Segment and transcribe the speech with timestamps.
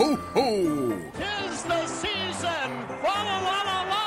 [0.00, 0.48] ho, ho!
[1.20, 2.68] Tis the season!
[3.04, 4.04] Fa la la la la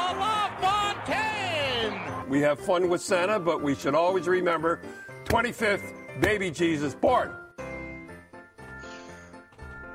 [0.00, 2.30] la la Fontaine!
[2.30, 4.80] We have fun with Santa, but we should always remember
[5.24, 7.30] 25th, baby Jesus born.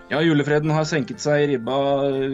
[0.10, 1.76] Ja, julefreden har senket seg, i ribba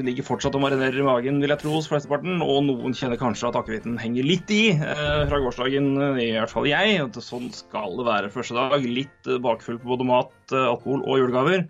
[0.08, 2.40] ligger fortsatt og marinerer i magen, vil jeg tro, hos flesteparten.
[2.44, 6.54] Og noen kjenner kanskje at akevitten henger litt i eh, fra gårsdagen, eh, i hvert
[6.54, 7.02] fall jeg.
[7.20, 8.88] Sånn skal det være første dag.
[8.88, 11.68] Litt eh, bakfull på både mat, eh, alkohol og julegaver.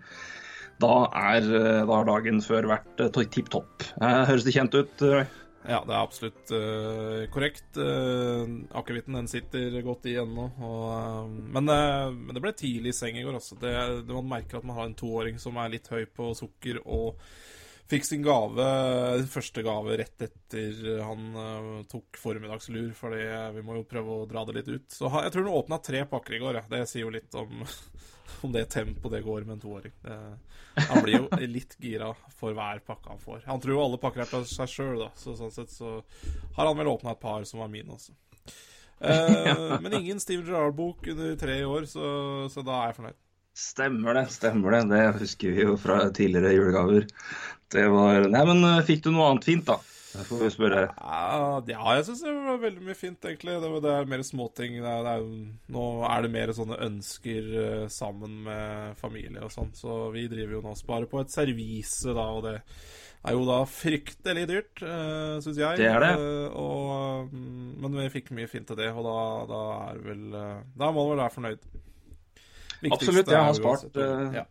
[0.82, 3.86] Da, er, eh, da har dagen før vært eh, tipp topp.
[3.96, 5.02] Eh, høres det kjent ut?
[5.06, 5.26] eh?
[5.66, 7.74] Ja, det er absolutt uh, korrekt.
[7.74, 10.44] Uh, Akevitten den sitter godt i ennå.
[10.54, 13.34] eh, Men, uh, men det ble tidlig i seng i går.
[13.40, 13.58] Altså.
[13.58, 13.72] Det,
[14.06, 17.18] det Man merker at man har en toåring som er litt høy på sukker, og
[17.90, 18.64] fikk sin gave,
[19.30, 22.88] første gave rett etter han tok formiddagslur.
[22.98, 23.14] For
[23.54, 24.86] vi må jo prøve å dra det litt ut.
[24.90, 26.60] Så jeg tror han åpna tre pakker i går.
[26.60, 26.64] Ja.
[26.70, 27.62] Det sier jo litt om,
[28.44, 29.94] om det tempoet det går med en toåring.
[30.76, 33.42] Han blir jo litt gira for hver pakke han får.
[33.46, 35.10] Han tror jo alle pakker er til seg sjøl, da.
[35.16, 35.98] Så sånn sett så
[36.58, 38.12] har han vel åpna et par som var mine også.
[39.00, 42.08] Eh, men ingen Steve Gerrard-bok under tre år, så,
[42.52, 43.20] så da er jeg fornøyd.
[43.56, 44.82] Stemmer det, stemmer det.
[44.92, 47.06] Det husker vi jo fra tidligere julegaver.
[47.72, 49.80] Det var Nei, men eh, fikk du noe annet fint, da?
[50.16, 50.82] Det får vi spørre.
[50.96, 53.56] Ja, jeg syns det var veldig mye fint, egentlig.
[53.62, 54.78] Det, det er mer småting.
[54.82, 60.58] Nå er det mer sånne ønsker eh, sammen med familie og sånn, så vi driver
[60.58, 62.56] jo nå og sparer på et servise, da, og det
[63.26, 65.80] er jo da fryktelig dyrt, uh, syns jeg.
[65.80, 66.12] Det er det.
[66.14, 69.16] Eh, og, mm, men vi fikk mye fint til det, og da,
[69.50, 71.66] da er vel eh, Da må man vel være fornøyd.
[72.76, 73.32] Viktigste Absolutt.
[73.32, 74.44] Jeg har spart, uansett eh, ja.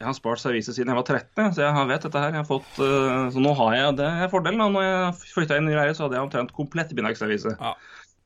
[0.00, 2.32] Jeg har spart serviset siden jeg var 13, så jeg har vet dette her.
[2.32, 4.62] Jeg har fått, eh, så nå har jeg det fordelen.
[4.62, 4.68] da.
[4.72, 7.52] Når jeg flytta inn i leie, så hadde jeg omtrent komplett bindagsservise.
[7.60, 7.74] Ja.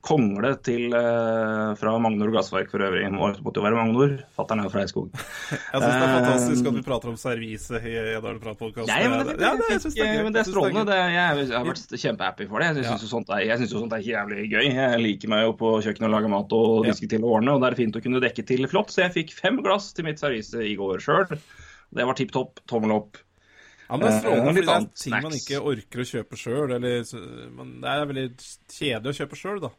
[0.05, 3.07] Kongle til eh, fra Magnor Gassverk for øvrig.
[3.13, 4.13] Må måtte jo være Magnor.
[4.37, 5.09] Fatter'n er jo fra Eidskog.
[5.15, 8.91] Jeg syns det er fantastisk at vi prater om servise i Edvard Prat-podkast.
[8.91, 10.85] Ja, men det, ja, det, det men det er strålende.
[10.91, 12.71] Det, jeg, jeg har vært kjempehappy for det.
[12.71, 14.65] Jeg syns jo sånt er, jeg synes jo sånt er jævlig gøy.
[14.69, 17.63] Jeg liker meg jo på kjøkkenet og lage mat og diske til og ordne, og
[17.65, 18.93] det er fint å kunne dekke til flott.
[18.93, 21.39] Så jeg fikk fem glass til mitt servise i går sjøl.
[21.95, 23.21] Det var tipp topp, tommel opp.
[23.85, 26.05] Ja, men det er Eh, strålende, litt fordi det er ting man ikke orker å
[26.09, 26.75] kjøpe sjøl.
[26.81, 26.93] Det
[27.91, 28.27] er veldig
[28.73, 29.71] kjedelig å kjøpe sjøl, da.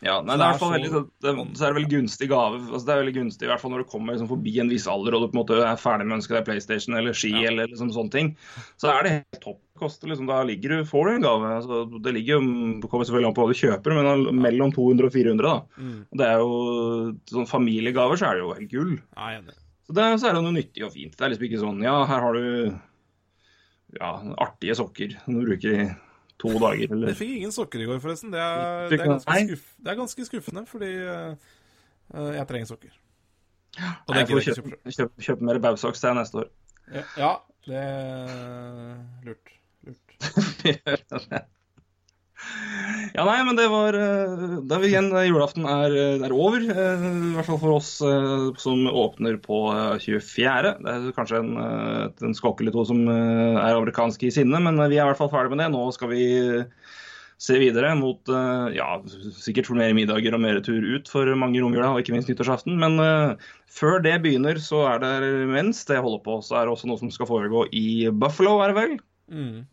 [0.00, 0.90] Ja, nei, det er, det så- veldig,
[1.20, 2.60] det, så er det veldig gunstig gave.
[2.70, 4.86] Altså, det er veldig gunstig, i hvert fall når du kommer liksom, forbi en viss
[4.88, 7.34] alder og du på en måte er ferdig med å ønske deg PlayStation eller ski
[7.44, 8.30] eller liksom, sånne ting.
[8.80, 9.60] Så er det helt topp.
[9.80, 11.52] Koster, liksom, da ligger du, får du en gave.
[11.56, 12.40] Altså, det ligger jo,
[12.82, 15.46] det kommer selvfølgelig an på hva du kjøper, men mellom 200 og 400.
[15.46, 15.54] da.
[15.80, 16.02] Mm.
[16.20, 16.50] Det er jo,
[17.32, 18.92] sånn Familiegaver så er det jo helt gull.
[19.16, 19.40] Ja.
[19.88, 21.16] Så, det, så er det noe nyttig og fint.
[21.16, 22.44] Det er liksom ikke sånn Ja, her har du
[23.98, 25.88] ja, artige sokker som du bruker i
[26.40, 26.96] to dager.
[27.10, 28.32] Jeg fikk ingen sokker i går, forresten.
[28.34, 31.52] Det er, det er, ganske, skuff, det er ganske skuffende, fordi eh,
[32.14, 32.98] eh, jeg trenger sokker.
[33.78, 36.50] Og det jeg får kjøpe, kjøpe, kjøpe mer Bausaks til neste år.
[36.90, 37.32] Ja, ja,
[37.68, 39.56] det er lurt.
[39.86, 41.48] lurt.
[43.10, 46.34] Ja, nei, men det var eh, Da er vi igjen eh, Julaften er, eh, er
[46.34, 46.62] over.
[46.62, 47.90] I hvert fall for oss
[48.62, 50.74] som åpner på eh, 24.
[50.78, 51.52] Det er kanskje en,
[52.30, 55.32] en skokk eller to som er amerikanske i sinne, men vi er i hvert fall
[55.32, 55.70] ferdig med det.
[55.74, 56.24] Nå skal vi
[57.40, 58.28] se videre mot
[58.76, 58.88] ja,
[59.40, 62.76] sikkert mer middager og mer tur ut for mange i romjula, og ikke minst nyttårsaften.
[62.82, 63.00] Men
[63.72, 65.12] før det begynner, så er det
[65.48, 68.74] mens det holder på, så er det også noe som skal foregå i Buffalo, er
[68.74, 68.98] det vel?
[69.32, 69.64] Mm.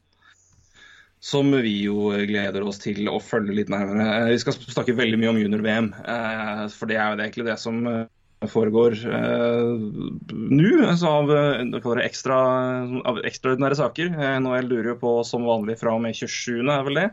[1.19, 4.05] Som vi jo gleder oss til å følge litt nærmere.
[4.27, 7.57] Eh, Vi skal snakke veldig mye om junior-VM, eh, for det er jo egentlig det
[7.61, 8.05] som eh,
[8.47, 8.99] foregår
[10.29, 10.71] nå.
[10.85, 11.31] Altså av,
[12.05, 12.37] ekstra,
[13.09, 14.13] av ekstraordinære saker.
[14.43, 17.07] NHL lurer jo på som vanlig fra og med 27., er vel det.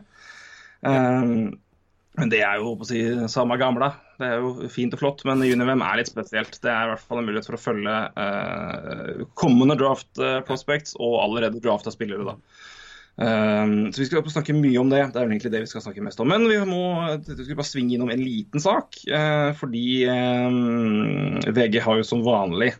[2.15, 3.89] Men det er jo på å si, samme gamle.
[4.21, 6.61] Det er jo fint og flott, men junior-VM er litt spesielt.
[6.61, 7.97] Det er i hvert fall en mulighet for å følge
[9.41, 12.29] kommende draft prospects og allerede drafta spillere.
[12.29, 12.37] da.
[13.15, 15.01] Um, så Vi skal snakke mye om det.
[15.13, 16.29] Det er vel egentlig det vi skal snakke mest om.
[16.31, 16.83] Men vi må
[17.23, 18.99] vi skal bare svinge innom en liten sak.
[19.07, 22.73] eh, fordi eh, VG har jo som vanlig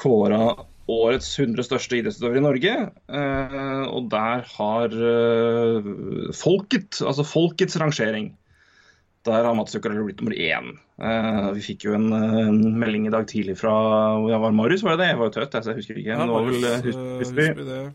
[0.00, 0.54] kåra
[0.92, 2.76] årets 100 største idrettsutøvere i Norge.
[3.20, 5.90] eh, og der har eh,
[6.36, 8.32] folket, altså folkets rangering
[9.26, 10.72] der har Mats Zuccarello blitt nummer én.
[11.02, 13.72] Uh, vi fikk jo en, eh, en melding i dag tidlig fra
[14.28, 15.10] ja, var det Marius, var det det?
[15.12, 16.10] Jeg var jo tøt, jeg, jeg husker ikke.
[16.10, 17.90] Ja, Marius var Marius, husker, husker, eh,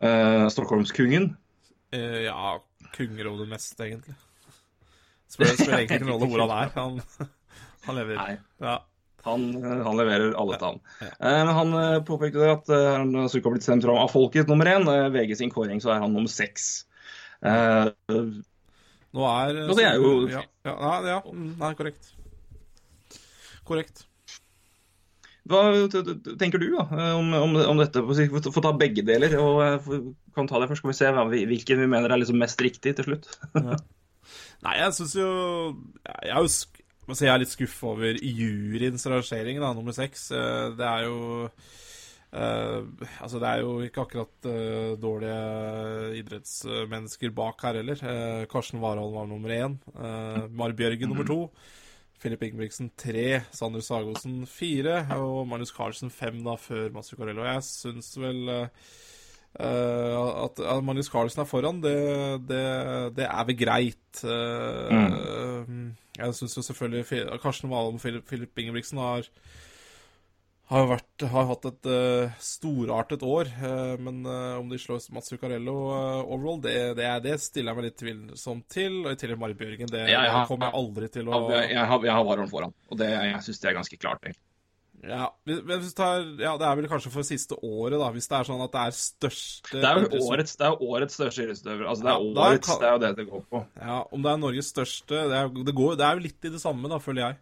[0.00, 0.08] Det.
[0.10, 1.30] Eh, Stockholmskungen.
[1.94, 2.56] Uh, ja,
[2.96, 4.14] kunger over det meste, egentlig.
[5.30, 6.74] Spiller, spiller egentlig ikke noen rolle hvor han er.
[6.76, 7.30] Han,
[7.86, 8.18] han lever.
[8.20, 8.34] Nei.
[8.62, 8.76] Ja.
[9.26, 10.82] Han, eh, han leverer alle til han.
[11.02, 11.12] Ja.
[11.20, 11.76] Uh, han
[12.06, 14.86] påpekte det at uh, han har ikke blitt stemt fram av folket nummer én.
[14.86, 16.84] Uh, VG sin kåring så er han nummer seks.
[17.44, 17.90] Uh,
[19.16, 21.18] Nå er det er jo- Ja, ja, ja, ja.
[21.24, 22.12] mm, Nei, korrekt.
[23.66, 24.04] Korrekt.
[25.46, 25.60] Hva
[26.40, 28.02] tenker du da, om, om, om dette?
[28.02, 29.36] Få ta begge deler.
[29.40, 30.00] og eh,
[30.36, 33.12] kan ta det først, Skal vi se hvilken vi mener er liksom mest riktig til
[33.12, 33.30] slutt.
[33.56, 33.78] Ja.
[34.64, 35.26] Nei, jeg syns jo
[36.02, 36.48] Jeg er jo
[37.20, 40.30] jeg er litt skuffa over juryens rangering, da, nummer seks.
[40.34, 41.50] Eh, det er jo
[42.36, 42.82] Uh,
[43.22, 48.02] altså Det er jo ikke akkurat uh, dårlige idrettsmennesker bak her heller.
[48.02, 49.78] Uh, Karsten Warholm var nummer én.
[50.52, 51.38] Mar Bjørgen nummer to.
[52.22, 53.42] Filip Ingebrigtsen tre.
[53.54, 55.02] Sander Sagosen fire.
[55.18, 57.44] Og Magnus Carlsen fem da før Mats Zuccarello.
[57.46, 58.50] Jeg syns vel
[59.56, 61.96] at, at Magnus Carlsen er foran, det,
[62.48, 62.64] det,
[63.16, 64.24] det er vel greit.
[64.24, 65.94] Mm.
[66.18, 69.28] Jeg syns jo selvfølgelig Karsten Valholm og Filip Ingebrigtsen har
[70.70, 73.50] har, vært, har hatt et uh, storartet år.
[73.60, 75.76] Uh, men uh, om de slår Mats Zuccarello
[76.24, 78.98] overall, det, det, det, stiller jeg meg litt tvilsom til.
[79.04, 79.92] Og i tillegg Marit Bjørgen.
[79.92, 82.76] Det jeg, jeg kommer jeg aldri til å Jeg, jeg, har, jeg har Varon foran,
[82.90, 84.26] og det, jeg syns det er ganske klart.
[84.26, 84.42] Egentlig.
[85.06, 85.28] Ja,
[85.94, 88.08] tar, ja, Det er vel kanskje for siste året, da.
[88.14, 91.18] Hvis det er sånn at det er største Det er jo årets, det er årets
[91.18, 91.84] største idrettsutøver.
[91.86, 93.62] Altså, det er ja, årets, det er jo det det går på.
[93.78, 96.54] Ja, Om det er Norges største Det er, det går, det er jo litt i
[96.56, 97.38] det samme, da, føler jeg.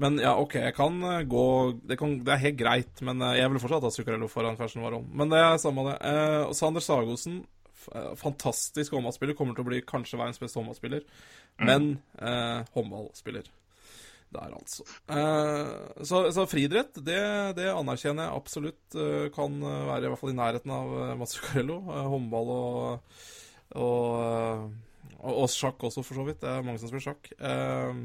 [0.00, 1.46] Men ja, OK, jeg kan eh, gå
[1.84, 4.84] Det, kan, det er helt greit, men eh, jeg ville fortsatt ha Zuccarello foran Fersen
[4.84, 5.08] Warholm.
[5.18, 5.96] Men det er samme det.
[6.08, 7.42] Eh, Sander Sagosen,
[7.92, 11.04] eh, fantastisk håndballspiller, kommer til å bli kanskje verdens beste håndballspiller.
[11.60, 11.66] Mm.
[11.68, 11.90] Men
[12.20, 13.50] eh, håndballspiller.
[14.32, 14.86] Der, altså.
[15.12, 17.20] Eh, så, så, friidrett, det,
[17.58, 18.96] det, anerkjenner jeg absolutt
[19.34, 21.82] kan være i hvert fall i nærheten av Mats Zuccarello.
[22.14, 23.18] håndball og,
[23.76, 24.72] og,
[25.20, 26.40] og, og, sjakk også, for så vidt.
[26.40, 27.28] Det er mange som spiller sjakk.
[27.36, 28.00] Eh,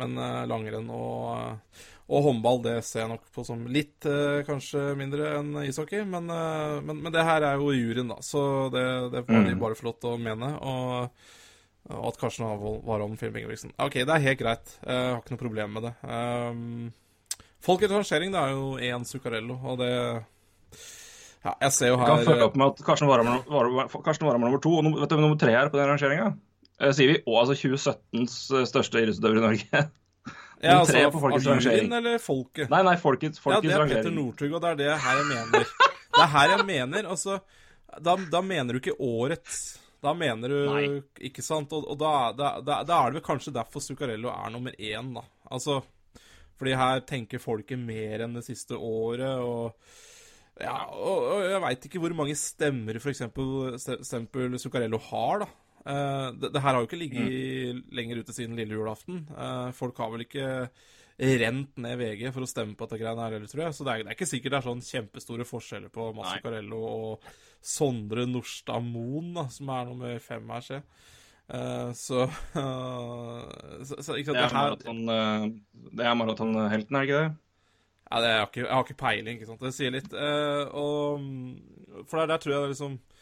[0.00, 4.44] men uh, langrenn og, uh, og, håndball det ser jeg nok på som litt uh,
[4.46, 6.04] kanskje mindre enn ishockey.
[6.08, 8.44] Men, men, men, det her er jo juryen, da, så
[8.74, 9.48] det, det får mm.
[9.50, 10.52] de bare få lov til å mene.
[10.60, 11.26] Og,
[11.96, 12.46] og at Karsten
[12.86, 13.74] var om Film Ingebrigtsen.
[13.82, 14.78] OK, det er helt greit.
[14.82, 15.96] Jeg har ikke noe problem med det.
[16.06, 16.94] Um,
[17.66, 19.92] Folkets rangering det er jo én Zuccarello, og det
[21.46, 24.62] ja, jeg ser jo her Jeg kan følge opp med at Karsten Warhammer var, nummer
[24.62, 26.32] to, og vet du, nummer tre her på den rangeringa.
[26.76, 29.82] Sier vi, og altså 2017s eh, største idrettsutøver i Norge.
[30.66, 32.68] ja, altså av juryen eller folket?
[32.72, 35.30] Nei, nei, folkets, folkets Ja, det er Petter Northug, og det er det her jeg
[35.30, 35.72] mener.
[36.16, 37.40] Det er her jeg mener, altså
[37.96, 39.64] Da, da mener du ikke årets.
[40.04, 40.86] Da mener du Nei.
[41.30, 41.72] Ikke sant?
[41.72, 45.14] Og, og da, da, da, da, er det vel kanskje derfor Zuccarello er nummer én,
[45.16, 45.24] da.
[45.48, 45.80] Altså
[46.60, 49.72] Fordi her tenker folket mer enn det siste året, og
[50.60, 53.24] ja, og, og jeg veit ikke hvor mange stemmer f.eks.
[54.64, 55.48] Zuccarello har, da.
[55.86, 57.82] Uh, det, det, her har jo ikke ligget mm.
[57.94, 59.22] lenger ute siden lille julaften.
[59.30, 60.46] Uh, folk har vel ikke
[61.16, 63.76] rent ned VG for å stemme på dette greiene her heller, tror jeg.
[63.76, 66.82] Så det er, det er, ikke sikkert det er sånn kjempestore forskjeller på Mats Carello
[66.90, 67.28] og
[67.64, 70.82] Sondre Norstad Moen, da, som er nummer fem her, se.
[71.46, 72.26] Uh, så,
[73.86, 75.02] så, så ikke sant, det, er maraton,
[75.94, 77.34] det er maratonhelten, er det ikke det?
[78.06, 79.62] Ja, det er, jeg, har ikke, jeg har ikke peiling, ikke sant.
[79.62, 80.12] Det sier litt.
[80.14, 81.22] og,
[82.10, 83.15] for der, der tror jeg det er liksom Uh,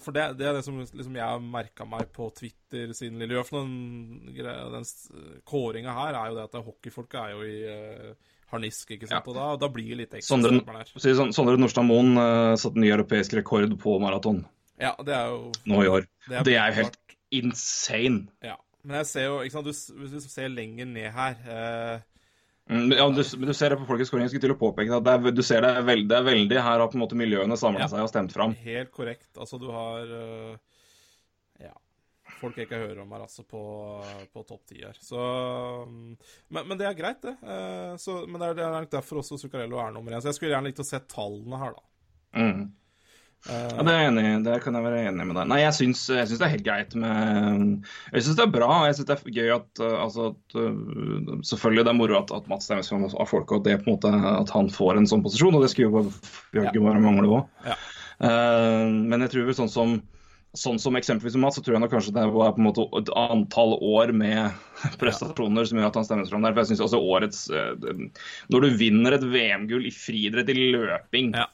[0.00, 3.36] for det, det, er det som liksom, jeg har merka meg på Twitter siden lille
[3.36, 3.68] julaften.
[4.32, 4.86] Den, den
[5.48, 9.20] kåringa her er jo det at hockeyfolket er jo i uh, harnisk, ikke sant.
[9.20, 9.24] Ja.
[9.28, 12.88] Og da, da, blir det litt ekstra Sondre, sånn, Sondre Nordstad Moen uh, satte ny
[12.94, 14.40] europeisk rekord på maraton.
[14.80, 16.08] Ja, det er jo Nå i år.
[16.28, 16.98] Det er, det er jo helt
[17.34, 18.28] insane.
[18.44, 18.56] Ja.
[18.88, 22.07] Men jeg ser jo, ikke sant, du, hvis du ser lenger ned her Mm,
[22.68, 24.26] ja, du, du, ser det på folkets skåring.
[24.26, 26.26] Jeg skulle til å påpeke at det er, du ser det er veldig, det er
[26.26, 27.90] veldig her har på en måte miljøene samla ja.
[27.92, 28.56] seg og stemt fram.
[28.64, 29.30] Helt korrekt.
[29.40, 30.56] Altså, du har uh,
[31.64, 31.72] Ja.
[32.38, 33.60] Folk jeg ikke hører om her, altså, på,
[34.30, 34.98] på topp ti her.
[35.02, 35.18] Så
[35.88, 36.12] um,
[36.52, 37.34] men, men, det er greit, det.
[37.40, 40.22] Uh, så, men det er, det er derfor også Zuccarello er nummer én.
[40.22, 41.88] Så jeg skulle gjerne likt å se tallene her, da.
[42.38, 42.62] Mm.
[43.46, 46.00] Ja, det, er jeg enig, det kan jeg være enig med deg Nei, jeg syns,
[46.10, 48.68] jeg syns det er helt greit med Jeg syns det er bra.
[48.88, 52.66] Jeg syns det er gøy at, altså, at Selvfølgelig det er moro at, at Mats
[52.68, 55.54] stemmes har folk, og det på en måte at han får en sånn posisjon.
[55.54, 56.04] Og det skulle jo
[56.52, 57.68] Bjørge bare mangle òg.
[57.68, 57.78] Ja.
[58.18, 59.98] Uh, men jeg tror vel sånn som
[60.56, 63.10] Sånn som eksempelvis Mats, så tror jeg nok kanskje det er på en måte et
[63.20, 64.56] antall år med
[65.00, 66.56] prestasjoner som gjør at han stemmes fram der.
[66.56, 67.42] For jeg synes også årets
[68.48, 71.46] Når du vinner et VM-gull i friidrett i løping ja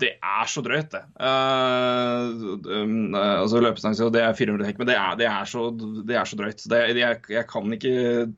[0.00, 1.02] det er så drøyt, det.
[1.20, 6.16] Uh, um, altså Løpestang det er 400 hekk, men det er, det er, så, det
[6.16, 6.64] er så, drøyt.
[6.70, 7.92] Det, jeg, jeg, kan ikke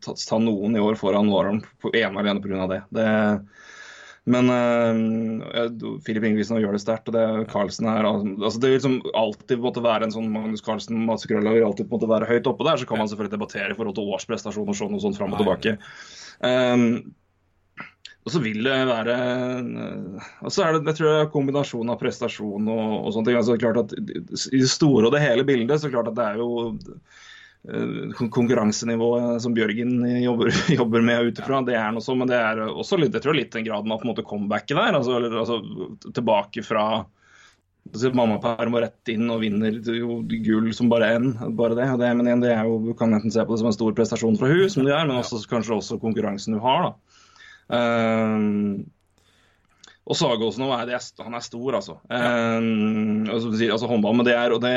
[0.05, 2.67] ta, ta, noen i år foran Warholm ene og alene pga.
[2.73, 2.83] det.
[2.99, 3.09] det
[4.25, 7.11] men uh, Filip Ingebrigtsen gjør det sterkt.
[7.11, 11.03] og det Carlsen her, altså Det vil liksom alltid måtte være en sånn Magnus Carlsen
[11.05, 12.81] Mats Krølla vil alltid måtte være høyt oppe der.
[12.81, 15.45] Så kan man selvfølgelig debattere i forhold til årsprestasjon og sånn og sånn fram og
[15.45, 15.77] tilbake.
[16.41, 17.15] Um,
[18.25, 19.15] og så vil det være
[20.41, 23.39] Og så er det jeg tror jeg, kombinasjon av prestasjon og, og sånne ting.
[23.41, 26.41] altså klart at I det store og det hele bildet så klart at det er
[26.41, 26.49] jo
[27.69, 32.39] eh, konkurransenivået som Bjørgen jobber, jobber med ut ifra, det er noe sånn, men det
[32.41, 34.97] er også litt, jeg tror litt den graden av på en måte comebacket der.
[34.97, 35.61] Altså, eller, altså
[36.09, 36.87] tilbake fra
[37.93, 41.35] altså, mammaperm og rett inn og vinner jo gull som bare en.
[41.61, 41.91] Bare det.
[42.01, 44.01] Det men igjen, det er jo, du kan enten se på det som en stor
[44.01, 46.89] prestasjon fra hun, som det er, men også, kanskje også konkurransen du har.
[46.89, 47.14] da.
[47.73, 48.85] Ehm,
[50.05, 50.91] og Sagåsen nå er,
[51.25, 51.97] han er stor, altså.
[52.13, 52.59] Ja.
[53.33, 54.73] altså, altså håndball, men det er, og det,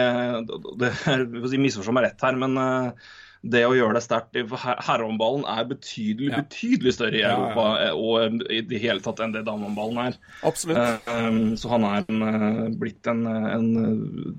[0.79, 3.09] det er si, Misforstå meg rett her, men uh,
[3.47, 6.39] det å gjøre det sterkt for Herrehåndballen er betydelig Ja.
[6.41, 7.35] betydelig større i Ja, ja.
[7.35, 10.17] Europa eh, og i det hele tatt enn det damehåndballen er.
[10.47, 11.05] Absolutt.
[11.11, 13.69] Um, så han er en, eh, blitt en, en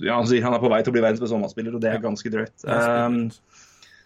[0.03, 1.93] Ja, han sier han er på vei til å bli verdens beste håndballspiller, og det
[1.93, 2.57] er ganske drøyt.
[2.65, 3.41] Spinnvilt.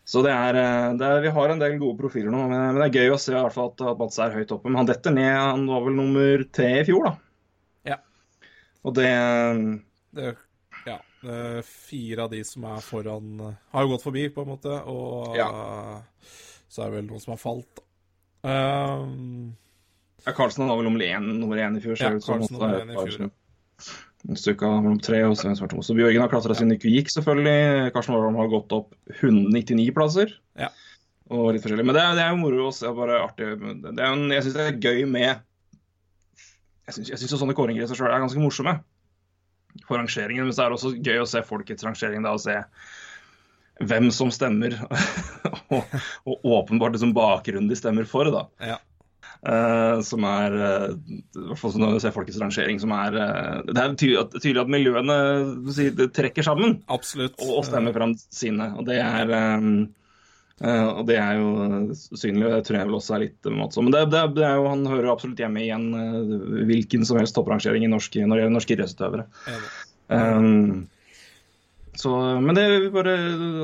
[0.04, 2.80] Så det er, eh, det er, vi har en del gode profiler nå, men, men
[2.80, 4.70] det er gøy å se i hvert fall at, at Mats er høyt oppe.
[4.70, 7.92] Men han detter ned, han var vel nummer tre i fjor, da.
[7.92, 7.98] Ja.
[8.82, 9.12] Og det
[10.12, 10.34] Det,
[10.88, 14.52] ja, det fire av de som er foran, eh, har jo gått forbi, på en
[14.56, 14.80] måte.
[14.90, 15.48] Og ja.
[16.66, 17.84] så er det vel noen som har falt.
[18.42, 19.52] Um,
[20.26, 21.94] ja, Carlsen var vel nummer én, nummer én i fjor.
[21.94, 22.42] Ja, ser ut som.
[22.42, 23.30] Carlsen er nummer én i fjor,
[24.30, 25.82] En stykke av mellom tre og Svein Svartmo.
[25.82, 27.90] Så Bjørgen har klatra siden ikke gikk, selvfølgelig.
[27.94, 30.30] Karsten Warholm har gått opp 199 plasser.
[30.58, 30.68] Ja.
[31.32, 31.86] Og litt forskjellig.
[31.88, 32.86] Men det det er jo moro å se.
[32.94, 33.48] Bare artig.
[33.82, 35.40] Det en- jeg syns det er gøy med
[36.86, 38.76] Jeg syns, sånne kåringer i seg sjøl er ganske morsomme.
[39.86, 40.44] For rangeringen.
[40.44, 42.58] Men så er det også gøy å se folkets rangering da, og se
[43.82, 44.76] hvem som stemmer.
[45.72, 45.82] og,
[46.26, 48.46] og åpenbart liksom bakgrunnen de stemmer for, da.
[48.60, 48.78] ja.
[49.42, 53.56] Eh, som er eh, i hvert fall når du ser folkets rangering, som er eh,
[53.66, 55.16] Det er tydelig at, miljøene
[55.74, 57.34] si, trekker sammen Absolutt.
[57.40, 58.68] og, og stemmer fram sine.
[58.78, 59.66] Og det er eh,
[60.62, 63.88] og det er jo synlig, og det tror jeg vel også er litt matsomt.
[63.88, 67.18] Men det, det, det er jo, han hører absolutt hjemme i en uh, hvilken som
[67.18, 69.24] helst topprangering i norsk, når det gjelder norske idrettsutøvere.
[70.06, 70.84] Um,
[71.98, 72.12] så,
[72.44, 73.16] men det bare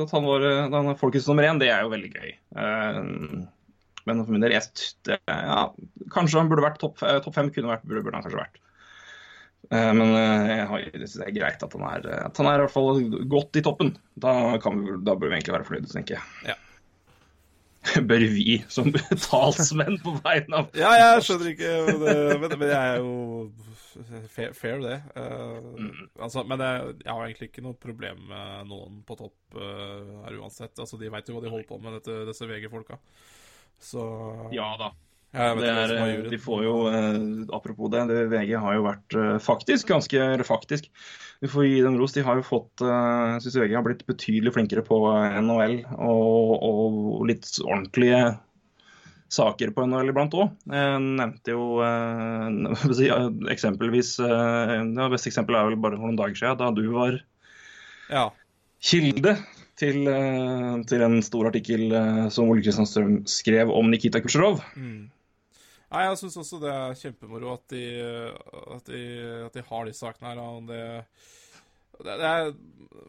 [0.03, 0.43] at han var
[0.75, 2.35] han folkets nummer én, det er jo veldig gøy.
[2.51, 3.47] Um,
[4.07, 5.61] men for min del, jeg, det, ja,
[6.13, 7.51] kanskje han burde vært topp top topp fem.
[7.55, 8.61] Kunne vært, burde, burde han kanskje vært.
[9.69, 12.57] Eh, men eh, jeg, har, synes det er greit at han er, at han er
[12.57, 13.03] i hvert fall
[13.35, 13.93] godt i toppen.
[14.17, 16.53] Da, kan vi, da bør vi egentlig være fornøyde, tenker jeg.
[16.53, 16.57] Ja.
[18.09, 18.89] Bør vi, som
[19.29, 21.69] talsmenn på vegne av Ja, jeg skjønner ikke
[22.01, 23.13] det, men, men jeg er jo
[24.33, 24.97] fair, fair det.
[25.15, 25.69] Eh,
[26.19, 30.37] altså, men jeg, jeg har egentlig ikke noe problem med noen på topp uh, her
[30.41, 30.75] uansett.
[30.75, 32.99] Altså, De veit jo hva de holder på med, dette, disse VG-folka.
[33.79, 34.03] Så
[34.55, 34.91] Ja da.
[35.33, 37.19] er, eh, de får jo, eh,
[37.53, 40.89] Apropos det, det, VG har jo vært eh, faktisk ganske faktisk,
[41.39, 42.13] Vi får gi dem ros.
[42.13, 44.99] De har jo fått Jeg syns VG har blitt betydelig flinkere på
[45.45, 48.39] NHL og, og litt ordentlige
[49.29, 50.53] saker på NHL iblant òg.
[50.73, 52.47] Jeg nevnte jo eh,
[53.05, 56.83] eh, eksempelvis eh, Det beste eksempelet er vel bare for noen dager siden, da du
[56.95, 57.19] var
[58.09, 58.27] Ja.
[58.81, 59.37] kilde
[59.79, 64.61] til, eh, til en stor artikkel eh, som Ole Kristian Strøm skrev om Nikita Kutsjerov.
[64.75, 65.07] Mm.
[65.89, 67.85] Jeg syns også det er kjempemoro at de,
[68.75, 69.03] at de,
[69.47, 70.41] at de har de sakene her.
[70.43, 72.51] Og det, er,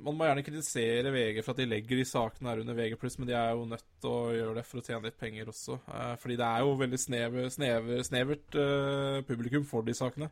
[0.00, 3.28] man må gjerne kritisere VG for at de legger de sakene her under VG+, men
[3.28, 5.76] de er jo nødt til å gjøre det for å tjene litt penger også.
[5.92, 8.58] Eh, fordi det er jo veldig snever, snever, snevert
[9.28, 10.30] publikum for de sakene.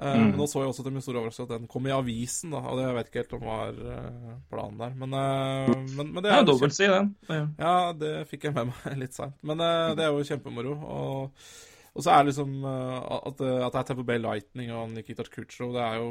[0.00, 0.30] Eh, Mm.
[0.32, 2.58] Men nå så jeg også til min store overraskelse at den kom i avisen, da,
[2.58, 4.94] og det jeg vet ikke helt om var uh, planen der.
[4.98, 7.12] Men, eh, men, men det Ja, er jo dobbelt den.
[7.28, 7.42] Ja.
[7.60, 9.36] ja, det fikk jeg med meg litt seint.
[9.46, 10.72] Men eh, det er jo kjempemoro.
[10.74, 11.46] Og,
[11.92, 15.28] og så er det liksom eh, at, at det er Tamper Bay Lightning og Nikita
[15.28, 16.10] Khrusjtsjov, det er jo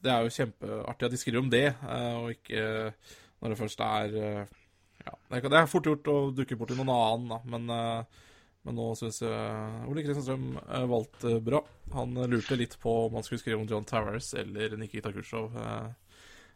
[0.00, 3.12] Det er jo kjempeartig at de skriver om det, eh, og ikke eh,
[3.42, 4.56] når det først er eh,
[5.04, 8.20] Ja, det er, fort gjort å dukke borti noen annen, da, men eh,
[8.66, 11.62] men nå syns jeg Ole Kristian Strøm eh, valgte bra.
[11.94, 15.56] Han eh, lurte litt på om han skulle skrive om John Towers eller Nikita Khrusjtsjov.
[15.56, 15.88] Eh,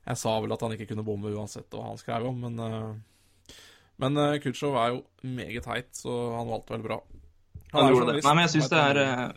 [0.04, 3.56] Jeg sa vel at han ikke kunne bomme uansett hva han skrev om, men eh,
[4.02, 5.02] Men Khrusjtsjov er jo
[5.38, 7.00] meget heit, så han valgte vel bra.
[7.72, 8.20] Han det.
[8.22, 9.28] Nei, men jeg syns det er eh,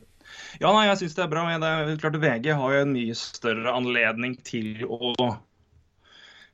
[0.60, 1.46] Ja, nei, jeg syns det er bra.
[1.48, 5.14] men Det er klart VG har jo en mye større anledning til å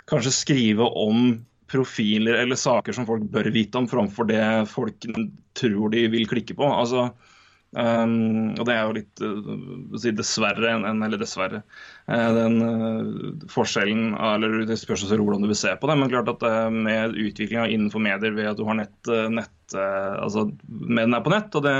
[0.05, 5.07] kanskje skrive om profiler eller saker som folk bør vite om, framfor det folk
[5.57, 6.67] tror de vil klikke på.
[6.69, 7.07] Altså,
[7.75, 11.63] um, og det er jo litt uh, dessverre, en, eller dessverre,
[12.11, 16.13] uh, den uh, forskjellen eller Det spørs også hvordan du vil se på det, men
[16.13, 21.25] klart at med utviklinga innenfor medier ved at du har nett, nett altså mediene er
[21.25, 21.77] på nett, og det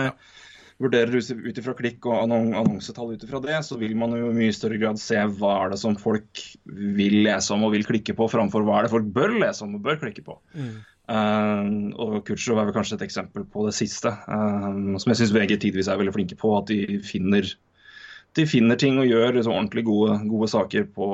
[0.82, 4.56] vurderer ut ifra klikk og annonsetall ut ifra det, så vil man jo i mye
[4.56, 8.30] større grad se hva er det som folk vil lese om og vil klikke på,
[8.32, 10.40] framfor hva er det folk bør lese om og bør klikke på.
[10.58, 10.74] Mm.
[11.04, 15.36] Uh, og Kutsjov er vel kanskje et eksempel på det siste, uh, som jeg syns
[15.36, 16.56] VG tidvis er veldig flinke på.
[16.58, 17.52] At de finner
[18.34, 21.08] de finner ting og gjør liksom ordentlig gode, gode saker på,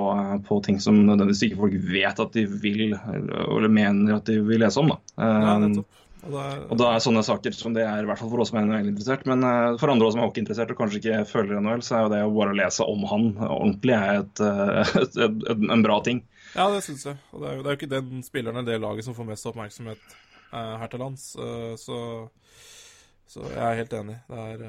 [0.48, 4.64] på, ting som nødvendigvis ikke folk vet at de vil, eller mener at de vil
[4.64, 4.94] lese om.
[4.94, 5.00] Da.
[5.20, 5.99] Ja, Um, nettopp.
[6.20, 8.44] Og da, er, og da er sånne saker som det er, i hvert fall for
[8.44, 11.62] oss som er NHL-interessert, men eh, for andre som er hockeyinteressert og kanskje ikke følger
[11.64, 15.20] NHL, så er jo det å bare lese om han ordentlig er et, eh, et,
[15.24, 16.20] et, en bra ting.
[16.58, 17.20] ja, det syns jeg.
[17.32, 19.30] Og det er, jo, det er jo ikke den spilleren eller det laget som får
[19.30, 22.00] mest oppmerksomhet eh, her til lands, eh, så,
[23.30, 24.18] så jeg er helt enig.
[24.28, 24.66] Det er,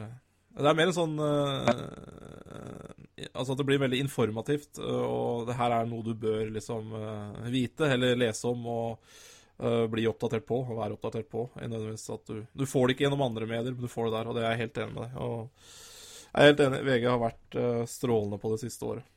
[0.61, 1.75] det er mer en sånn eh,
[3.37, 6.95] Altså at det blir veldig informativt, og det her er noe du bør liksom
[7.53, 9.19] vite eller lese om og
[9.63, 11.47] eh, bli oppdatert på, og være oppdatert på.
[11.61, 14.45] du, du får det ikke gjennom andre medier, men du får det der, og det
[14.45, 15.17] er jeg helt enig med deg.
[15.21, 15.81] Og
[16.31, 16.85] jeg er helt enig.
[16.87, 19.09] VG har vært uh, strålende på det siste året.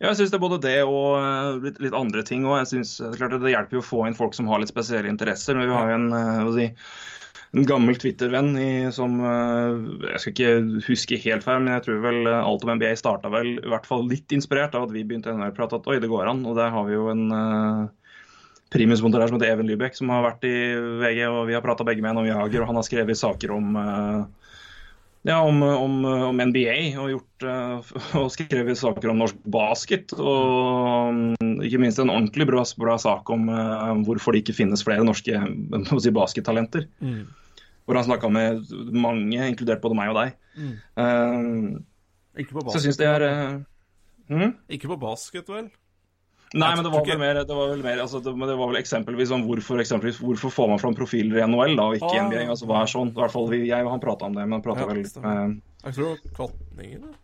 [0.00, 2.46] Ja, jeg syns det er både det og eh, litt, litt andre ting.
[2.48, 2.62] òg.
[2.64, 5.58] det, det hjelper jo å få inn folk som har litt spesielle interesser.
[5.58, 6.68] Men vi har jo en, hva si,
[7.52, 8.54] en gammel Twitter-venn
[8.96, 13.32] som Jeg skal ikke huske helt feil, men jeg tror vel alt om NBA starta
[13.34, 16.08] vel i hvert fall litt inspirert av at vi begynte å prate at oi, det
[16.10, 16.46] går an.
[16.48, 17.26] Og der har vi jo en
[18.70, 20.54] uh, primusmontør her som heter Even Lybekk, som har vært i
[21.02, 23.54] VG, og vi har prata begge med ham om Jager, og han har skrevet saker
[23.56, 24.20] om eh,
[25.28, 25.96] ja, om, om,
[26.30, 27.90] om NBA og, gjort, eh,
[28.22, 30.14] og skrevet saker om norsk basket.
[30.16, 34.84] Og mm, ikke minst en ordentlig bra, bra sak om eh, hvorfor det ikke finnes
[34.86, 35.42] flere norske
[36.04, 36.86] si, baskettalenter.
[37.84, 40.38] Hvor han snakka med mange, inkludert både meg og deg.
[41.00, 41.36] Eh,
[42.44, 43.54] Ikke på så jeg syns det er uh,
[44.30, 44.52] hm?
[44.70, 45.72] Ikke på basket, vel?
[46.54, 48.72] Nei, men det var vel mer, det var vel mer altså, det, men det var
[48.72, 52.10] vel eksempelvis om hvorfor, eksempelvis, hvorfor får man fram profiler i NHL da, og ikke
[52.10, 52.26] i Ah.
[52.26, 52.42] NBA.
[52.50, 53.12] altså Hva er sånn?
[53.14, 55.16] I hvert fall jeg og han prata om det, men han prata Ja, vel litt
[55.22, 57.00] med Jeg tror Kvatningen.
[57.06, 57.16] da.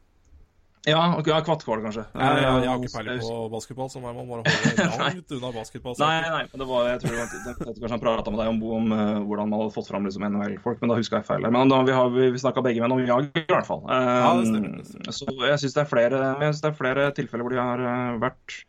[0.86, 2.04] Ja, ja Kvattkål, kanskje.
[2.14, 5.32] Jeg, jeg, jeg har Eh, ikke peiling på basketball, så man må bare holde langt
[5.34, 5.96] unna basketball.
[5.98, 8.50] Nei, nei, men det var, jeg tror det var, det, kanskje han prata med deg
[8.52, 11.50] om, om uh, hvordan man hadde fått fram liksom, NHL-folk, men da huska jeg feil.
[11.50, 13.82] Men da, vi, har- vi, vi snakka begge med om Jager, i hvert fall.
[13.82, 15.18] Um, Ja, det stemmer, det stemmer.
[15.18, 17.82] Så jeg syns det, er flere- jeg synes det er flere tilfeller hvor de har
[17.90, 18.60] eh, vært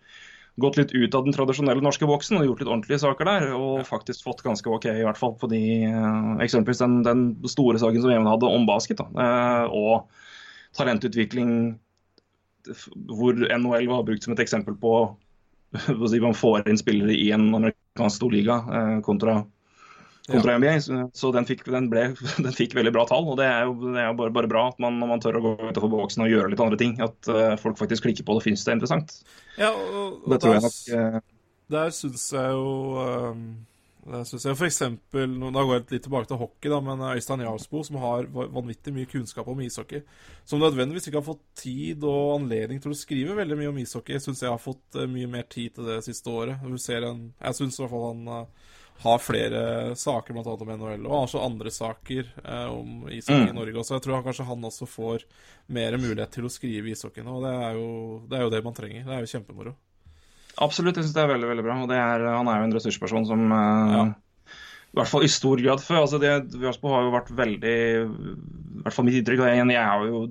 [0.58, 3.86] gått litt ut av den tradisjonelle norske boksen og gjort litt ordentlige saker der, og
[3.86, 8.02] faktisk fått ganske OK, i hvert fall på de eh, Eksempelvis den, den store saken
[8.02, 10.08] som Even hadde om basket, da, eh, og
[10.78, 11.52] talentutvikling
[13.08, 14.94] hvor NHL var brukt som et eksempel på
[16.26, 18.98] man får inn spillere i en amerikansk storliga eh,
[20.32, 20.74] kontra, NBA.
[21.14, 22.10] Så, den, fikk, den, ble,
[22.46, 23.30] den fikk veldig bra tall.
[23.32, 25.40] og Det er jo, det er jo bare, bare bra at man, når man tør
[25.40, 28.36] å gå utenfor boksen og gjøre litt andre ting, at uh, folk faktisk klikker på
[28.36, 29.16] det og syns det er interessant.
[29.58, 31.18] Ja, og, og Det tror jeg nok uh,
[31.74, 32.68] Der syns jeg jo
[33.02, 33.42] um,
[34.06, 37.42] Der syns jeg for eksempel Da går jeg litt tilbake til hockey, da, men Øystein
[37.42, 40.04] Jarlsbo, som har vanvittig mye kunnskap om ishockey,
[40.46, 44.20] som nødvendigvis ikke har fått tid og anledning til å skrive veldig mye om ishockey,
[44.22, 46.62] syns jeg har fått eh, mye mer tid til det siste året.
[46.64, 48.68] Du ser en, jeg syns i hvert fall han eh,
[49.04, 53.44] har flere saker, blant annet om NHL, og har så andre saker eh, om ishockey
[53.46, 53.52] Mm.
[53.52, 53.94] i Norge også.
[53.98, 55.26] Jeg tror han, kanskje han også får
[55.70, 57.90] mer mulighet til å skrive ishockey nå, og det er, jo,
[58.30, 59.04] det er jo det man trenger.
[59.06, 59.76] Det er jo kjempemoro.
[60.58, 61.76] Absolutt, jeg syns det er veldig veldig bra.
[61.84, 64.06] og det er, Han er jo en ressursperson som eh, Ja.
[64.88, 66.00] I hvert fall i stor grad før.
[66.08, 66.30] altså det,
[66.64, 67.74] Jaspo har jo vært veldig
[68.08, 69.44] I hvert fall mitt inntrykk.
[69.46, 70.22] Jeg, jeg er jo,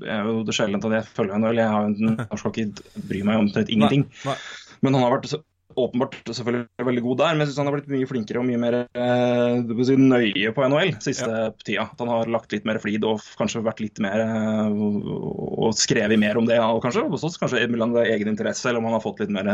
[0.00, 1.60] jeg er jo det sjeldent at jeg følger NHL.
[1.60, 4.06] Jeg, har jo en- jeg skal ikke bry meg omtrent ingenting.
[4.24, 4.34] Nei.
[4.82, 5.28] Men han har vært
[5.78, 7.32] åpenbart selvfølgelig veldig god der.
[7.34, 10.66] Men jeg syns han har blitt mye flinkere og mye mer eh, si, nøye på
[10.66, 11.30] NHL siste
[11.66, 11.84] tida.
[11.86, 16.18] At han har lagt litt mer flid og kanskje vært litt mer eh, og- skrevet
[16.18, 16.58] mer om det.
[16.60, 19.52] Og kanskje også kanskje mellom det egen interesse, eller om han har fått litt mer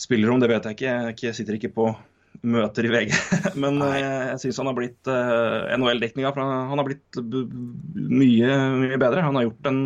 [0.00, 0.96] spillerom, det vet jeg ikke.
[1.28, 1.88] Jeg sitter ikke på
[2.42, 3.12] møter i VG.
[3.62, 3.98] Men eh,
[4.32, 7.46] jeg syns han har blitt eh, NHL-dekninga Han har blitt b-
[8.10, 9.22] mye, mye bedre.
[9.24, 9.82] Han har gjort en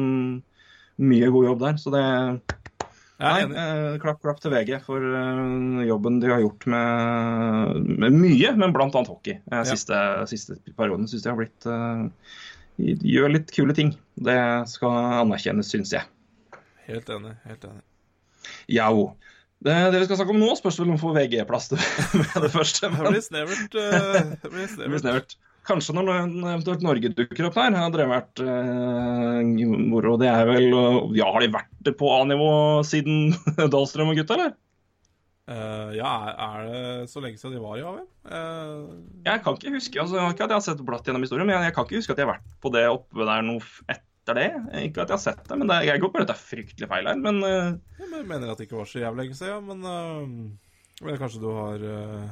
[0.96, 1.80] mye god jobb der.
[1.82, 2.04] Så det
[3.16, 8.50] Nei, eh, klapp, klapp til VG for eh, jobben de har gjort med, med mye,
[8.60, 8.90] men bl.a.
[8.92, 9.38] hockey.
[9.48, 12.34] Eh, siste, siste perioden syns jeg har blitt eh,
[12.76, 13.94] Gjør litt kule ting.
[14.20, 14.36] Det
[14.68, 16.04] skal anerkjennes, syns jeg.
[16.90, 17.32] Helt enig.
[17.48, 17.80] helt enig.
[18.76, 19.14] Jau.
[19.64, 21.80] Det, det vi skal snakke om nå, spørs vel om vi får VG-plass til
[22.20, 22.90] med det første.
[22.92, 23.78] Det blir snevert.
[23.80, 25.38] eh, Det blir det blir snevert.
[25.66, 30.14] Kanskje når eventuelt Norge dukker opp der, hadde det vært eh, moro.
[30.20, 30.68] Det er vel
[31.16, 32.52] Ja, har de vært på A-nivå
[32.86, 33.34] siden
[33.74, 34.54] Dahlstrøm og gutta, eller?
[35.46, 38.06] Uh, ja, er, det så lenge siden de var i AVM?
[38.26, 41.54] Uh, Jeg kan ikke huske altså, Ikke at jeg har sett blatt gjennom historien, men
[41.54, 44.40] jeg, jeg kan ikke huske at jeg har vært på det oppe der noe etter
[44.40, 44.48] det.
[44.88, 46.88] Ikke at jeg har sett det, men det, jeg går på at det er fryktelig
[46.90, 47.20] feil her.
[47.22, 47.76] Men uh...
[48.02, 51.48] jeg mener at det ikke var så jævlig lenge siden, men, eh, men kanskje du
[51.54, 52.26] har eh,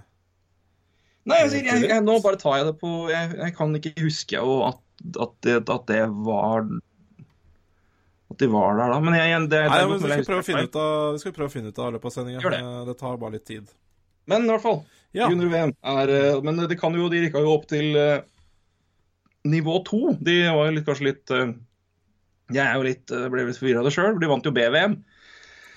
[1.24, 4.40] Nei, jeg, jeg, jeg, nå bare tar jeg det på Jeg, jeg kan ikke huske
[4.68, 4.82] at,
[5.24, 6.66] at, det, at det var
[8.34, 8.98] At de var der da.
[9.00, 11.48] Men jeg, det, det Nei, men vi skal prøve å finne ut av vi prøve
[11.48, 12.44] å finne ut av løpet av sendinga.
[12.44, 12.60] Det.
[12.60, 13.72] Eh, det tar bare litt tid.
[14.28, 14.80] Men i hvert fall.
[15.14, 15.30] Ja.
[15.30, 18.24] Junior-VM er eh, Men det kan jo, de rykka jo opp til uh,
[19.48, 20.16] nivå to.
[20.18, 21.52] De var litt, kanskje litt uh,
[22.52, 24.98] Jeg er jo litt, ble litt forvirra av det sjøl, de vant jo B-VM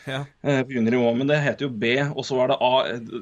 [0.07, 0.21] Ja.
[0.41, 1.15] eh, på.
[1.19, 2.71] Men det heter jo B, og så er det A,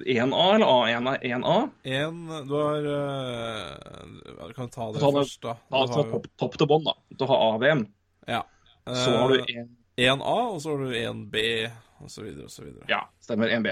[0.06, 1.14] 1A eller A1A?
[1.26, 1.56] 1A?
[1.84, 5.54] En Du har uh, Kan ta det Ta det- først, da.
[5.56, 6.94] Du Ta har topp, topp til bånn, da.
[7.18, 7.86] Du har A-VM.
[8.28, 8.44] Ja.
[8.86, 11.72] Så har du Eh, en en A, og så har du 1B,
[12.04, 12.84] og så videre og så videre.
[12.90, 13.48] Ja, stemmer.
[13.50, 13.72] 1B.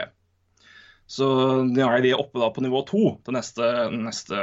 [1.05, 1.25] Så
[1.67, 4.37] nå er de oppe da på nivå to til neste, neste,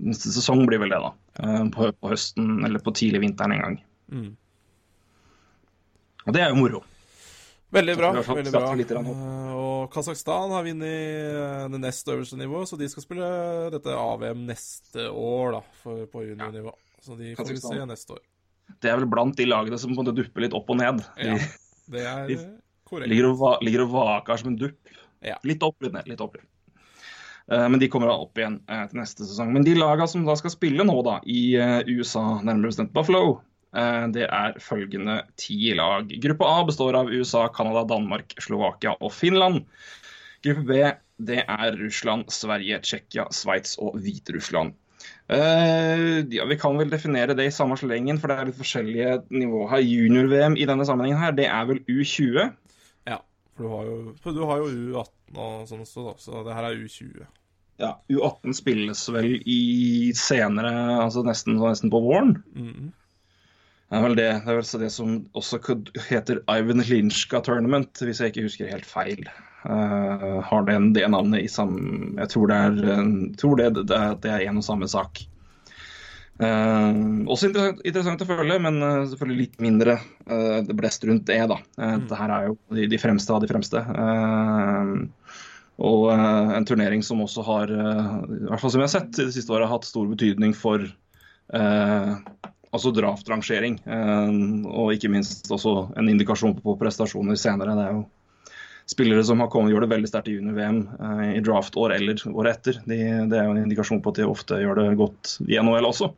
[0.00, 1.10] neste sesong, blir vel det, da.
[1.42, 3.76] Eh, På, på høsten eller på tidlig vinteren en gang.
[4.12, 4.30] Mm.
[6.26, 6.84] Og det er jo moro.
[7.72, 8.10] Veldig bra.
[8.20, 9.02] Veldig bra.
[9.12, 13.28] Eh, Og Kasakhstan har vunnet det nest øverste nivået, så de skal spille
[13.72, 16.74] dette AVM neste år, da, for, på juniornivå.
[17.02, 18.20] Så de får vi se neste år.
[18.80, 21.00] Det er vel blant de lagene som på en måte dupper litt opp og ned.
[21.18, 21.34] Ja,
[21.92, 22.36] det er De
[22.88, 23.08] korrekt.
[23.10, 24.92] ligger og, ligger og vaker som en dupp.
[25.24, 25.36] Ja.
[25.46, 26.06] Litt opp, litt ned.
[26.12, 26.46] litt opp, litt.
[27.50, 29.50] Eh, Men de kommer da opp igjen eh, til neste sesong.
[29.52, 31.56] Men de lagene som da skal spille nå da, i
[31.90, 33.40] USA, nærmere bestemt Buffalo,
[33.72, 36.10] det er følgende ti lag.
[36.20, 39.62] Gruppe A består av USA, Canada, Danmark, Slovakia og Finland.
[40.44, 40.82] Gruppe B
[41.26, 44.74] det er Russland, Sverige, Tsjekkia, Sveits og Hviterussland.
[45.32, 49.18] Uh, ja, vi kan vel definere det i samme slengen, for det er litt forskjellige
[49.34, 49.82] nivå her.
[49.82, 52.50] Junior-VM i denne sammenhengen her, det er vel U20.
[53.10, 53.20] Ja,
[53.56, 56.58] for du har jo, for du har jo U18 og sånn også, da, så det
[56.58, 57.28] her er U20.
[57.82, 59.62] Ja, U18 spilles vel i
[60.18, 62.36] senere, altså nesten, nesten på våren.
[62.54, 62.90] Mhm.
[63.92, 65.58] Det er vel det, det er vel det som også
[66.08, 69.26] heter Ivan Linska Tournament, hvis jeg ikke husker helt feil.
[69.68, 73.02] Uh, har det, det navnet i samme Jeg tror det er,
[73.38, 75.20] tror det, det, det er en og samme sak.
[76.40, 81.38] Uh, også interessant, interessant å følge, men eh, selvfølgelig litt mindre uh, blest rundt det.
[81.52, 81.60] da.
[81.76, 83.84] Uh, Dette er jo de, de fremste av de fremste.
[83.92, 85.04] Uh,
[85.82, 89.34] og en turnering som også har, i hvert fall som jeg har sett i det
[89.34, 90.84] siste året, hatt stor betydning for
[92.72, 93.78] altså draftrangering.
[93.84, 94.32] eh,
[94.72, 97.76] og ikke minst også en indikasjon på prestasjoner senere.
[97.78, 98.04] Det er jo
[98.92, 102.58] spillere som har kommet gjør det veldig sterkt i junior-VM eh, i draft-år eller året
[102.58, 102.80] etter.
[102.88, 102.98] De,
[103.30, 106.10] det er jo en indikasjon på at de ofte gjør det godt i NHL også.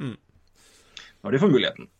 [0.00, 0.18] Mm.
[1.24, 1.90] er de for muligheten.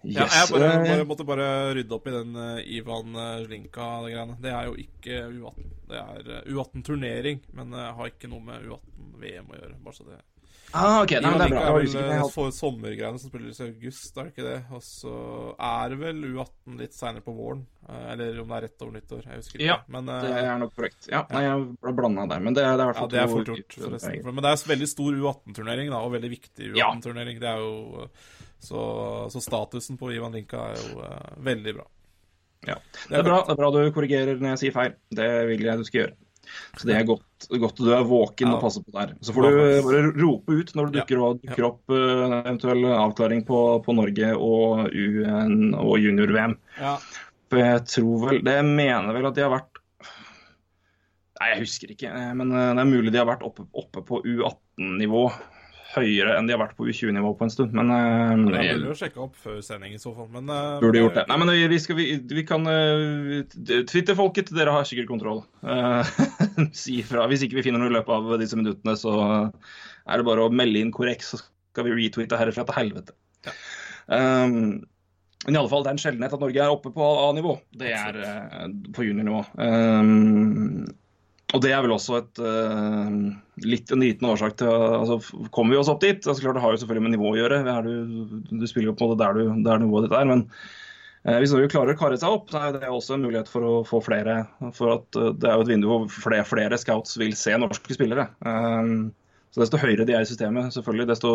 [0.00, 4.38] Ja, jeg bare, eh, bare, måtte bare rydde opp i den uh, Ivan Zlinka-greiene.
[4.40, 5.66] Det er jo ikke U18.
[5.90, 9.76] Det er eh, U18-turnering, men uh, har ikke noe med U18-VM å gjøre.
[9.84, 10.16] Bare så det
[10.72, 11.62] ah, ok, nei, men det er bra.
[11.66, 14.56] Var vel eh, sommergreiene som spilles i august, er det ikke det?
[14.76, 15.14] Og så
[15.56, 17.62] er det vel U18 litt seinere på våren.
[17.88, 19.22] eh, Eller om det er rett over nyttår.
[19.26, 19.68] Jeg husker ikke.
[19.68, 21.08] Ja, men, eh, Det er nok korrekt.
[21.10, 23.32] Ja, nei, jeg ble blanda der, men det, det er i hvert ja, det er
[23.34, 24.20] fort gjort, forresten.
[24.30, 27.40] Men det er en veldig stor U18-turnering, da, og veldig viktig U18-turnering.
[27.42, 28.08] Det er jo
[28.60, 28.82] så,
[29.32, 31.86] så statusen på Ivan Linka er jo uh, veldig bra.
[32.68, 32.76] Ja.
[33.08, 34.96] Det er bra, det er bra du korrigerer når jeg sier feil.
[35.16, 36.16] Det vil jeg du skal gjøre.
[36.78, 39.12] Så det er godt, godt du er våken og passer på der.
[39.24, 43.58] Så får du bare rope ut når det dukker, dukker opp uh, eventuell avklaring på,
[43.84, 46.56] på Norge og, UN og junior-VM.
[46.80, 46.96] Ja.
[47.50, 49.80] For jeg tror vel Det mener vel at de har vært
[51.40, 52.10] Nei, jeg husker ikke.
[52.12, 55.22] eh, Men eh, det er mulig de har vært oppe, oppe på U18-nivå.
[55.90, 57.72] Høyere enn de har vært på U20-nivå på en stund.
[57.74, 61.02] Men eh, Det gjelder jo sjekke opp før sending i så fall, men uh, Burde
[61.02, 61.24] gjort det.
[61.30, 63.40] Nei, men vi, skal, vi, vi kan uh,
[63.90, 65.42] Twitter-folket, dere har sikkert kontroll.
[65.66, 66.06] Uh,
[66.82, 67.26] si ifra.
[67.30, 69.16] Hvis ikke vi finner noe i løpet av disse minuttene, så
[69.50, 73.18] er det bare å melde inn korrekt, så skal vi retweete herfra til helvete.
[74.06, 74.80] Um,
[75.46, 77.54] men i alle fall, det er en sjeldenhet at Norge er oppe på A-nivå.
[77.80, 79.42] Det er uh, på juniornivå.
[79.56, 80.84] Um,
[81.50, 83.14] og det er vel også et eh,
[83.66, 85.18] litt en liten årsak til altså,
[85.54, 86.20] Kommer vi oss opp dit?
[86.22, 87.62] Altså, klart, det har jo selvfølgelig med nivå å gjøre.
[87.86, 90.28] Du, du spiller jo på en måte der, du, der nivået ditt er.
[90.30, 90.44] Men
[91.24, 93.66] eh, hvis Norge klarer å karre seg opp, så er det også en mulighet for
[93.66, 94.44] å få flere.
[94.76, 97.98] For at eh, det er jo et vindu hvor flere, flere scouts vil se norske
[97.98, 98.30] spillere.
[99.50, 101.30] Så desto høyere de er i systemet, selvfølgelig, desto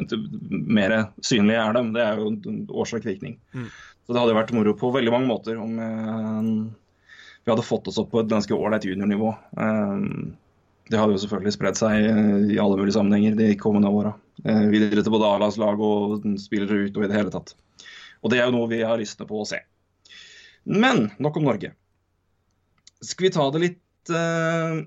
[0.78, 1.88] mer synlige er de.
[1.98, 3.36] Det er jo en årsak-virkning.
[3.52, 3.66] Mm.
[4.02, 5.76] Så det hadde vært moro på veldig mange måter om
[7.44, 9.32] vi hadde fått oss opp på et ganske ålreit juniornivå.
[9.58, 10.36] Um,
[10.90, 14.12] det hadde jo selvfølgelig spredd seg eh, i alle mulige sammenhenger de kommende åra.
[14.44, 17.54] Eh, videre til både A-lags lag og spillere ut og i det hele tatt.
[18.22, 19.62] Og det er jo noe vi har lyst på å se.
[20.68, 21.72] Men nok om Norge.
[23.02, 24.82] Skal vi ta det litt eh,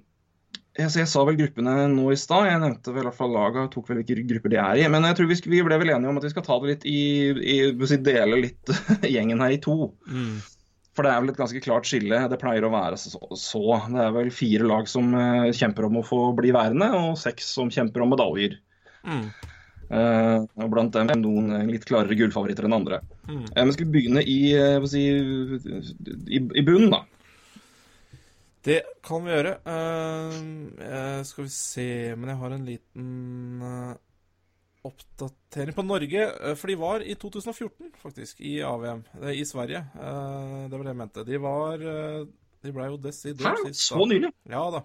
[0.76, 2.50] jeg, jeg sa vel gruppene nå i stad.
[2.50, 4.88] Jeg nevnte vel i hvert fall laga, tok vel hvilke grupper de er i.
[4.91, 6.88] Men jeg tror vi, vi ble vel enige om at vi skal ta det litt
[6.91, 7.00] i,
[7.56, 8.76] i Dele litt
[9.15, 9.94] gjengen her i to.
[10.12, 10.36] Mm.
[10.95, 12.21] For det er vel et ganske klart skille.
[12.31, 13.19] Det pleier å være så.
[13.36, 13.63] så.
[13.91, 17.49] Det er vel fire lag som uh, kjemper om å få bli værende, og seks
[17.58, 18.55] som kjemper om medaljer.
[19.03, 19.25] Mm.
[19.86, 23.01] Uh, og blant dem noen uh, litt klarere gullfavoritter enn andre.
[23.27, 23.43] Mm.
[23.51, 24.39] men skal vi begynne i,
[24.89, 27.03] si, i, i bunnen, da?
[28.65, 29.53] Det kan vi gjøre.
[29.67, 33.10] Uh, skal vi se Men jeg har en liten
[33.62, 33.91] uh,
[34.86, 36.26] oppdatering på Norge.
[36.50, 39.04] eh, For de var i 2014, faktisk, i AVM.
[39.21, 39.82] eh, I Sverige.
[39.95, 41.26] Eh, Det var det jeg mente.
[41.26, 41.78] De var
[42.65, 43.88] De ble jo desidert sist.
[43.91, 44.32] Så nylig?
[44.50, 44.82] Ja da.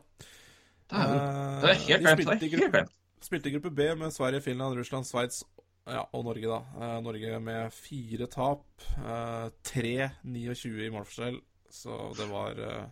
[0.91, 2.87] Det er helt de spilte Det er helt gruppe-
[3.21, 5.45] De Spilte i gruppe B med Sverige, Finland, Russland, Sveits
[5.87, 7.01] ja, og Norge, da.
[7.01, 8.65] Norge med fire tap.
[8.99, 11.41] Eh, 3-29 i målforskjell.
[11.71, 12.87] Så det var eh,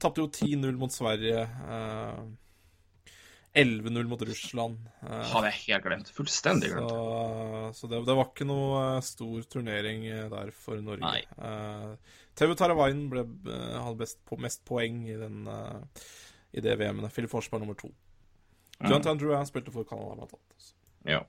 [0.00, 1.40] Tapte jo 10-0 mot Sverige.
[1.42, 2.20] Eh,
[3.54, 4.78] 11-0 mot Russland.
[5.02, 6.10] Eh, Hadde jeg helt glemt.
[6.14, 6.90] Fullstendig glemt.
[6.92, 11.02] så, så det, det var ikke noe eh, stor turnering eh, der for Norge.
[11.02, 11.24] Nei.
[11.34, 16.06] Uh, Teu Taravainen ble, eh, hadde best, mest poeng i, den, uh,
[16.54, 17.10] i det VM-et.
[17.16, 17.90] Philip Forsberg nummer to.
[18.80, 20.72] Jonathan Drouin spilte for Canada, blant annet.
[21.10, 21.20] Ja.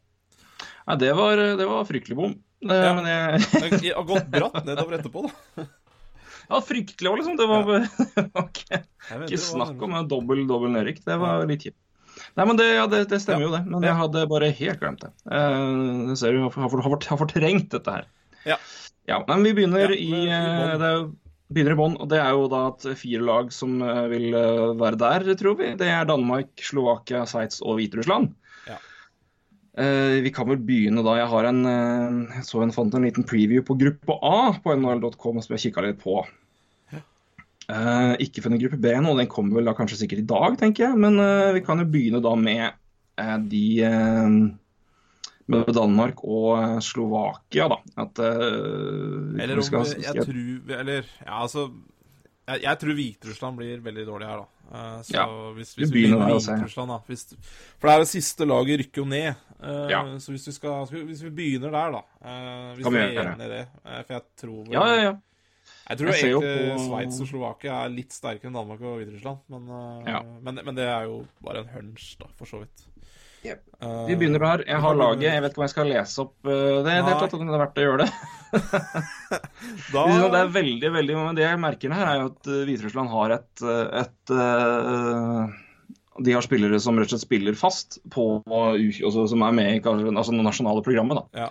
[0.88, 2.38] Nei, det var, det var fryktelig bom.
[2.62, 2.94] Det, Ja.
[2.94, 5.66] Men jeg Det har gått bratt nedover etterpå, da.
[6.52, 7.38] Ja, fryktelig òg, liksom.
[7.40, 8.24] Det var, ja.
[8.46, 8.82] okay.
[9.24, 11.00] ikke, snakk om en dobbel, dobbel nedrykk.
[11.06, 11.80] Det var litt kjipt.
[12.40, 13.48] Nei, men det, ja, det, det stemmer Ja.
[13.50, 13.64] jo, det.
[13.68, 15.12] Men jeg hadde bare helt glemt det.
[15.28, 18.08] Jeg ser du har, har, har, fortrengt dette her.
[18.48, 18.58] Ja.
[19.10, 21.10] Ja, men vi begynner i, eh, det er
[21.52, 24.30] begynner i bånn, og det er jo da at fire lag som eh, vil
[24.80, 25.74] være der, tror vi.
[25.80, 28.30] Det er Danmark, Slovakia, Sveits og Hviterussland.
[28.70, 28.78] Ja.
[29.82, 31.18] Eh, vi kan vel begynne da.
[31.20, 31.66] Jeg har en,
[32.38, 35.84] jeg så en, fant en liten preview på gruppe A på nhl.com som jeg kikka
[35.90, 36.22] litt på.
[37.72, 40.90] Eh, ikke funnet gruppe B ennå, den kommer vel da kanskje sikkert i dag, tenker
[40.90, 40.98] jeg.
[41.00, 42.66] Men uh, vi kan jo begynne da med
[43.22, 43.64] uh, de
[45.52, 47.78] med Danmark og Slovakia, da.
[48.06, 50.04] At Eller om skal- skal...
[50.06, 51.66] jeg tror Eller, ja, altså
[52.48, 55.02] Jeg, jeg tror Hviterussland blir veldig dårlig her, da.
[55.04, 55.26] Så Ja,
[55.58, 56.38] hvis, vi hvis vi begynner med.
[56.40, 57.26] Hviterussland, da hvis,
[57.80, 59.34] For det er det siste laget rykker jo ned.
[59.92, 60.06] Ja.
[60.24, 62.02] Så hvis vi, skal, hvis vi begynner der, da
[62.76, 63.66] Hvis Kan vi er gjøre enig i det
[64.08, 65.14] For jeg tror Ja, ja, ja.
[65.92, 69.44] Jeg tror Jeg egentlig på- Sveits og Slovakia er litt sterkere enn Danmark og Hviterussland.
[69.52, 70.22] Men, eh, Ja.
[70.42, 72.88] men, men det er jo bare en hunch, da, for så vidt.
[73.42, 73.62] Yep.
[73.82, 74.64] Eh, Vi begynner her.
[74.70, 75.24] Jeg har laget.
[75.26, 76.84] Jeg vet ikke om jeg skal lese opp eh, det.
[76.86, 76.98] Det, Nei.
[77.00, 78.12] er, det er verdt å gjøre det.
[79.96, 80.04] da,
[80.36, 83.64] Det er veldig, veldig Men det jeg merker her, er jo at Hviterussland har et,
[84.04, 84.34] et
[86.22, 89.82] De har spillere som rett og slett spiller fast på altså, som er med i
[89.82, 91.18] altså, det nasjonale programmet.
[91.34, 91.46] da.
[91.48, 91.50] Ja.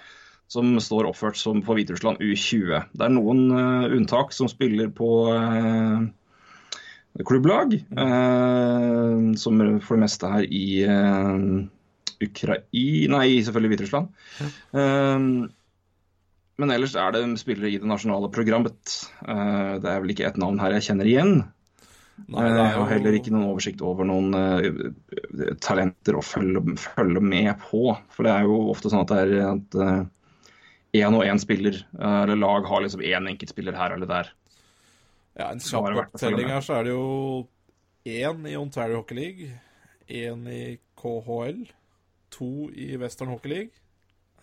[0.50, 2.72] Som står oppført som på Hviterussland U20.
[2.90, 6.02] Det er noen uh, unntak som spiller på uh,
[7.26, 7.76] klubblag.
[7.94, 10.66] uh, som for det meste her i
[12.20, 12.66] Ukraina
[13.14, 14.10] Nei, selvfølgelig Hviterussland.
[16.60, 18.76] Men ellers er det spillere i det nasjonale programmet.
[19.24, 21.32] Det er vel ikke et navn her jeg kjenner igjen.
[22.28, 24.28] Nei, det er jo- heller ikke noen oversikt over noen
[25.64, 27.96] talenter å følge, følge med på.
[28.12, 30.10] For det er jo ofte sånn at det er at
[30.92, 34.30] én og én spiller, eh, eller lag har liksom én enkeltspiller her eller der.
[35.38, 37.48] Ja, en kjapp opptelling her, så er det jo
[38.06, 39.50] én i Ontario Hockey League,
[40.08, 41.66] én i KHL,
[42.30, 43.70] to i Western Hockey League,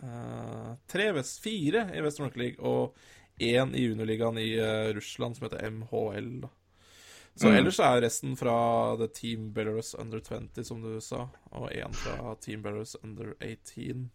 [0.02, 2.94] eh, tre fire i Western Hockey League og
[3.40, 6.40] én i juniorligaen i eh, Russland som heter MHL.
[6.40, 6.48] Da.
[7.38, 7.54] Så Mm.
[7.56, 12.34] ellers er resten fra The Team Belarus Under 20, som du sa, og én fra
[12.40, 14.10] Team Belarus Under 18.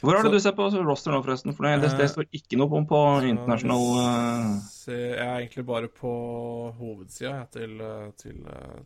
[0.00, 1.54] Hvor har det Så- du sett på roster nå, forresten?
[1.56, 5.88] For det, det, Eh, står ikke noe om på internasjonal eh, jeg er egentlig bare
[5.88, 8.38] på hovedsida til, eh, til,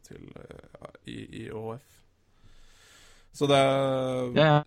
[0.09, 1.51] til eh, i, i
[3.33, 3.61] Så det
[4.37, 4.63] Ja, ja.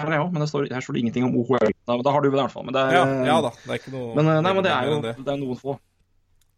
[0.00, 1.72] Jeg også, men det står, her står det ingenting om OHL.
[1.86, 2.64] Da, da har du det i hvert fall.
[2.64, 3.50] Men det er, ja, ja da.
[3.52, 5.14] Det er ikke noe Men, nei, men det er jo det.
[5.18, 5.74] det er noen få.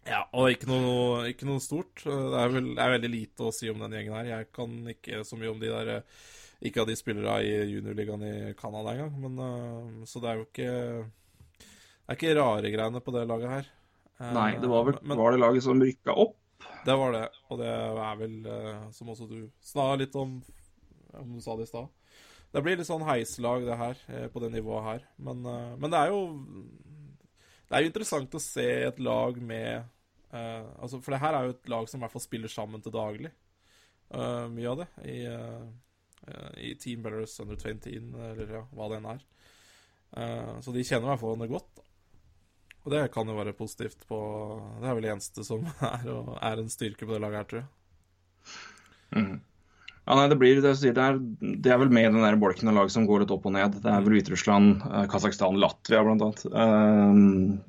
[0.07, 2.05] Ja, og ikke noe, ikke noe stort.
[2.05, 4.31] Det er, vel, er veldig lite å si om den gjengen her.
[4.31, 6.02] Jeg kan ikke så mye om de der
[6.62, 9.14] Ikke av de spillerne i juniorligaen i Canada engang.
[9.25, 10.70] Men, eh, så det er jo ikke
[12.03, 13.70] Det er ikke rare greiene på det laget her.
[14.20, 16.37] Eh, Nei, det var vel men, var det laget som rykka opp.
[16.87, 20.37] Det var det, og det er vel, eh, som også du snakka litt om,
[21.18, 21.88] om du sa det i stad
[22.53, 25.05] Det blir litt sånn heislag, det her, på det nivået her.
[25.18, 25.42] Men,
[25.79, 26.22] men det er jo
[27.66, 29.87] Det er jo interessant å se et lag med
[30.35, 32.83] uh, altså, For det her er jo et lag som i hvert fall spiller sammen
[32.83, 33.33] til daglig.
[34.12, 34.90] Uh, mye av det.
[35.09, 35.18] I,
[36.62, 39.22] i Team Belarus Under 20, eller ja, hva det enn er.
[40.16, 41.87] Eh, så de kjenner i hvert fall henne godt.
[42.82, 44.18] Og det kan jo være positivt på
[44.82, 46.11] Det er vel det eneste som er,
[46.42, 47.70] er en styrke på det laget her, tror jeg.
[49.12, 49.35] Mm.
[50.02, 51.18] Ja, nei, det blir det, jeg sier, det, er,
[51.62, 53.54] det er vel med i den der bolken av lag som går litt opp og
[53.54, 53.78] ned.
[53.85, 57.62] Det er vel Hviterussland, eh, Kasakhstan, Latvia blant annet.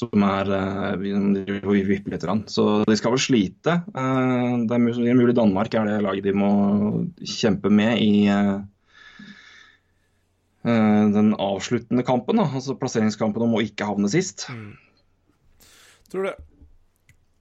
[0.00, 1.12] Eh, som er uh, vi
[1.64, 2.26] vi vipper litt.
[2.50, 3.76] Så de skal vel slite.
[3.94, 6.50] Eh, det er mulig, Danmark er det laget de må
[7.20, 8.58] kjempe med i eh,
[10.64, 12.40] eh, den avsluttende kampen.
[12.40, 14.48] Altså plasseringskampen om å ikke havne sist.
[16.10, 16.36] Tror det.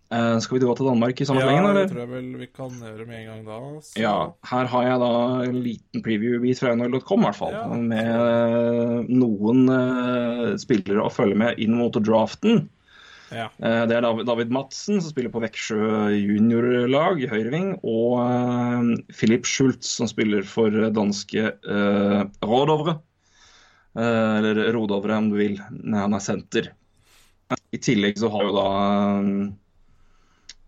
[0.09, 2.29] Eh, skal vi gå til Danmark i samme slengen, Ja, slengen, det tror jeg vel
[2.41, 3.57] vi kan gjøre med en gang da.
[3.85, 3.99] Så.
[4.01, 4.13] Ja,
[4.49, 5.11] her har jeg da
[5.45, 7.53] en liten preview-bit fra nhl.com, i hvert fall.
[7.53, 7.67] Ja.
[7.91, 12.65] Med eh, noen uh, spillere å følge med inn mot draften.
[13.29, 13.51] Ja.
[13.61, 17.75] Uh, det er David, Madsen, som spiller på Veksjø juniorlag i høyreving.
[17.85, 22.97] Og Philip Schultz, som spiller for danske uh, Rådovre.
[23.99, 25.57] Eller Rodovre, om du vil.
[25.69, 26.73] Nei, han er senter.
[27.73, 28.69] I tillegg så har jo da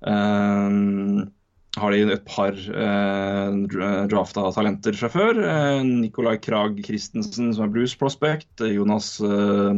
[0.05, 5.37] har de et par eh, dra- drafta talenter fra før.
[5.45, 8.49] Eh, Nicolai Krag Christensen, som er Blues Prospect.
[8.61, 9.77] eh, Jonas eh,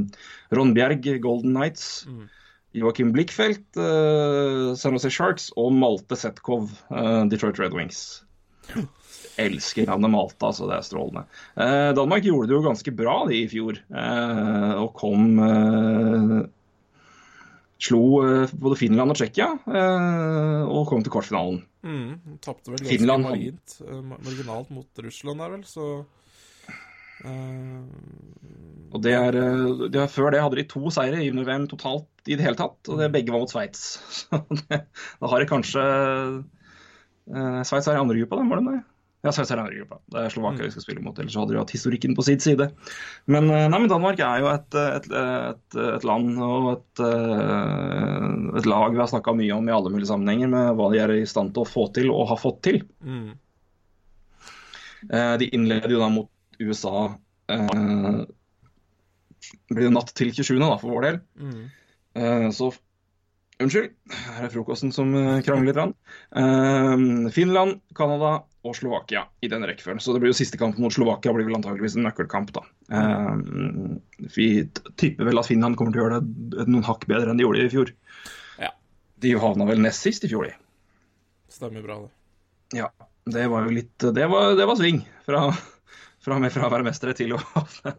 [0.56, 2.06] Ronnbjerg, Golden Knights.
[2.10, 2.24] Mm.
[2.74, 5.52] Joakim Blikkfelt, eh, San Jose Sharks.
[5.56, 8.24] Og Malte Zetkov, eh, Detroit Red Wings.
[9.38, 11.24] Elsker navnet Malta, altså det er strålende.
[11.58, 16.36] Eh, Danmark gjorde det jo ganske bra de i fjor, eh, og kom eh,
[17.84, 21.64] Slo eh, både Finland og Tsjekkia, eh, og kom til kvartfinalen.
[21.84, 25.88] Mm, Tapte vel ganske Finland- margint, eh, marginalt mot Russland der, vel, så
[27.24, 27.84] uh,
[28.94, 29.36] Og det er,
[29.90, 32.80] det er, Før det hadde de to seire i junior-VM totalt i det hele tatt,
[32.88, 33.84] og det begge var mot Sveits.
[34.22, 34.84] Så det,
[35.20, 38.82] da har de kanskje uh, Sveits er i andre gruppa, da, var de det?
[39.24, 39.98] Ja, Sveits er det gruppa.
[40.12, 42.66] Det er Slovakia vi skal spille mot, ellers hadde de hatt historikken på sin side.
[43.32, 48.28] Men, eh, nei, men Danmark er jo et, et, et, et land og et, eh,
[48.60, 51.16] et lag vi har snakka mye om i alle mulige sammenhenger, med hva de er
[51.16, 52.84] i stand til å få til og har fått til.
[53.00, 53.32] mm,
[55.12, 56.30] Eh, De innleder jo da mot
[56.64, 57.10] USA
[57.52, 58.22] eh,
[59.68, 60.56] blir det natt til 27.
[60.62, 61.18] da, for vår del.
[61.40, 61.64] mm.
[62.16, 62.70] Eh, Så
[63.64, 65.94] Unnskyld, her er frokosten som eh, krangler litt.
[66.36, 70.02] Eh, Finland, Canada og Slovakia i den rekkefølgen.
[70.04, 72.64] Så det blir jo siste kamp mot Slovakia blir vel antakeligvis en nøkkelkamp, da.
[72.94, 73.98] Uh,
[74.36, 74.48] Vi
[75.00, 77.66] tipper vel at Finland kommer til å gjøre det noen hakk bedre enn de gjorde
[77.66, 77.92] i fjor.
[78.64, 78.72] Ja.
[79.24, 80.56] De havna vel nest sist i fjor, de.
[81.52, 82.14] Stemmer bra, det.
[82.80, 82.90] Ja,
[83.30, 85.44] det var jo litt Det var, det var sving fra,
[86.24, 87.98] fra, fra å være mestere til å havne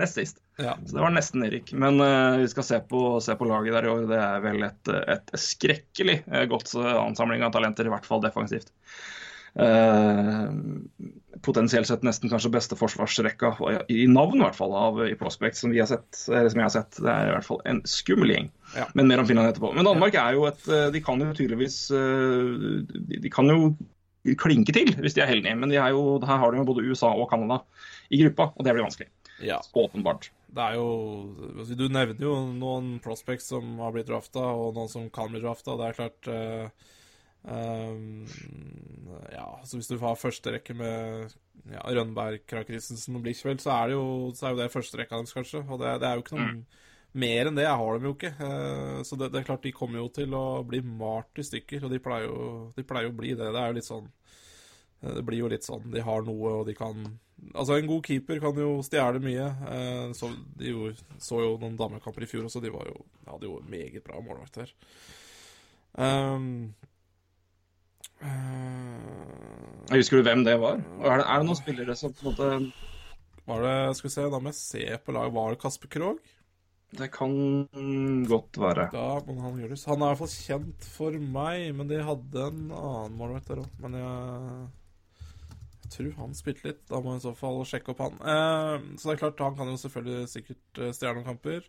[0.00, 0.38] nest sist.
[0.56, 0.76] Ja.
[0.86, 1.72] Så det var nesten nedrykk.
[1.80, 4.04] Men uh, vi skal se på, se på laget der i år.
[4.10, 8.22] Det er vel et, et skrekkelig eh, godt eh, ansamling av talenter, i hvert fall
[8.24, 8.72] defensivt.
[9.52, 10.48] Uh,
[11.44, 13.50] potensielt sett nesten kanskje beste forsvarsrekka,
[13.92, 16.68] i navn i hvert fall, av i Prospect som, vi har sett, eller som jeg
[16.68, 17.00] har sett.
[17.00, 18.52] Det er i hvert fall en skummel gjeng.
[18.76, 18.86] Ja.
[18.96, 19.72] Men mer om Finland etterpå.
[19.76, 20.62] Men Danmark er jo et
[20.94, 23.74] De kan jo tydeligvis De, kan jo
[24.40, 27.10] klinke til hvis de er heldige, men de jo, her har de jo både USA
[27.12, 27.60] og Canada
[28.12, 29.10] i gruppa, og det blir vanskelig.
[29.42, 29.60] Ja.
[29.72, 30.30] Åpenbart.
[30.52, 35.08] Det er jo Du nevner jo noen prospects som har blitt drafta, og noen som
[35.12, 35.78] kan bli drafta.
[35.80, 36.90] Det er klart uh,
[37.48, 38.26] um,
[39.32, 41.32] Ja, så hvis du har første rekke med
[41.70, 43.72] ja, Rønberg, Krag Christensen og Blichfeldt, så
[44.34, 45.64] så er jo det første rekka deres, kanskje.
[45.68, 46.56] Og det, det er jo ikke noe
[47.12, 48.34] mer enn det Jeg har dem jo ikke.
[48.40, 51.86] Uh, så det, det er klart de kommer jo til å bli malt i stykker,
[51.86, 52.42] og de pleier jo,
[52.76, 53.48] de pleier jo å bli det.
[53.48, 54.12] Det er jo litt sånn
[55.02, 55.90] Det blir jo litt sånn.
[55.90, 57.04] De har noe, og de kan
[57.50, 59.48] Altså, en god keeper kan jo stjele mye.
[59.66, 60.28] Eh, så,
[60.60, 62.62] de jo, så jo noen damekamper i fjor også.
[62.62, 64.70] De var jo, de hadde jo meget bra målvakter.
[65.98, 66.70] Um,
[68.22, 70.78] uh, Jeg Husker du hvem det var?
[71.02, 72.46] Er, det, er det noen spillere som på en måte
[73.50, 75.34] var det Skal vi se, da må jeg se på laget.
[75.34, 76.32] Var det Kasper Krogh?
[76.92, 77.32] Det kan
[78.28, 78.86] godt være.
[78.92, 79.40] Da han.
[79.40, 83.62] Han er i hvert fall kjent for meg, men de hadde en annen målvakt der
[83.64, 83.70] òg.
[83.80, 84.68] Men jeg
[85.92, 86.82] tror han spilte litt.
[86.90, 88.18] Da må i så fall sjekke opp han.
[88.20, 91.68] Eh, så det er klart, han kan jo selvfølgelig sikkert eh, stjele noen kamper.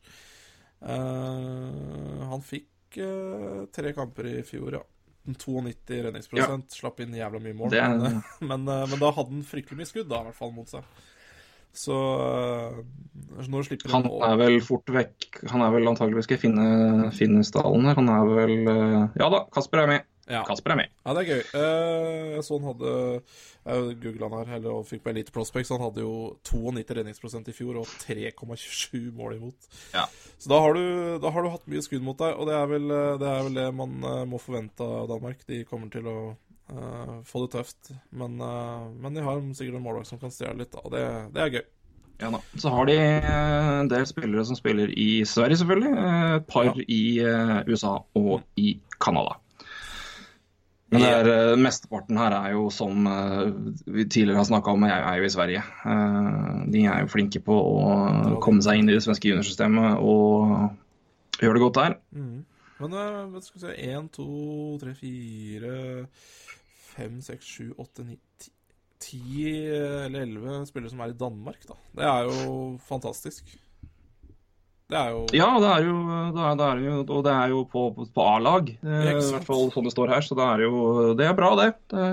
[0.83, 4.83] Eh, han fikk eh, tre kamper i fjor, ja.
[5.23, 6.75] 92 redningsprosent.
[6.75, 7.71] Slapp inn jævla mye mål.
[7.71, 10.71] Det Men, men, men da hadde han fryktelig mye skudd, da, i hvert fall mot
[10.71, 10.87] seg.
[11.73, 11.95] Så
[13.49, 17.41] når slipper Han Han er vel fort vekk Han er vel antageligvis jeg finne, finne
[17.47, 17.97] stallen her.
[17.97, 18.53] Han er vel
[19.17, 20.05] Ja da, Kasper er med.
[20.29, 20.43] Ja.
[20.47, 20.91] Kasper er med.
[21.03, 21.41] Ja, det er gøy.
[21.59, 22.91] Eh, jeg så han hadde
[23.63, 25.71] Jeg googla han her og fikk på Elite Prospects.
[25.75, 26.13] Han hadde jo
[26.47, 29.67] 92 redningsprosent i fjor og 3,27 mål imot.
[29.95, 30.05] Ja.
[30.39, 32.71] Så da har, du, da har du hatt mye skudd mot deg, og det er
[32.71, 35.43] vel eh, det, er vel det man eh, må forvente av Danmark.
[35.49, 36.17] De kommer til å
[36.71, 40.63] uh, få det tøft, men, uh, men de har sikkert en målvakt som kan stjele
[40.63, 41.03] litt, og det,
[41.35, 41.63] det er gøy.
[42.21, 42.39] Ja da.
[42.61, 45.93] Så har de en del spillere som spiller i Sverige, selvfølgelig.
[46.37, 46.75] Et par Ja.
[46.87, 47.03] i
[47.67, 49.39] USA og i Canada.
[50.93, 53.51] Men er, eh, mesteparten her er jo som eh,
[53.97, 55.65] vi tidligere har snakka om, er, er jo i Sverige.
[55.89, 61.41] Eh, De er jo flinke på å komme seg inn i det svenske juniorsystemet og
[61.41, 61.99] gjøre det godt der.
[62.15, 62.41] Mm.
[62.83, 64.27] Men eh, hva skal vi se 1, 2,
[64.83, 65.77] 3, 4,
[66.93, 68.51] 5, 6, 7, 8, 9, 10
[69.03, 71.75] 10 eller 11 spillere som er i Danmark, da.
[71.97, 72.53] Det er jo
[72.87, 73.49] fantastisk.
[74.93, 75.93] Det er jo Ja, det er jo,
[76.35, 77.83] det er, det er jo Og det er jo på,
[78.13, 80.25] på A-lag, eh, i hvert fall sånn det står her.
[80.25, 80.81] Så det er jo
[81.17, 81.69] Det er bra, det.
[81.89, 82.03] det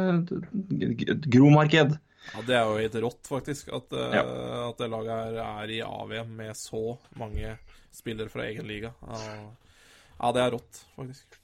[1.10, 1.98] et Gromarked.
[2.30, 4.22] Ja, Det er jo helt rått, faktisk, at, eh, Ja.
[4.70, 7.56] at det laget her er i AVM med så mange
[7.92, 8.92] spillere fra egen liga.
[9.10, 11.38] Ja, det er rått, faktisk.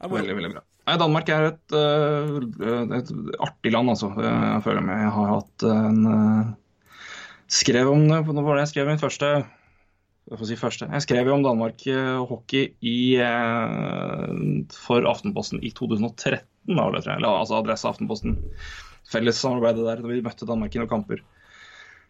[0.00, 0.08] Er.
[0.08, 0.62] Veldig, veldig bra.
[0.88, 2.40] Nei, Danmark er et, øh,
[2.96, 4.14] et artig land, altså.
[4.16, 6.56] Jeg føler meg Jeg har hatt en
[7.50, 9.59] Skrev om det Nå var det jeg skrev min første jeg får
[10.46, 10.86] si første.
[10.86, 14.34] Jeg skrev jo om Danmark øh, hockey i, øh,
[14.74, 17.16] for Aftenposten i 2013, da, tror jeg.
[17.16, 18.38] Eller, altså Adresse Aftenposten.
[19.10, 21.24] Fellessamarbeidet der da vi møtte Danmark i noen kamper.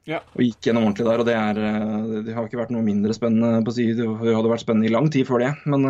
[0.08, 0.20] Ja.
[0.34, 1.22] Og gikk gjennom ordentlig der.
[1.22, 3.88] Og det, er, øh, det har ikke vært noe mindre spennende på si.
[3.96, 5.54] Det hadde vært spennende i lang tid før det.
[5.70, 5.88] Men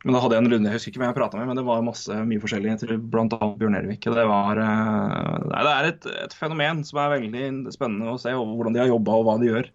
[0.00, 1.64] men da hadde jeg en runde, jeg husker ikke hvem jeg prata med, men det
[1.66, 2.70] var masse, mye forskjellig.
[2.70, 4.06] Jeg tror annet Bjørn Ervik.
[4.06, 8.32] Det, var, eh, nei, det er et, et fenomen som er veldig spennende å se,
[8.32, 9.68] hvordan de har jobba og hva de gjør.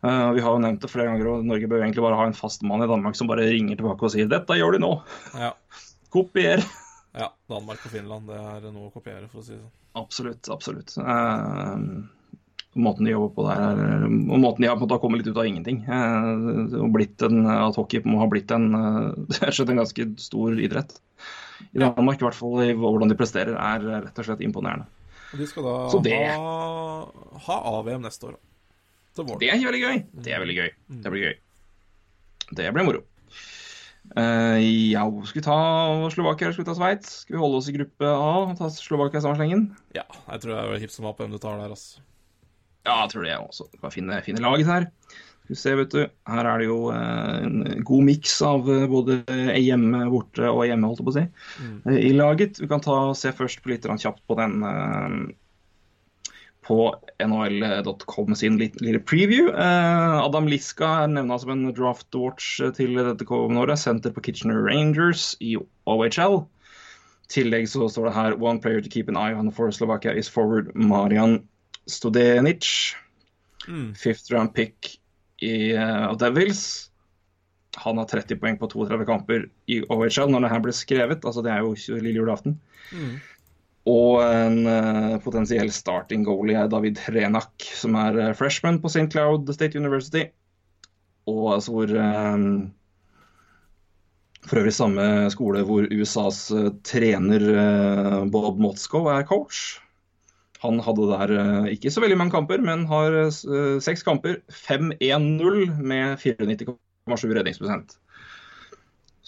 [0.00, 2.36] Eh, vi har jo nevnt det flere ganger, og Norge bør egentlig bare ha en
[2.36, 4.94] fast mann i Danmark som bare ringer tilbake og sier 'dette gjør de nå'.
[5.36, 5.52] Ja.
[6.14, 6.64] Kopier.
[7.12, 7.28] ja.
[7.50, 9.76] Danmark og Finland, det er noe å kopiere, for å si det sånn.
[10.00, 10.94] Absolutt, absolutt.
[11.02, 12.06] Uh,
[12.78, 15.20] måten de jobber på der, er, og måten de har på en måte har kommet
[15.20, 15.82] litt ut av ingenting.
[15.84, 18.70] Uh, og blitt en, at hockey må ha blitt en,
[19.42, 20.96] en ganske stor idrett.
[21.74, 24.86] I Danmark, i hvert fall i hvordan de presterer, er rett og slett imponerende.
[25.34, 25.74] Og de skal da
[26.06, 27.06] det- ha,
[27.46, 28.49] ha AVM neste år, da.
[29.18, 30.02] Det er veldig gøy.
[30.24, 30.74] Det er veldig gøy.
[31.02, 31.38] Det blir gøy.
[32.56, 33.06] Det blir moro.
[34.16, 34.58] Uh,
[34.90, 35.56] ja, skal vi ta
[36.10, 37.10] Slovakia eller skal vi ta Sveits?
[37.22, 39.66] Skal vi holde oss i gruppe A og ta Slovakia i samme slengen?
[39.94, 42.00] Ja, jeg tror det er hipp som happ hvem du tar der, altså.
[42.88, 43.68] Ja, jeg tror det er også.
[43.82, 44.88] Bare finne, finne laget her.
[45.44, 46.00] Skal vi se, vet du.
[46.32, 49.20] Her er det jo eh, en god miks av eh, både
[49.60, 51.26] hjemme, borte og hjemme, holdt jeg på å si,
[51.60, 51.76] mm.
[52.00, 52.62] i laget.
[52.62, 54.62] Vi kan ta, se først på litt kjapt på den
[56.66, 56.94] på
[57.24, 59.48] nhl.com sin lille preview.
[59.48, 63.80] Eh, Adam Liska er nevna som en draft watch til dette kommende året.
[63.80, 65.56] Senter på Kitchener Rangers i
[65.88, 66.42] OHL.
[67.30, 70.12] I tillegg så står det her One player to keep an eye on for Slovakia
[70.12, 71.40] is forward Marian
[71.86, 72.94] Studenic.
[73.68, 73.94] Mm.
[73.94, 75.00] Fifth round pick
[75.40, 76.90] i uh, Devils.
[77.76, 81.24] Han har 30 poeng på 32 kamper i OHL når det her ble skrevet.
[81.24, 82.58] altså Det er jo lille julaften.
[82.90, 83.20] Mm.
[83.90, 89.08] Og en eh, potensiell starting goalie er David Hrenak, som er eh, freshman på St.
[89.12, 90.26] Cloud State University.
[91.30, 92.44] Og altså hvor eh,
[94.48, 96.46] For øvrig samme skole hvor USAs
[96.86, 97.42] trener
[98.32, 99.78] Bob Motzko er coach.
[100.62, 103.30] Han hadde der ikke så veldig mange kamper, men har
[103.84, 104.40] seks kamper.
[104.48, 107.98] 5-1-0 med 94,7 redningsprosent.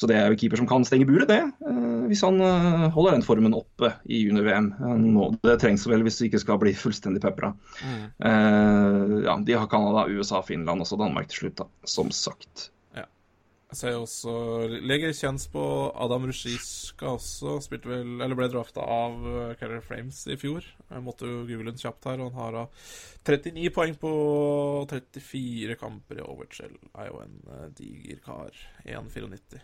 [0.02, 1.38] Så det er jo keeper som kan stenge buret, det.
[1.62, 4.72] eh, Hvis han eh, holder den formen oppe i junior-VM.
[4.82, 7.52] Eh, Det trengs vel hvis det ikke skal bli fullstendig pepra.
[7.86, 8.02] Mm.
[8.18, 11.68] Uh, ja, de har Canada, USA, Finland og Danmark til slutt, da.
[11.86, 12.70] Som sagt.
[13.72, 14.32] Jeg ser jo også
[14.84, 15.62] Legger kjens på
[15.96, 17.54] Adam Rushiska også.
[17.64, 19.14] Spilte vel, eller ble drafta av
[19.56, 20.66] Carrier Flames i fjor.
[20.90, 22.66] Jeg måtte jo google den kjapt her, og han har da
[23.30, 24.12] 39 poeng på
[24.92, 26.76] 34 kamper i Overchell.
[27.00, 27.38] Er jo en
[27.78, 28.52] diger kar.
[28.84, 29.62] 1,94.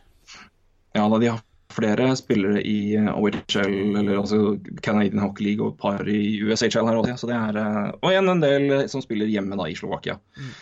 [0.97, 1.43] Ja, da de har
[1.79, 7.01] flere spillere i OHL, eller altså Canadian Hockey League og et par i USHL her
[7.03, 7.19] også.
[7.23, 10.19] Så det er, eh, og igjen en del eh, som spiller hjemme da i Slovakia.
[10.39, 10.55] Mm.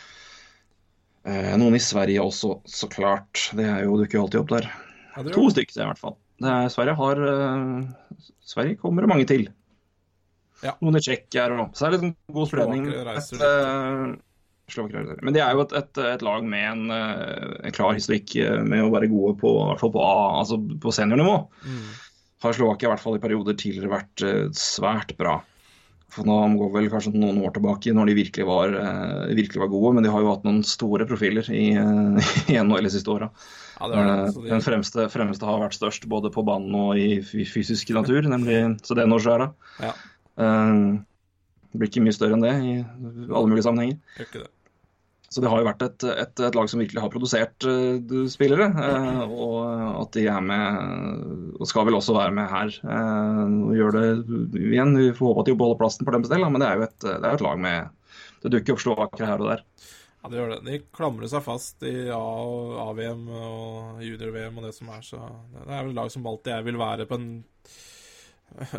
[1.26, 3.48] Eh, noen i Sverige også, så klart.
[3.56, 4.70] Det er jo, dukker jo alltid opp der.
[5.14, 6.18] Ja, det To stykker i hvert fall.
[6.42, 7.22] Det er, Sverige har
[8.44, 9.46] Sverige kommer det mange til.
[10.64, 10.74] Ja.
[10.80, 12.84] Noen i Tsjekkia og Så er det liksom god spredning.
[15.22, 18.62] Men det er jo et, et, et lag med en, eh, en klar historikk eh,
[18.66, 21.36] med å være gode på, i hvert fall på, altså på seniornivå.
[21.66, 21.84] Mm.
[22.44, 25.38] Har Slovakia i hvert fall i perioder tidligere vært eh, svært bra.
[26.16, 28.74] For nå går vel kanskje noen år tilbake når de virkelig var,
[29.36, 31.66] virkelig var gode, men de har jo hatt noen store profiler i,
[32.52, 33.30] i NHL de siste åra.
[33.76, 34.28] Ja, det er det.
[34.30, 38.62] Eh, Den fremste, fremste har vært størst både på banen og i fysisk natur, nemlig
[38.86, 39.52] Zdeno-skjæra.
[39.84, 39.94] ja,
[40.36, 41.00] Uh,
[41.72, 43.96] det blir ikke mye større enn det i alle mulige sammenhenger.
[44.18, 44.50] gjør ikke det.
[45.36, 48.70] Så det har jo vært et, et, et lag som virkelig har produsert uh, spillere.
[48.72, 49.58] Uh, og
[50.00, 51.26] at de er med,
[51.60, 52.72] og skal vel også være med her.
[52.80, 54.06] Uh, og gjør det
[54.62, 54.96] igjen.
[54.96, 56.96] Vi får håpe at de beholder plassen for deres del, men det er jo et,
[57.04, 58.16] det er et lag med
[58.46, 59.62] Det dukker opp slovakere her og der.
[60.22, 60.58] Ja, det gjør det.
[60.70, 65.20] De klamrer seg fast i A-VM og junior-VM og det som er, så
[65.52, 67.30] det er vel et lag som alltid jeg vil være på en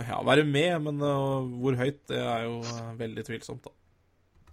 [0.10, 1.06] Ja, være med, men
[1.62, 2.64] hvor høyt, det er jo
[2.98, 3.78] veldig tvilsomt, da.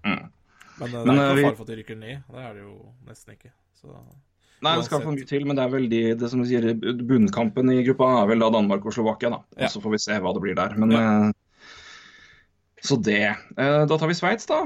[0.05, 0.34] Mm.
[0.81, 2.23] Men uh, det Men, er ikke noe fare for at de rykker ned.
[2.31, 2.77] Det er det jo
[3.09, 3.53] nesten ikke.
[3.79, 3.93] Så
[4.65, 6.71] Nei, det skal få for mye til, men det er vel de, det som sier,
[6.81, 9.41] bunnkampen i gruppa er vel da Danmark og Slovakia, da.
[9.61, 9.69] Ja.
[9.69, 10.77] Så får vi se hva det blir der.
[10.81, 11.05] Men ja.
[12.85, 13.35] Så det.
[13.57, 14.65] Eh, Da tar vi Sveits, da.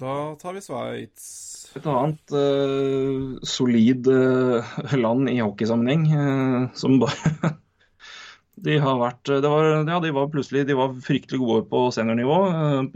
[0.00, 1.28] Da tar vi Sveits.
[1.76, 4.64] Et annet uh, solid uh,
[4.96, 7.52] land i hockeysammenheng uh, som bare
[8.66, 12.38] De har vært det var, Ja, de var plutselig de var fryktelig gode på seniornivå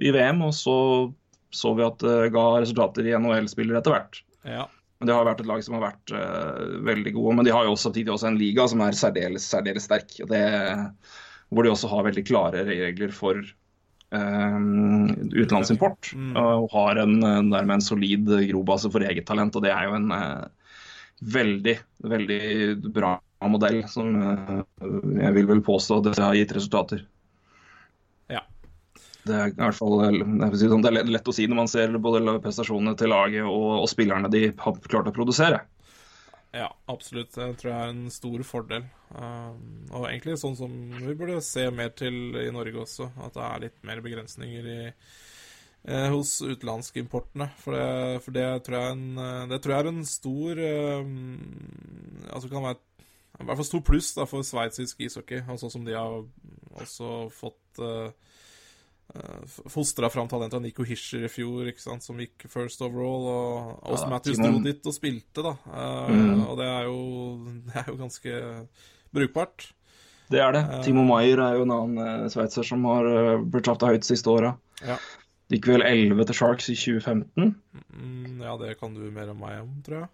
[0.00, 0.76] i VM, og så
[1.54, 4.20] så vi at det ga resultater i NHL-spillere etter hvert.
[4.46, 4.68] Ja.
[5.00, 6.12] Men Det har vært et lag som har vært
[6.84, 7.34] veldig gode.
[7.38, 10.12] Men de har jo også, samtidig også en liga som er særdeles, særdeles sterk.
[10.20, 10.42] og det
[11.50, 13.38] hvor de også har veldig klare regler for
[14.14, 16.12] um, utenlandsimport.
[16.14, 16.34] Mm.
[16.38, 19.56] Og har en, dermed en solid grobase for eget talent.
[19.58, 20.76] Og det er jo en uh,
[21.36, 21.76] veldig,
[22.14, 22.42] veldig
[22.94, 23.16] bra
[23.50, 24.60] modell som uh,
[25.18, 27.04] jeg vil vel påstå at det har gitt resultater.
[29.26, 29.98] Det er i hvert fall
[30.56, 33.90] sånn, det er lett å si når man ser både prestasjonene til laget og, og
[33.90, 35.60] spillerne de har klart å produsere.
[36.50, 37.30] Ja, absolutt.
[37.34, 38.86] Det tror jeg er en stor fordel.
[39.14, 43.44] Um, og egentlig sånn som vi burde se mer til i Norge også, at det
[43.46, 44.80] er litt mer begrensninger i,
[45.86, 47.52] eh, hos utenlandskimportene.
[47.62, 50.64] For, det, for det, tror jeg en, det tror jeg er en stor
[51.04, 51.12] um,
[52.30, 52.80] Altså kan være
[53.40, 56.18] i hvert fall stor pluss da, for sveitsisk ishockey, og sånn som de har
[56.76, 58.10] også fått uh,
[59.10, 63.26] Uh, Fostra fram talentet av Nico Hischer i fjor, sant, som gikk first overall.
[63.30, 65.54] Og Oss ja, Matthews dro dit og spilte, da.
[65.66, 66.42] Uh, mm.
[66.46, 66.98] Og det er, jo,
[67.68, 68.42] det er, jo, ganske
[69.16, 69.70] brukbart.
[70.30, 70.62] Det er det.
[70.68, 73.10] Uh, Timo Maier er jo en annen sveitser som har
[73.42, 74.54] blitt av høyt siste åra.
[74.86, 75.00] Ja.
[75.50, 77.54] Gikk vel 11 til Sharks i 2015.
[77.90, 80.10] Mm, ja, det kan du mer enn meg om, tror jeg.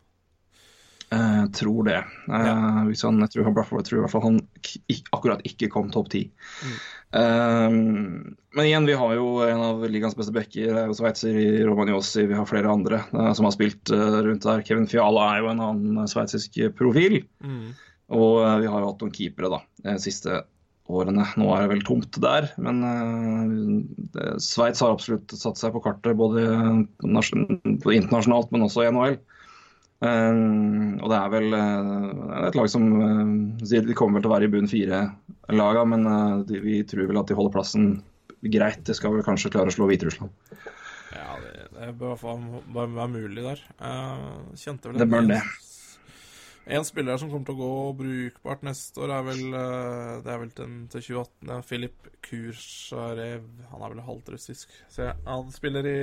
[1.06, 2.00] Jeg tror det.
[2.26, 2.54] Ja.
[2.88, 4.40] Hvis han, jeg, tror, jeg tror i hvert fall han
[5.14, 6.24] akkurat ikke kom topp ti.
[6.66, 6.76] Mm.
[7.16, 11.38] Um, men igjen, vi har jo en av ligaens beste backer, det er jo sveitser
[11.38, 12.26] i Romaniossi.
[12.28, 14.64] Vi har flere andre uh, som har spilt uh, rundt der.
[14.66, 17.22] Kevin Fiala er jo en annen sveitsisk profil.
[17.44, 17.70] Mm.
[18.16, 20.42] Og uh, vi har jo hatt noen keepere da, de siste
[20.86, 21.24] årene.
[21.38, 22.84] Nå er det vel tomt der, men
[24.38, 26.44] Sveits har absolutt satt seg på kartet både
[27.02, 29.16] internasjonalt, men også i NHL.
[29.96, 34.34] Um, og det er vel uh, et lag som uh, de kommer vel til å
[34.34, 36.04] være i bunn fire-laga, men
[36.52, 37.86] vi tror vel at de holder plassen
[38.44, 38.82] greit.
[38.84, 40.34] De skal vel kanskje klare å slå Hviterussland.
[41.16, 43.62] Ja, det, det bør være mulig der.
[44.58, 45.40] kjente vel det bør det.
[46.76, 49.42] En spiller som kommer til å gå brukbart neste år, er vel,
[50.26, 51.52] det er vel til, til 2018.
[51.52, 53.46] Ja, Filip Kursharev.
[53.70, 54.74] Han er vel halvt russisk.
[54.98, 55.98] Han spiller i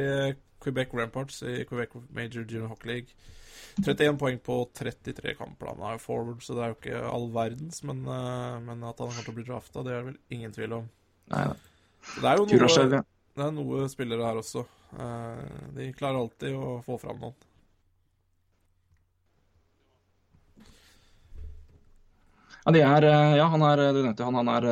[0.63, 3.41] Quebec Ramparts i Quebec Major Junior Hockey League.
[3.81, 5.71] 31 poeng på 33 kamper.
[5.73, 8.99] Han er jo forward, så det er jo ikke all verdens, men, uh, men at
[9.01, 10.91] han kommer til å bli drafta, det er det vel ingen tvil om.
[11.33, 11.47] Nei,
[12.19, 13.01] det er jo noe,
[13.33, 14.67] det er noe spillere her også.
[14.93, 15.41] Uh,
[15.73, 17.49] de klarer alltid å få fram noen.
[22.63, 24.67] Ja, de er, eh, ja, han er, du nevnte han, han er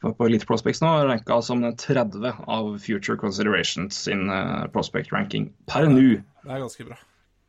[0.00, 4.32] på, på Elite Prospects nå, ranka som 30 av Future Considerations sin
[4.72, 6.22] prospect ranking per nå.
[6.40, 6.96] Det er ganske bra.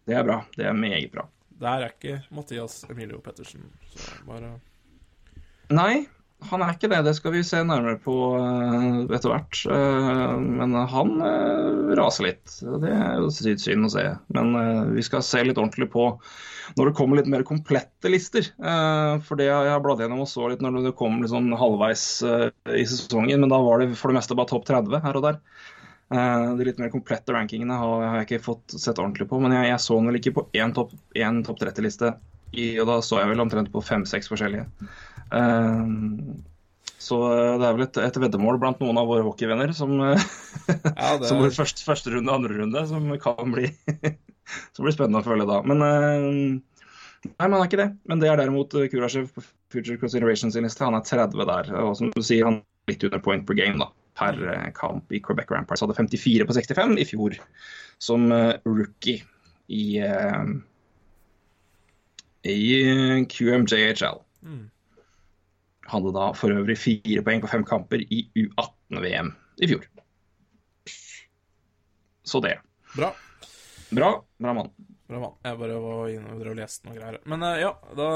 [0.09, 0.41] Det er bra.
[0.57, 1.27] Det er meget bra.
[1.61, 3.67] Der er ikke Mathias Emilio Pettersen.
[3.93, 4.55] Så bare
[5.71, 6.07] Nei,
[6.49, 7.03] han er ikke det.
[7.05, 9.59] Det skal vi se nærmere på uh, etter hvert.
[9.69, 12.55] Uh, men han uh, raser litt.
[12.81, 14.07] Det er jo synd å se.
[14.33, 14.55] Men
[14.95, 16.09] vi skal se litt ordentlig på
[16.77, 18.45] når det kommer litt mer komplette lister.
[19.27, 22.05] for det jeg har bladd gjennom og så litt når det kom litt sånn halvveis
[22.23, 23.43] i sesongen.
[23.43, 25.41] Men da var det for det meste bare topp 30 her og der.
[26.11, 29.69] Eh, de litt mer komplette rankingene har, jeg ikke fått sett ordentlig på, men jeg,
[29.69, 30.91] jeg så den vel ikke på én topp
[31.47, 32.15] top 30-liste.
[32.51, 34.65] Og da så jeg vel omtrent på fem-seks forskjellige.
[35.31, 36.41] Um,
[36.99, 40.17] så eh, det er vel et, et, veddemål blant noen av våre hockeyvenner som, ja,
[41.21, 41.29] det...
[41.29, 43.71] som blir første, første runde, andre runde, som kan bli
[44.75, 45.61] Som blir spennende å følge da.
[45.63, 46.91] Men uh,
[47.21, 47.91] Nei, man er ikke det.
[48.09, 50.83] Men det er derimot Kurasjev på Future Considerations sin liste.
[50.83, 51.69] Han er 30 der.
[51.85, 55.11] Og som du sier, han er litt under point per game, da per eh, kamp
[55.11, 55.81] i Quebec Ramparts.
[55.81, 57.37] Hadde 54 på 65 i fjor
[58.01, 59.23] som eh, rookie
[59.71, 60.51] i, eh,
[62.51, 64.21] i QMJHL.
[64.45, 64.67] Mm.
[65.91, 69.89] Hadde da for øvrig fire poeng på fem kamper i U18-VM i fjor.
[72.23, 72.59] Så det.
[72.95, 73.11] Bra.
[73.91, 74.69] Bra, bra mann.
[75.09, 75.33] Bra mann.
[75.43, 77.17] Jeg bare var inne og leste noen greier.
[77.27, 78.09] Men ja, da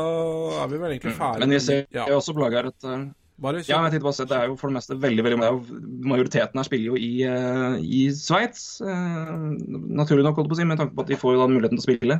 [0.62, 1.42] er vi vel egentlig ferdige.
[1.44, 2.06] Men vi ser ja.
[2.16, 4.78] også på laget her at bare ja, men jeg på Det er jo for det
[4.78, 5.40] meste veldig, veldig
[6.08, 8.80] Majoriteten her spiller jo i, uh, i Sveits.
[8.80, 9.56] Uh,
[10.00, 11.82] naturlig nok, holdt på å si, med tanke på at de får jo da muligheten
[11.82, 12.18] til å spille.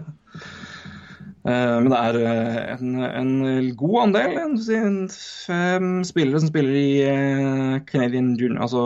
[1.46, 2.20] Uh, men det er
[2.76, 3.34] en, en
[3.80, 4.38] god andel.
[4.44, 8.84] En, fem spillere som spiller i Canadian Junior, altså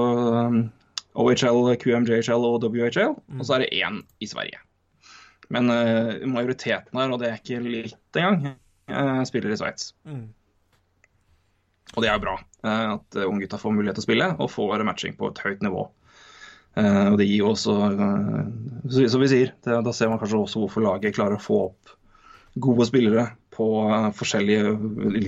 [1.17, 3.15] OHL, QMJHL og WHL.
[3.39, 4.61] Og så er det én i Sverige.
[5.49, 5.71] Men
[6.29, 8.53] majoriteten her, og det er ikke litt engang,
[9.25, 9.95] spiller i Sveits.
[10.05, 10.27] Mm.
[11.95, 14.85] Og det er jo bra eh, at unggutta får mulighet til å spille og får
[14.87, 15.87] matching på et høyt nivå.
[16.77, 20.43] Eh, og det gir jo også, eh, som vi sier, det, da ser man kanskje
[20.43, 21.95] også hvorfor laget klarer å få opp
[22.59, 23.67] gode spillere på
[24.15, 24.71] forskjellige,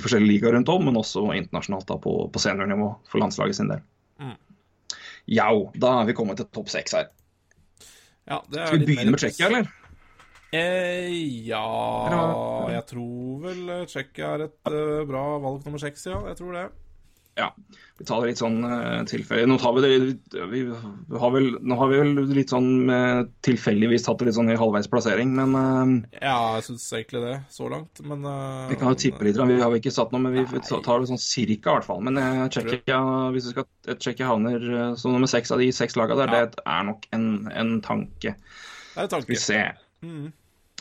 [0.01, 3.84] forskjellige ligaer rundt om, men også internasjonalt da, på, på seniornivå for landslaget sin del.
[4.22, 4.38] Mm.
[5.36, 7.12] Jau, da er vi kommet til topp seks her.
[8.30, 9.68] Ja, det Skal vi begynne med Tsjekkia, eller?
[10.52, 11.08] Eh,
[11.47, 11.64] ja
[12.74, 16.18] Jeg tror vel eh, Tsjekkia er et uh, bra valg nummer seks, ja.
[16.28, 16.70] Jeg tror det.
[17.39, 17.45] Ja,
[17.95, 19.45] vi tar litt sånn uh, tilfeldig.
[19.47, 24.04] Nå, tar vi det, vi har vel, nå har vi vel litt sånn uh, tilfeldigvis
[24.04, 27.70] tatt det litt sånn i halvveis plassering, men uh, Ja, jeg syns egentlig det, så
[27.72, 29.39] langt, men eh, vi kan jo tippe litt.
[29.39, 32.04] Vi har jo ikke satt noe, men vi tar det sånn cirka, i hvert fall.
[32.10, 32.99] Men uh, Tsjekkia,
[33.32, 36.52] hvis vi skal Tsjekkia havner uh, som nummer seks av de seks lagene der, Ja.
[36.52, 37.30] det er nok en,
[37.64, 38.36] en tanke.
[38.36, 39.45] Det er en Skal vi tanke.
[39.47, 39.64] se.
[40.04, 40.30] Mm.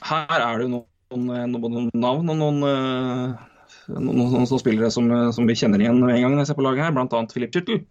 [0.09, 5.31] Her er det jo noen, noen, navn og noen, uh, noen, noen, spillere som, uh,
[5.35, 7.53] som vi kjenner igjen med en gang når jeg ser på laget her, annet Filip
[7.55, 7.83] Chittel.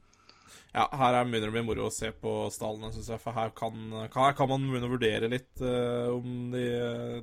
[0.69, 3.21] Ja, her er begynner det å bli moro å se på stallene, syns jeg.
[3.23, 3.73] For her kan,
[4.13, 6.65] kan, her kan man begynne å vurdere litt uh, om de,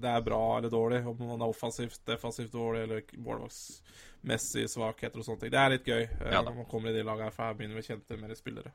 [0.03, 1.05] det er bra eller dårlig.
[1.07, 5.55] Om man er offensivt, defensivt dårlig eller målvaktsmessig svakheter og sånne ting.
[5.55, 7.59] Det er litt gøy eh, Ja når man kommer i de lagene her, for her
[7.59, 8.75] begynner vi å kjenne til mer spillere.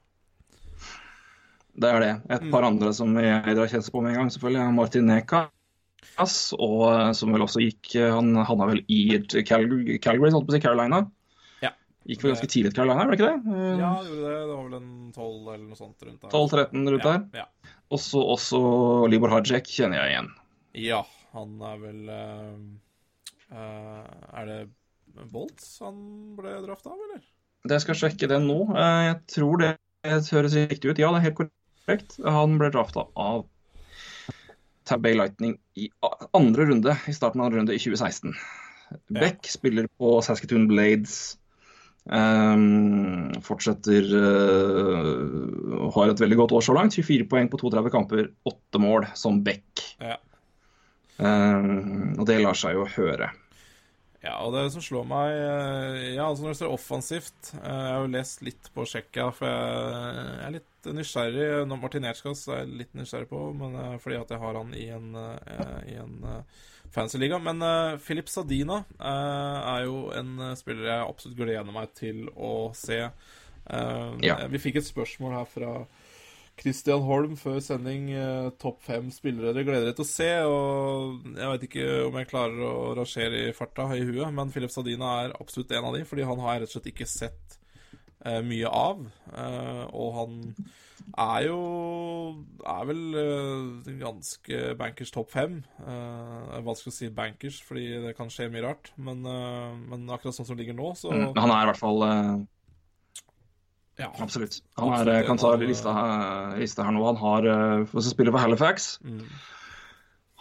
[1.72, 2.14] Det er det.
[2.38, 5.52] Et par andre som jeg drar kjensel på med en gang, selvfølgelig, er Martin Nekas.
[6.58, 9.02] Og eh, som vel også gikk eh, Han havna vel i
[9.48, 11.04] Calgary, Calgary holdt på å si Carolina.
[11.64, 11.72] Ja.
[12.10, 13.56] Gikk vel ganske tidlig til Carolina, var det ikke det?
[13.56, 14.36] Eh, Ja, det gjorde det.
[14.42, 16.36] Det var vel en 12 eller noe sånt rundt der.
[16.36, 17.44] 12-13 rundt ja, der.
[17.44, 17.74] Ja.
[17.92, 18.62] Også, også
[19.12, 20.32] Libor Hajek kjenner jeg igjen.
[20.88, 21.02] ja,
[21.36, 22.56] han er vel uh,
[23.56, 24.60] eh, Er det
[25.32, 26.00] Bolts han
[26.38, 27.24] ble drafta av, eller?
[27.68, 28.60] Det skal sjekke det nå.
[28.74, 29.74] Eh, Jeg tror det
[30.32, 31.02] høres riktig ut.
[31.02, 32.18] Ja, det er helt korrekt.
[32.26, 33.46] Han ble drafta av
[34.88, 35.90] Tampa Bay Lightning i
[36.38, 38.34] andre runde, i starten av andre runde i 2016.
[39.14, 41.38] Beck spiller på Saskatoon Blades.
[42.10, 46.98] Um, fortsetter uh, Har et veldig godt år så langt.
[46.98, 49.86] 24 poeng på 32 kamper, 8 mål som Beck.
[50.02, 50.18] Ja.
[51.22, 53.30] Um, og det lar seg jo høre.
[54.22, 57.94] Ja, og det som slår meg eh, Ja, altså når det står offensivt eh, Jeg
[57.96, 61.48] har jo lest litt på Tsjekkia, for jeg jeg er litt nysgjerrig.
[61.70, 64.76] Når Martin Ertskas er jeg litt nysgjerrig på, men eh, fordi at jeg har han
[64.78, 65.10] i en,
[65.90, 66.62] i en eh,
[66.94, 67.40] fancy liga.
[67.42, 67.66] Men
[68.02, 73.04] Filip Sadina er jo en spiller jeg absolutt gleder meg til å se.
[74.26, 74.36] Ja.
[74.52, 75.74] Vi fikk et spørsmål her fra
[76.60, 78.10] Christian Holm før sending.
[78.12, 80.30] eh, topp fem spillere dere gleder dere til å se.
[80.46, 84.70] Og jeg vet ikke om jeg klarer å rangere i farta i huet, men Philip
[84.72, 87.58] Sadina er absolutt en av de, fordi han har jeg rett og slett ikke sett
[88.26, 89.02] eh, mye av.
[89.34, 90.40] Eh, og han
[91.18, 91.58] er jo
[92.62, 95.64] Er vel eh, ganske bankers topp fem.
[95.82, 98.92] Eh, det er vanskelig å si bankers, fordi det kan skje mye rart.
[99.02, 101.82] Men, eh, men akkurat sånn som det ligger nå, så Mm, Han er i hvert
[101.82, 102.06] fall
[104.02, 104.10] ja.
[104.24, 104.60] Absolutt.
[104.80, 107.04] Han er, Absolutt kan ta lista, her- lista her nå.
[107.12, 108.02] Han har eh, for
[108.42, 108.96] Halifax.
[109.06, 109.24] Mm.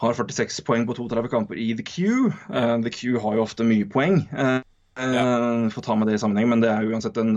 [0.00, 2.30] Har 46 poeng på 32 kamper i The Q.
[2.48, 4.22] Uh, The Q har jo ofte mye poeng.
[4.32, 7.36] Uh, Får ta med det i sammenheng, men det er jo uansett en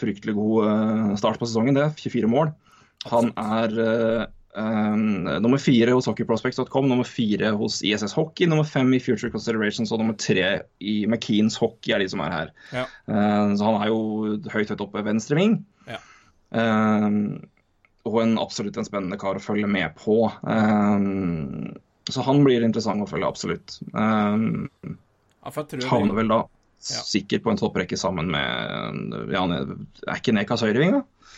[0.00, 1.90] fryktelig god eh, start på sesongen, det.
[2.00, 2.54] 24 mål.
[3.12, 3.76] Han er
[4.56, 4.96] eh,
[5.44, 10.02] nummer fire hos hockeyprospects.com, nummer fire hos ISS Hockey, nummer fem i Future Considerations og
[10.02, 10.48] nummer tre
[10.80, 12.52] i McKeans Hockey er de som er her.
[12.74, 12.86] Ja.
[13.10, 14.00] Eh, så han er jo
[14.52, 15.60] høyt høyt oppe venstre ving.
[15.90, 16.00] Ja.
[16.50, 17.40] Um,
[18.08, 20.24] og en absolutt en spennende kar å følge med på.
[20.42, 21.76] Um,
[22.10, 23.76] så han blir interessant å følge, absolutt.
[23.92, 24.70] Um,
[25.44, 25.52] Ja,
[25.92, 26.42] havner vel da
[26.80, 31.30] sikkert på en topprekke sammen med ja, er ikke Nekas høyreving, da?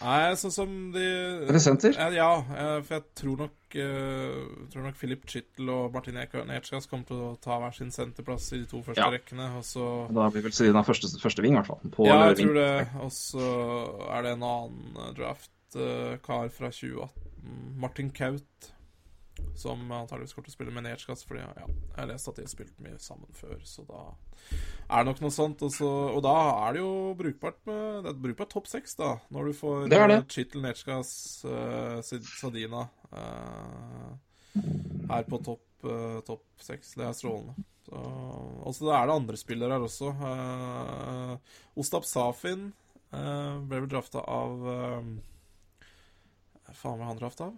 [0.00, 1.02] Nei, sånn som de
[1.48, 1.96] Eller senter?
[2.14, 4.36] Ja, eh, for jeg tror nok eh,
[4.72, 8.60] tror nok Philip Chittel og Martin Nertskas kommer til å ta hver sin senterplass i
[8.62, 9.10] de to første Ja.
[9.10, 9.48] rekkene.
[9.58, 9.84] Og så
[10.14, 11.80] Da blir vel Serina første, første ving, i hvert fall.
[11.90, 12.88] På Ja, jeg tror det.
[13.02, 13.48] Og så
[14.14, 18.70] er det en annen eh, draft-kar fra 2018, Martin Kaut,
[19.58, 22.44] som antageligvis kommer til å spille med Nertskas, fordi ja, jeg har lest at de
[22.46, 24.02] har spilt mye sammen før, så da
[24.88, 25.64] er det nok noe sånt.
[25.66, 26.34] Og, så, og da
[26.66, 29.98] er det jo brukbart med Det er brukbart topp seks, da, når du får Det
[29.98, 30.18] det.
[30.20, 31.10] eh, Chittel, Nertskas,
[31.48, 34.12] uh, Sadina uh,
[35.10, 36.94] her på topp uh, top seks.
[36.98, 37.54] Det er strålende.
[37.88, 40.12] Så, og så er det andre spillere her også.
[40.20, 41.36] Uh,
[41.80, 42.70] Ostap Safin
[43.14, 45.02] uh, ble vel drafta av uh,
[46.68, 47.56] Faen, hva han drafta av?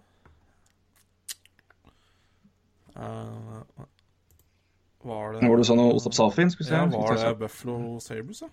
[2.95, 3.85] Eh,
[5.03, 6.51] var det Var det sånn Ostap Safin?
[6.51, 6.77] skulle vi se.
[6.77, 8.49] Ja, var det Buffalo Sabres, da?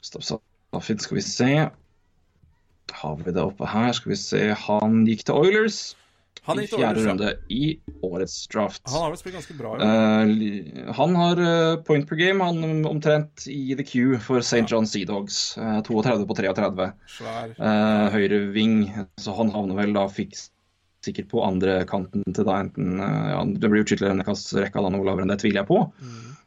[0.00, 1.50] Ostap Safin, skal vi se.
[2.92, 3.92] Har vi det oppe her?
[3.92, 4.44] Skal vi se.
[4.68, 5.82] Han gikk til Oilers.
[6.42, 8.82] Han i fjerde runde i årets draft.
[8.90, 9.76] Han har vel spilt ganske bra.
[9.78, 14.64] Eh, han har uh, point per game, han omtrent i the queue for St.
[14.66, 15.56] John Sea Dogs.
[15.58, 16.88] eh, 32 på 33.
[17.14, 17.54] Svær.
[17.60, 18.90] Uh, høyre ving,
[19.22, 20.34] så han havner vel da fikk
[21.06, 24.36] sikkert på andre kanten til da enten eh, ja, Det blir jo skytler denne
[24.66, 25.80] rekka da noe lavere enn det, tviler jeg på.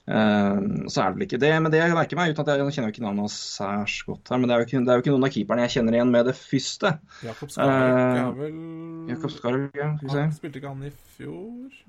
[0.05, 0.59] Eh,
[0.91, 1.51] så er det vel ikke det.
[1.63, 4.31] Men det jeg merker meg, uten at jeg, jeg kjenner ikke navnet hans særs godt
[4.31, 6.13] her, men det er, ikke, det er jo ikke noen av keeperne jeg kjenner igjen
[6.13, 6.93] med det første.
[7.25, 8.61] Jakob Skarvik uh, vel
[9.13, 10.21] Jakob Skarv, ja, skal vi se.
[10.21, 11.81] han Spilte ikke han i fjor?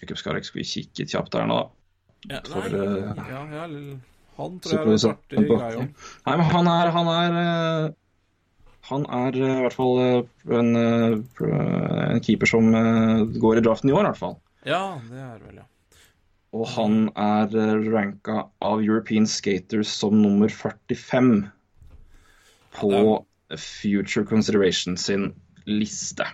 [0.00, 1.76] Jakob Skarvik, skal vi kikke kjapt der nå, da.
[2.28, 3.66] Ja, For, nei, eh, ja, ja,
[4.40, 5.88] han tror jeg er artig greie om.
[6.26, 7.38] Nei, men han er Han er,
[8.88, 10.20] han er eh, i hvert fall eh,
[10.56, 11.48] en, eh,
[12.10, 12.70] en keeper som
[13.42, 14.38] går i draften i år, i hvert fall.
[14.68, 15.66] Ja, det er vel, ja.
[16.50, 17.52] Og han er
[17.92, 21.44] ranka av European Skaters som nummer 45
[22.74, 22.90] på
[23.54, 25.28] Future Consideration sin
[25.70, 26.26] liste.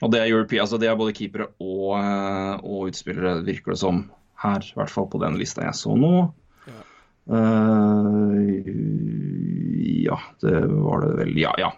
[0.00, 2.00] Og det er, European, altså det er både keepere og,
[2.64, 4.06] og utspillere, virker det som,
[4.40, 4.64] her.
[4.64, 6.14] I hvert fall på den lista jeg så nå.
[6.64, 6.80] Ja.
[7.36, 8.50] Eh,
[10.04, 11.38] ja, det var det vel.
[11.38, 11.70] Ja, ja.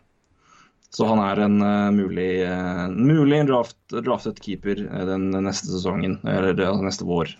[0.92, 6.18] Så han er en uh, mulig, uh, mulig draft, draftet keeper eh, den neste sesongen,
[6.28, 7.32] eller eh, neste vår.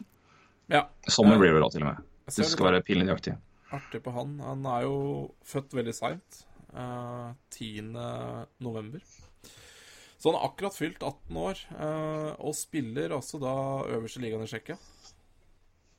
[0.73, 0.87] ja.
[1.05, 2.07] Sommer blir det da, til og med.
[2.31, 3.37] Jeg Det skal være pinlig nøyaktig.
[3.77, 4.39] artig på han.
[4.41, 4.97] Han er jo
[5.45, 6.41] født veldig seint.
[6.73, 7.93] Uh, 10.
[8.65, 9.05] november.
[10.17, 13.53] Så han er akkurat fylt 18 år, uh, og spiller altså da
[13.93, 14.79] øverste ligaen i Tsjekkia.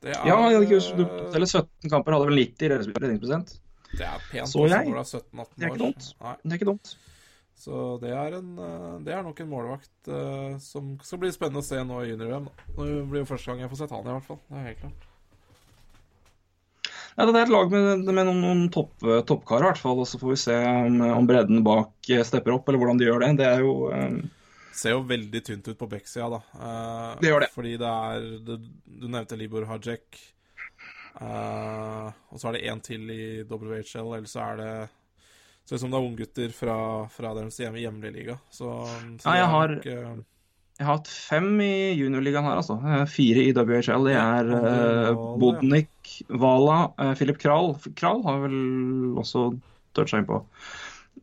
[0.04, 3.60] Ja, teller 17 kamper, hadde vel 90 redningsprosent.
[3.98, 4.88] Det er pent Så jeg.
[4.88, 5.50] når du er 17-18 år.
[5.54, 6.10] Det er ikke dumt.
[6.20, 6.92] Det er ikke dumt.
[7.64, 11.62] så det er, en, eh, det er nok en målvakt uh, som skal bli spennende
[11.62, 12.48] å se nå i junior-VM.
[12.76, 14.40] Det blir jo første gang jeg får sett han, i hvert fall.
[14.50, 15.10] Det er helt klart.
[17.14, 18.96] Ja, det er et lag med, med noen, noen topp,
[19.28, 20.00] toppkarer, i hvert fall.
[20.02, 23.06] Og så får vi se om, om bredden bak eh, stepper opp, eller hvordan de
[23.06, 23.34] gjør det.
[23.42, 24.24] Det er jo um...
[24.74, 26.40] Ser jo veldig tynt ut på backsida, da.
[26.58, 27.48] Uh, Det gjør det.
[27.54, 30.18] Fordi det er Du nevnte Libor Hajek.
[31.20, 34.74] Eh, og så er det én til i WHL, eller så er det
[35.64, 36.74] Ser ut som det er unggutter fra,
[37.08, 38.34] fra deres hjemme, hjemlige liga.
[38.52, 38.66] Så,
[39.22, 40.24] så Ja, jeg har- nok, uh,
[40.76, 42.76] Jeg har hatt fem i juniorligaen her, altså.
[42.84, 44.04] Eh, Fire i WHL.
[44.04, 45.14] Det er eh.
[45.40, 45.88] Bodnik,
[46.28, 47.76] Vala, uh, Philip Kral.
[47.96, 49.58] Kral har vel også
[49.94, 50.42] toucha inn på.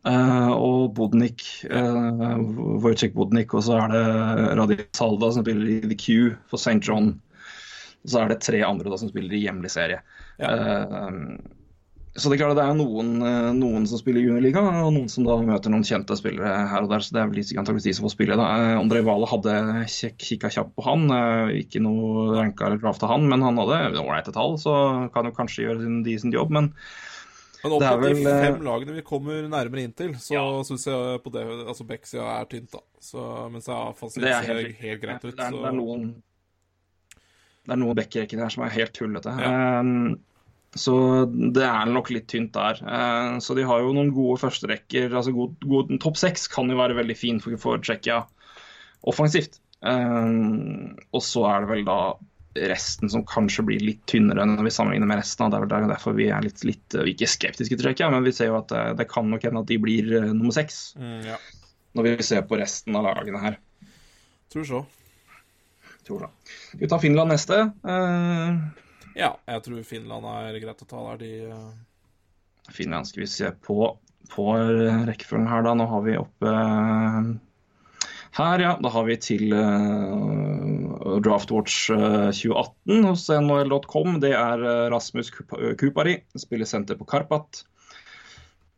[0.08, 2.40] Eh, og Bodnik, uh,
[2.82, 6.80] Wojciech Bodnik, og så er det Radij Salda som spiller i The Q for St.
[6.82, 7.20] John.
[8.08, 10.00] Så er det tre andre da som spiller i hjemlig serie.
[10.42, 11.10] Eh,
[12.12, 15.08] så det er klart det er noen, eh, noen som spiller i juniorliga, og noen
[15.08, 17.06] som da møter noen kjente spillere her og der.
[17.06, 18.36] Så det er vel antakeligvis de som får spille.
[18.36, 18.48] da.
[18.58, 19.54] Eh, André Wale hadde
[19.88, 21.06] kikk, kikka kjapt på han.
[21.56, 24.76] Ikke noe ranka eller drafta han, men han hadde ålreite tall, så
[25.14, 26.52] kan jo kanskje gjøre sin decent jobb.
[26.52, 26.74] Men
[27.64, 30.44] Men opp det mot de fem lagene vi kommer nærmere inn til, så Ja.
[30.66, 32.80] syns jeg på det Altså backsida er tynt, da.
[33.00, 35.36] Så, mens jeg er ser helt, helt, greit ut.
[35.38, 36.24] det, er, det er noen
[37.68, 39.34] det er noen bekkerekker her som er helt tullete.
[39.38, 39.52] Ja.
[39.82, 40.16] Eh,
[40.82, 40.94] så
[41.28, 42.80] det er nok litt tynt der.
[42.80, 45.12] Eh, så de har jo noen gode førsterekker.
[45.12, 48.22] altså god, god, Topp seks kan jo være veldig fin for, for Tsjekkia
[49.10, 49.60] offensivt.
[49.84, 50.36] Eh,
[51.12, 52.00] og så er det vel da
[52.52, 55.52] resten som kanskje blir litt tynnere når vi sammenligner med resten.
[55.52, 58.34] Det er vel der- derfor vi er litt, litt ikke skeptiske til Tsjekkia, men vi
[58.36, 61.38] ser jo at det, det kan nok hende at de blir nummer seks mm, Ja,
[61.96, 63.56] når vi ser på resten av lagene her.
[64.52, 64.82] tror så.
[66.12, 66.32] Tror det.
[66.82, 67.62] Vi tar Finland neste.
[67.88, 68.60] Uh...
[69.16, 71.22] Ja, jeg tror Finland er greit å ta der.
[71.24, 71.72] De uh...
[72.72, 73.94] Finland skal vi se på,
[74.32, 74.50] på
[75.08, 75.74] rekkefølgen her, da.
[75.80, 77.32] Nå har vi oppe eh,
[78.38, 78.76] her, ja.
[78.84, 79.56] Da har vi til
[81.26, 84.20] Draftwatch eh, 2018 hos nhl.com.
[84.24, 85.34] Det er eh, Rasmus
[85.80, 87.64] Kupari, spiller senter på Karpat.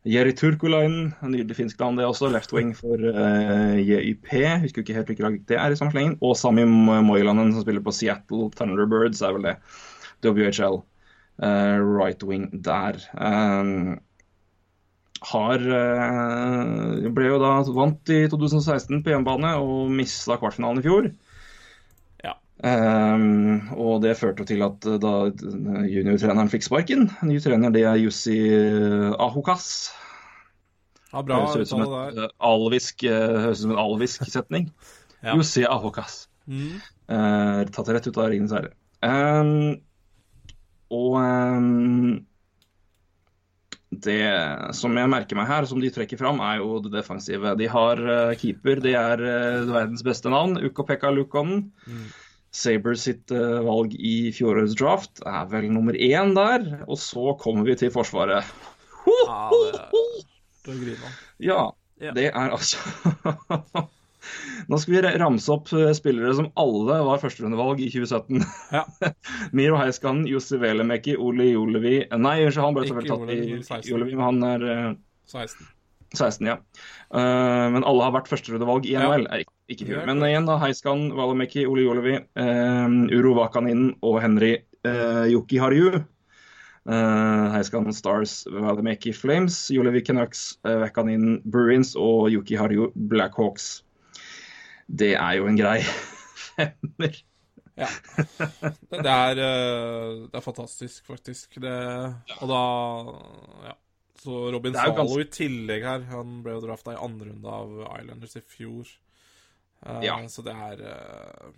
[0.04, 4.34] Jeri Turkulainen, nydelig finsk navn det også, left wing for uh, JYP.
[4.66, 6.18] Husker ikke helt hvilket lag det er i samme slengen.
[6.20, 9.54] Og Sami Moilanen, som spiller på Seattle Thunderbirds, er vel det.
[10.24, 10.82] WHL.
[11.40, 13.00] Uh, right wing der.
[13.16, 13.96] Um,
[15.24, 21.08] har eh, Ble jo da vant i 2016 på hjemmebane og mista kvartfinalen i fjor.
[22.64, 25.12] Um, og det førte til at eh, da
[25.84, 27.10] juniortreneren fikk sparken.
[27.26, 28.38] Ny trener det er Jussi
[29.20, 29.66] Ahokas.
[31.12, 34.70] Ja, bra Høres ut som, et, eh, alvisk, eh, høres ut som en alvisk setning.
[35.20, 35.36] Ja.
[35.36, 36.24] Jussi Ahokas.
[36.48, 36.80] Mm.
[37.08, 38.72] Uh, tatt rett ut av Ringenes herre.
[39.04, 39.82] Um,
[40.92, 42.24] og um,
[44.02, 44.24] det
[44.76, 47.54] som jeg merker meg her, som de trekker fram, er jo det defensive.
[47.58, 51.68] De har eh, keeper, det er eh, verdens beste navn, Ukko-Pekka Lukonen.
[51.86, 52.06] Mm.
[52.54, 56.68] Sabres sitt eh, valg i fjorårets draft er vel nummer én der.
[56.86, 58.46] Og så kommer vi til Forsvaret.
[59.04, 60.04] Ja, det
[60.64, 61.18] til å grine av.
[61.42, 61.62] Ja.
[62.14, 62.80] Det er altså
[64.68, 68.46] Nå skal vi ramse opp eh, spillere som alle var førsterundevalg i 2017.
[68.74, 68.82] Ja.
[69.56, 73.90] Miro Heiskanen, Jussi Velemeki, Ole Jolevi Nei, unnskyld, han ble selvfølgelig tatt i men 16.
[73.90, 74.90] Jolevi, men han er eh,
[75.34, 75.73] 16.
[76.18, 76.56] 16, ja.
[77.14, 78.96] Uh, men alle har vært førsterundevalg i.
[79.00, 79.26] NHL.
[79.28, 79.42] Ja.
[79.70, 80.06] ikke, fjor.
[80.08, 80.58] Men igjen, da.
[80.62, 84.56] Heiskan, Valameki, Ole Jolevi, uh, Uro Vakaninen og Henry
[84.86, 86.04] uh, Yuki Harju.
[86.84, 93.78] Uh, Heiskan Stars, Valameki Flames, Jolevi Canucks, uh, Vakaninen Bruins og Yuki Harju Blackhawks.
[94.86, 95.78] Det er jo en grei
[96.56, 97.22] femmer.
[97.74, 97.88] Ja.
[98.90, 101.56] Det, er, eh, det er fantastisk, faktisk.
[101.62, 101.72] Det,
[102.40, 102.60] og da
[103.64, 103.74] Ja.
[104.24, 106.04] Så Robin Zalo ganske- i tillegg her.
[106.10, 108.92] Han ble jo drafta i andre runde av Islanders i fjor.
[109.84, 110.16] Uh, Ja.
[110.28, 111.50] Så det er uh,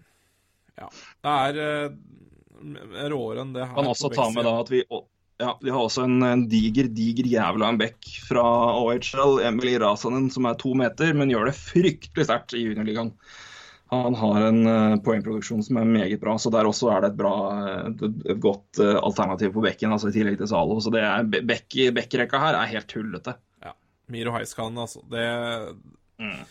[0.77, 0.89] Ja.
[1.23, 3.77] Det er uh, råere enn det her.
[3.77, 4.83] Kan også ta med da at vi
[5.39, 8.43] ja, vi har også en, en diger, diger jævla en bekk fra
[8.81, 13.11] OHL, Emily Rasanen, som er to meter, men gjør det fryktelig sterkt i juniorligaen.
[13.93, 17.18] Han har en eh, poengproduksjon som er meget bra, så der også er det et
[17.20, 20.80] bra, eh, et, godt eh, alternativ på bekken, altså i tillegg til Zalo.
[20.82, 23.37] Så det er be- bekk, bekkrekka her er helt tullete.
[24.09, 25.01] Miro Heiskan, altså.
[25.11, 25.22] Det
[26.18, 26.45] Mm.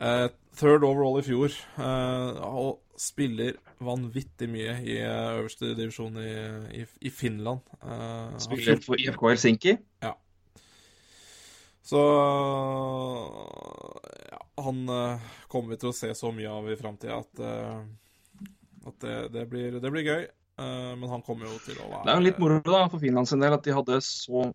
[0.00, 1.52] uh, Third overall i fjor.
[1.78, 7.60] uh, og spiller vanvittig mye i øverste divisjon i, i, i Finland.
[8.42, 9.76] Spiller for IFK Helsinki.
[10.02, 10.12] Ja.
[11.84, 12.00] Så
[14.17, 14.17] ja,
[14.64, 18.46] han eh, kommer vi til å se så mye av i framtida at, eh,
[18.90, 20.24] at det, det, blir, det blir gøy.
[20.58, 23.02] Eh, men han kommer jo til å være Det er jo litt moro da, for
[23.02, 24.48] Finland sin del at de hadde så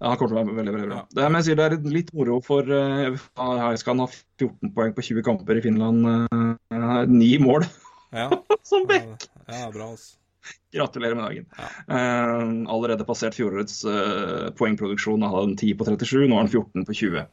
[0.00, 1.00] Ja, han kommer til å være veldig, veldig bra.
[1.02, 1.08] Ja.
[1.12, 5.04] Det, men jeg sier det er litt moro for uh, Heiskan har 14 poeng på
[5.10, 6.08] 20 kamper i Finland.
[6.08, 7.68] Uh, 9 mål
[8.16, 8.30] Ja,
[8.70, 9.28] som bekk!
[9.44, 10.19] ja, bra, altså.
[10.72, 11.46] Gratulerer med dagen.
[11.58, 11.68] Ja.
[11.90, 15.22] Uh, allerede passert fjorårets uh, poengproduksjon.
[15.22, 17.24] Han hadde en 10 på 37, nå har han 14 på 20.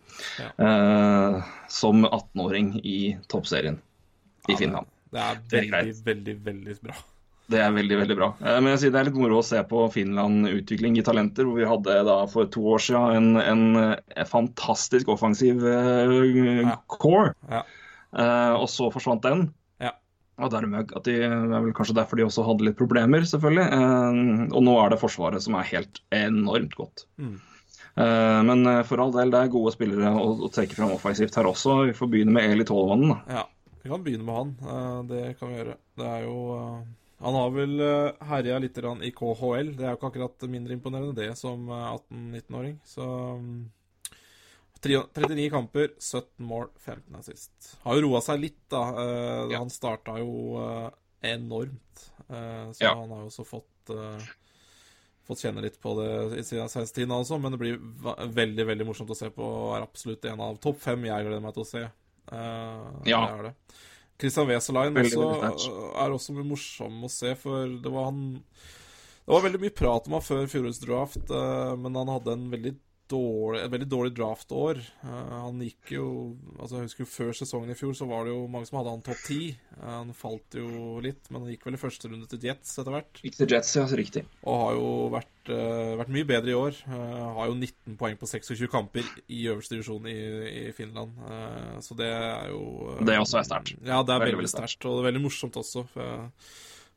[0.41, 0.47] Ja.
[0.57, 3.78] Uh, som 18-åring i toppserien
[4.47, 4.89] i Ja, Finland.
[5.13, 6.97] Det er Det er veldig, veldig, veldig bra.
[7.47, 8.28] Det er veldig, veldig bra.
[8.43, 11.61] Men jeg sier det er litt moro å se på Finland utvikling i talenter, hvor
[11.61, 15.63] vi hadde da for to år siden en, en, fantastisk offensiv
[16.97, 17.61] core, Ja.
[18.57, 19.47] Og så forsvant den.
[20.38, 21.25] Og dermed at de, det
[21.57, 23.67] er vel kanskje derfor de også hadde litt problemer, selvfølgelig.
[23.73, 27.07] Eh, Og nå er det Forsvaret som er helt enormt godt.
[27.17, 27.35] Mm.
[27.97, 31.39] Eh, Men eh, for all del, det er gode spillere å, å trekke fram offensivt
[31.39, 31.79] her også.
[31.89, 33.15] Vi får begynne med Eli Tolvanen.
[33.33, 33.47] Ja,
[33.81, 35.09] vi kan begynne med han.
[35.09, 35.77] Det kan vi gjøre.
[35.97, 36.38] Det er jo
[37.17, 37.79] Han har vel
[38.29, 39.71] herja litt i KHL.
[39.73, 42.77] Det er jo ikke akkurat mindre imponerende det som eh, 18-19-åring.
[42.85, 43.07] Så
[43.41, 43.57] mm,
[44.82, 47.78] 39 kamper, 17 mål, 15 assist.
[47.84, 48.84] Har jo roa seg litt, da.
[48.93, 49.61] Uh, Ja.
[49.61, 50.89] Han starta jo uh,
[51.21, 52.03] enormt.
[52.30, 52.95] uh, Så Ja.
[52.95, 53.65] han har jo også fått
[55.28, 57.78] Fått kjenne litt på det i siden 16, altså, men det blir
[58.32, 59.43] veldig veldig morsomt å se på.
[59.43, 61.82] og Er absolutt en av topp fem jeg gleder meg til å se.
[62.32, 63.21] Ja.
[63.36, 63.53] Det det.
[64.19, 68.21] Christian Weselain også, er også morsom å se, for det var han
[69.28, 72.75] Det var veldig mye prat om han før fjorårets draft, men han hadde en veldig
[73.11, 74.79] dårlig, et veldig dårlig draftår.
[75.03, 76.07] Uh, han gikk jo
[76.57, 78.93] altså Jeg husker jo Før sesongen i fjor så var det jo mange som hadde
[78.93, 79.39] han topp ti.
[79.77, 82.95] Uh, han falt jo litt, men han gikk vel i første runde til Jets etter
[82.95, 83.21] hvert.
[83.25, 83.85] Gikk til Jets, ja.
[83.89, 84.23] Så riktig.
[84.43, 86.79] Og har jo vært, øh, vært mye bedre i år.
[86.91, 90.17] Har jo 19 poeng på 26 kamper i øverste divisjon i,
[90.51, 91.15] i Finland.
[91.83, 93.75] Så det er jo Det også er sterkt.
[93.81, 94.83] Ja, det er Veldig, veldig, sterkt.
[94.85, 95.85] og det er veldig morsomt også.
[95.93, 96.29] For jeg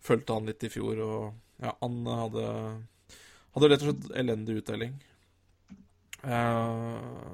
[0.07, 2.49] fulgte han litt i fjor, og ja, han hadde,
[3.55, 4.99] hadde rett og slett elendig uttelling.
[6.23, 6.71] Eh,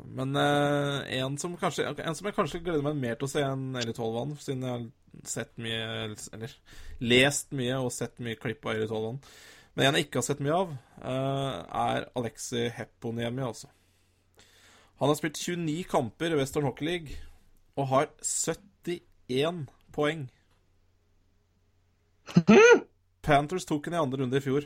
[0.05, 3.43] men uh, en, som kanskje, en som jeg kanskje gleder meg mer til å se
[3.43, 4.85] enn Eli Tolvan, siden jeg har
[5.27, 6.53] sett mye Eller
[7.03, 9.19] lest mye og sett mye klipp av Eli Tolvan.
[9.75, 13.73] Men en jeg ikke har sett mye av, uh, er Alexi Heponiemi, altså.
[15.01, 17.19] Han har spilt 29 kamper i Western Hockey League
[17.77, 20.23] og har 71 poeng.
[23.27, 24.65] Panthers tok den i andre runde i fjor.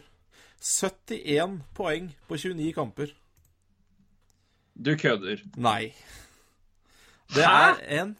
[0.60, 3.16] 71 poeng på 29 kamper.
[4.80, 5.42] Du kødder.
[5.60, 5.92] Nei.
[7.34, 7.50] Det Hæ?
[7.50, 8.16] er en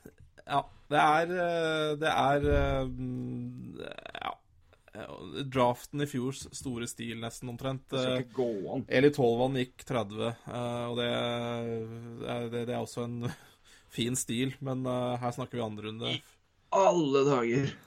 [0.47, 2.87] Ja, det er eh, Det er eh,
[4.21, 4.37] Ja.
[5.55, 7.85] Draften i fjors store stil, nesten omtrent.
[7.91, 8.85] Det skal Eh, ikke gå an.
[8.89, 13.31] Eli Tolvan gikk 30, eh, og det, er- det, det er også en
[13.97, 16.17] fin stil, men eh, her snakker vi andre runde.
[16.73, 17.71] Alle dager.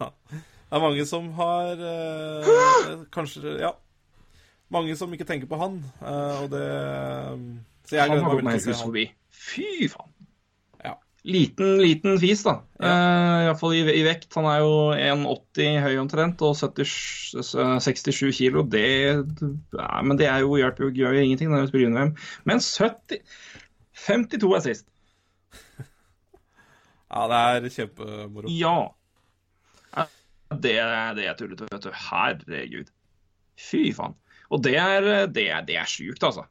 [0.00, 0.06] Ja.
[0.30, 3.74] Det er mange som har eh, Kanskje Ja.
[4.72, 6.62] Mange som ikke tenker på han, eh, og det
[7.86, 9.16] Så jeg gleder har meg veldig til å se han.
[9.46, 10.12] Fy faen.
[10.82, 10.94] Ja.
[11.26, 12.56] Liten, liten fis, da.
[12.82, 12.94] Ja.
[13.46, 14.28] Iallfall i, i vekt.
[14.38, 16.96] Han er jo 1,80 høy omtrent og 70,
[17.84, 18.66] 67 kilo.
[18.66, 22.16] Det ja, Men det er jo, hjelper jo, gjør jo ingenting når du spiller under-VM.
[22.48, 23.22] Men 70
[24.06, 24.88] 52 er sist.
[27.06, 28.50] Ja, det er kjempemoro.
[28.50, 28.88] Ja.
[30.50, 30.72] Det,
[31.16, 31.92] det er tullete, vet du.
[31.94, 32.90] Herregud.
[33.56, 34.16] Fy faen.
[34.50, 36.44] Og det er, det er, det er sjukt, altså.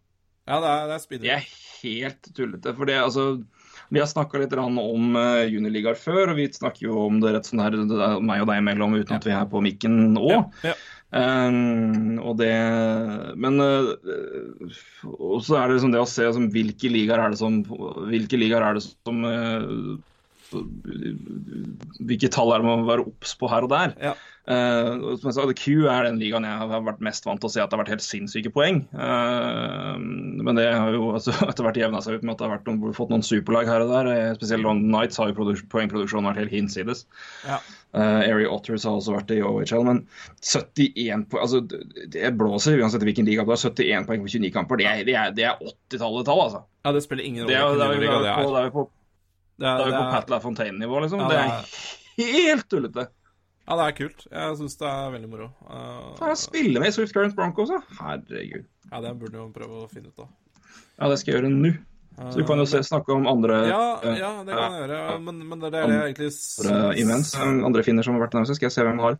[0.46, 1.26] Ja, det er, det er speedrun.
[1.26, 1.46] Det er
[1.82, 2.74] helt tullete.
[2.78, 3.26] For det, altså
[3.94, 7.50] Vi har snakka litt om uh, juniorligaer før, og vi snakker jo om det rett
[7.50, 10.18] sånn her, er meg og deg imellom uten at vi er på mikken.
[10.22, 10.76] Ja, ja.
[11.16, 12.50] Um, og det
[13.40, 13.94] Men uh,
[15.06, 17.62] og så er det liksom det å se liksom, hvilke ligaer er det som
[18.10, 19.94] Hvilke ligaer er det som uh,
[20.54, 23.94] hvilke tall er det man må være obs på her og der.
[24.12, 24.16] Ja.
[24.46, 27.54] Uh, som jeg sa, Q er den ligaen jeg har vært mest vant til å
[27.56, 28.84] se at det har vært helt sinnssyke poeng.
[28.94, 32.54] Uh, men det har jo altså, etter hvert jevna seg ut med at det har
[32.60, 34.12] vært noen, fått noen superlag her og der.
[34.14, 37.06] Eh, spesielt London Nights har jo poengproduksjonen vært helt hinsides.
[37.48, 37.58] Ja.
[37.96, 40.04] Uh, Airy Otters har også vært det i OHL, men
[40.44, 41.62] 71 poeng altså,
[42.12, 43.62] Det blåser uansett hvilken liga du har.
[43.62, 46.62] 71 poeng på 29 kamper, det er, det er, det er 80-tallet tall, altså.
[46.86, 48.54] Ja, det spiller ingen Det er, rolle det er, det er, det er.
[48.60, 48.86] det er på
[49.56, 51.24] Det er, det er jo på Patla Pat LaFontaine-nivå, liksom.
[51.24, 51.38] Ja, det
[52.16, 53.08] det er helt tullete.
[53.66, 54.26] ja, det er kult.
[54.32, 55.50] Jeg syns det er veldig moro.
[56.20, 57.82] Faen, Uh, spille med i Swift Current Broncos, da.
[58.02, 58.66] Herregud.
[58.92, 60.32] ja, det burde vi prøve å finne ut av.
[61.00, 61.76] Ja, det skal jeg gjøre nå.
[62.16, 65.00] Så du kan jo se, snakke om andre, Ja, eh, ja, det kan jeg gjøre.
[65.26, 67.34] Men, men det er det jeg egentlig syns events.
[67.44, 68.56] Andre finner som har vært nærmest.
[68.56, 69.18] skal jeg se hvem har.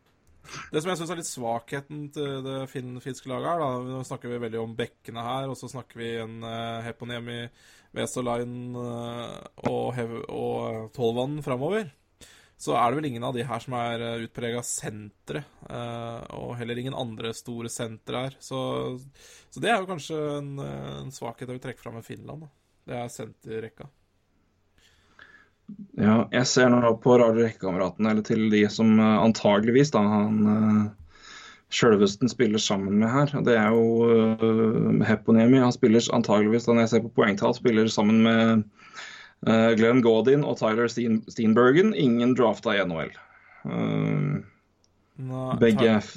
[0.72, 4.04] Det som jeg syns er litt svakheten til det fin finske laget her, da Nå
[4.08, 7.40] snakker vi veldig om bekkene her, og så snakker vi en uh, Heponiemi,
[7.96, 9.40] Vesalainen uh,
[9.72, 11.90] og, og Tolvan framover.
[12.56, 15.44] Så er det vel ingen av de her som er uh, utprega sentre,
[16.36, 18.38] og heller ingen andre store sentre her.
[18.40, 18.60] Så,
[19.52, 22.46] så det er jo kanskje en, en svakhet jeg vil trekke fram med Finland.
[22.46, 22.54] da.
[22.86, 23.90] Det er senterrekka.
[25.98, 30.36] Ja, jeg ser nå på rare rekkekameraten, eller til de som eh, antageligvis da, han
[31.76, 33.32] Sjølvesten spiller sammen med her.
[33.44, 35.60] Det er jo uh, Heponiemi.
[35.60, 38.64] Han spiller antageligvis, når jeg ser på poengtall, spiller sammen med
[39.48, 41.92] uh, Glenn Gaudin og Tyler Steen Steenbergen.
[42.00, 43.12] Ingen drafta i NHL.
[43.66, 44.40] Uh,
[45.26, 46.10] Nei, begge er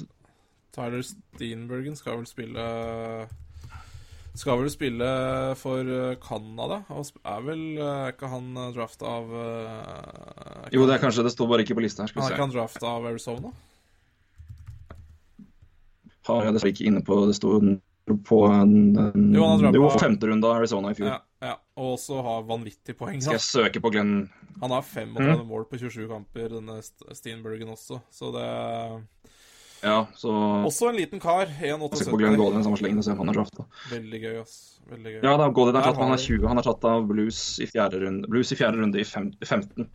[0.75, 2.63] Tyler Steenbergen skal vel spille
[4.37, 5.07] Skal vel spille
[5.59, 5.87] for
[6.23, 6.83] Canada.
[6.93, 9.33] Og er vel Er ikke han drafta av
[10.71, 12.07] Jo, det er kanskje det står bare ikke på lista her.
[12.07, 12.43] Er Skal ikke vi se.
[12.45, 13.51] han drafta av Arizona?
[16.29, 17.55] Har jeg dessverre ikke inne på det sto
[18.25, 21.11] på en, en Jo, Jo, femte runde av Arizona i fjor.
[21.11, 21.55] Ja, ja.
[21.77, 23.19] Og også har vanvittig poeng.
[23.21, 24.29] Skal jeg søke på Glenn
[24.63, 28.01] Han har 35 mål på 27 kamper, denne St- Steenbergen også.
[28.11, 28.47] Så det
[29.83, 30.33] Ja, så
[30.67, 31.45] også en liten kar.
[31.47, 32.41] søk på Glenn 1,78.
[32.41, 33.67] Gaudin samme slengen og se om han er drafta.
[33.93, 34.57] Veldig gøy, ass.
[34.89, 35.21] Veldig gøy.
[35.23, 36.47] Ja, da, Gaudin er tatt, han har er 20.
[36.49, 39.87] Han er tatt av Blues i fjerde runde, Blues i fjerde runde i fem, 15.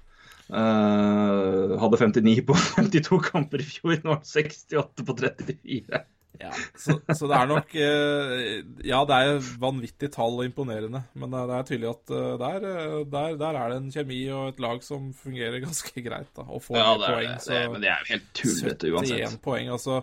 [0.53, 3.97] Uh, hadde 59 på 52 kamper i fjor.
[4.05, 6.05] Nå har 68 på 34.
[6.41, 11.31] Ja, så, så det er nok eh, Ja, det er vanvittig tall og imponerende, men
[11.31, 14.63] det er, tydelig at eh, der, eh, der, der er det en kjemi og et
[14.65, 17.35] lag som fungerer ganske greit, da, og får Ja, det er poeng.
[17.35, 17.49] det.
[17.49, 17.65] det.
[17.73, 20.01] Men det er jo helt tullete 71 poeng, altså.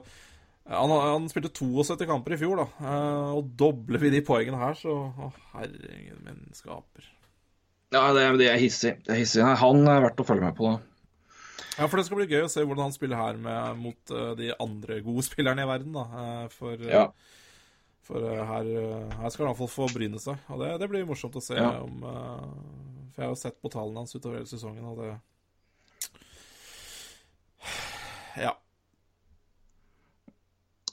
[0.72, 2.92] Han, han spilte 72 kamper i fjor, da,
[3.34, 7.10] og dobler vi de poengene her, så Å, herregud, men skaper.
[7.92, 8.94] Ja, det, det er hissig.
[9.04, 9.44] Det er hissig.
[9.44, 10.91] Han er verdt å følge med på, da.
[11.78, 14.32] Ja, for det skal bli gøy å se hvordan han spiller her med, mot uh,
[14.40, 16.06] de andre gode spillerne i verden, da.
[16.24, 17.06] eh, for eh, Ja.
[18.06, 18.70] For uh, her,
[19.22, 21.70] her skal han iallfall få bryne seg, og det, det blir morsomt å se Ja.
[21.86, 22.48] om uh,
[23.14, 25.12] For jeg har jo sett på tallene hans utover hele sesongen, og det
[28.42, 28.56] Ja.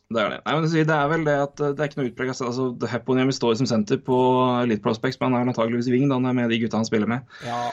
[0.08, 0.38] Det er det.
[0.46, 3.58] Nei, men det er vel det at det er ikke noe utprega altså, Heponiemi står
[3.60, 4.16] som senter på
[4.62, 7.10] Elite Prospects, men han er antageligvis wing da han er med de gutta han spiller
[7.10, 7.38] med.
[7.44, 7.68] ja.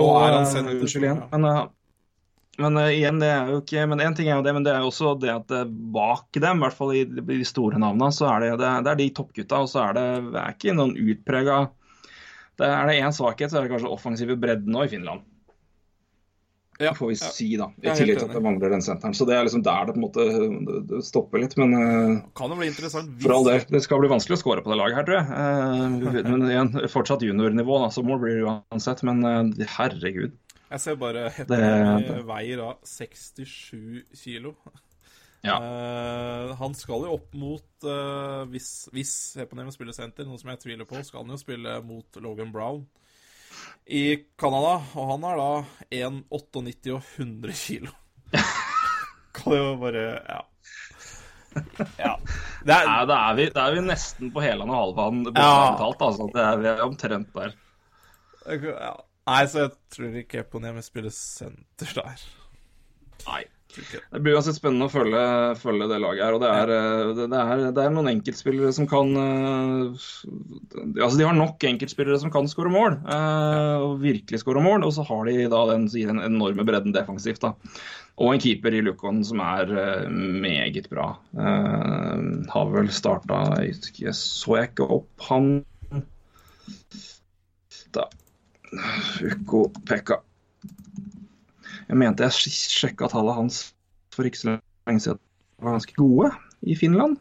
[0.00, 0.78] Og er han eh, senter?
[0.80, 1.22] Unnskyld igjen.
[1.32, 1.60] Men, eh,
[2.60, 4.72] men eh, igjen, det er jo ikke Men én ting er jo det, men det
[4.74, 5.66] er jo også det at eh,
[5.96, 8.94] bak dem, i hvert fall i de store navnene, så er det, det, er- det
[8.94, 11.60] er de toppgutta, og så er det, det er ikke noen utprega
[12.60, 15.22] det Er det én svakhet, så er det kanskje offensive bredden nå i Finland.
[16.80, 17.30] Ja, får vi ja.
[17.36, 17.68] si, da.
[17.82, 19.14] I tillegg til at det mangler den senteren.
[19.16, 20.26] Så det er liksom der det på en måte
[20.68, 21.56] det, det stopper litt.
[21.60, 24.42] Men eh, Kan jo bli interessant for all hvis del, det skal bli vanskelig å
[24.42, 25.26] score på det laget her, tror jeg.
[25.36, 29.04] Eh, men igjen, fortsatt juniornivå, da, så mål blir det uansett.
[29.06, 30.38] Men eh, herregud.
[30.70, 34.54] Jeg ser bare Det- veier da 67 kilo.
[35.40, 35.56] Ja.
[35.56, 40.60] Uh, han skal jo opp mot uh, Hvis, hvis Hepnemi spiller senter, noe som jeg
[40.66, 42.82] tviler på, skal han jo spille mot Logan Brown
[43.86, 44.04] i
[44.40, 44.76] Canada.
[44.98, 45.48] Og han er da
[45.90, 47.92] 1,98 og 100 kilo.
[49.36, 50.40] kan jo bare Ja.
[51.98, 52.12] ja.
[52.62, 55.76] Det er, Nei, da er, vi, da er vi nesten på Helan og Halvan Ja.
[55.80, 56.02] talt.
[56.06, 56.28] Altså.
[56.34, 57.56] Det er, vi er omtrent der.
[58.46, 58.92] Ja.
[59.30, 62.22] Nei, så jeg tror ikke Eponemi spiller senter der.
[63.26, 63.42] Nei.
[63.76, 65.22] Det blir uansett spennende å følge,
[65.60, 66.36] følge det laget her.
[66.36, 70.06] Og det er, eh, det, det, er, det er noen enkeltspillere som kan eh,
[71.00, 74.86] Altså, de har nok enkeltspillere som kan skåre mål, eh, og virkelig skåre mål.
[74.86, 77.54] Og så har de da den, den enorme bredden defensivt, da.
[78.20, 79.70] Og en keeper i Lukon som er
[80.10, 81.14] meget bra.
[81.32, 83.38] Har vel starta
[84.12, 85.62] så jeg ikke opp han
[87.96, 88.04] Da.
[89.24, 90.20] Uko Pekka.
[91.90, 93.64] Jeg mente jeg sjekka tallene hans
[94.14, 94.54] for ikke så
[94.86, 95.18] lenge siden.
[95.58, 96.30] De var ganske gode
[96.62, 97.18] i Finland.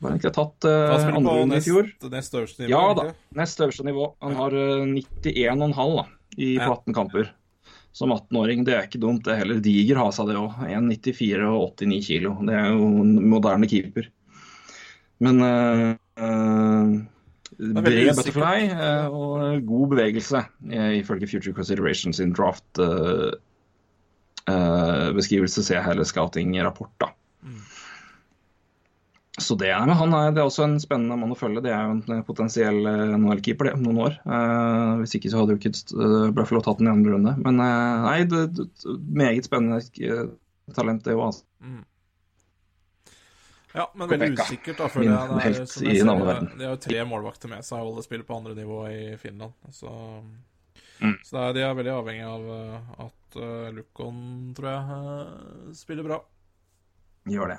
[0.00, 1.90] Var egentlig tatt uh, andre runde i fjor.
[2.12, 2.70] nest, øverste nivå.
[2.72, 4.06] Ja da, nest øverste nivå.
[4.24, 6.06] Han har uh, 91,5 da,
[6.38, 6.68] i Ja.
[6.70, 7.34] på 18 kamper.
[7.92, 8.62] Som 18-åring.
[8.64, 9.58] Det er ikke dumt, det heller.
[9.60, 10.54] Diger ha seg det òg.
[10.62, 12.36] 1,94 og 89 kilo.
[12.46, 14.06] Det er jo en moderne keeper.
[15.20, 15.90] Men uh,
[16.22, 17.19] uh, er
[17.60, 20.42] bred butterfly uh, og god bevegelse,
[20.72, 23.30] uh, ifølge Future Consideration sin draft uh,
[24.50, 27.12] uh, beskrivelse, ser jeg hele scouting-rapport, da.
[29.40, 31.62] Så det, er, men han er, det er også en spennende mann å følge.
[31.64, 34.16] Det er jo en eh, potensiell eh, NHL-keeper det, om noen år.
[34.26, 37.34] Uh, hvis ikke så hadde jo ikke Buffalo tatt den i andre runde.
[37.44, 38.66] Men eh, nei, det, det,
[39.22, 40.26] meget spennende eh,
[40.76, 41.30] talent, det òg.
[41.30, 41.46] Altså.
[41.64, 41.80] Mm.
[43.74, 44.46] Ja, men veldig Kopeka.
[44.48, 45.38] usikkert, da, føler Min.
[45.38, 46.48] Det er, helt i en annen verden.
[46.58, 49.52] De har jo tre målvakter med seg, og alle spiller på andre nivå i Finland.
[49.72, 49.92] Så,
[51.00, 51.14] Mm.
[51.24, 54.18] så er, de er veldig avhengig av eh, at uh, Lukon,
[54.52, 56.18] tror jeg, uh, spiller bra.
[57.30, 57.56] Gjør det.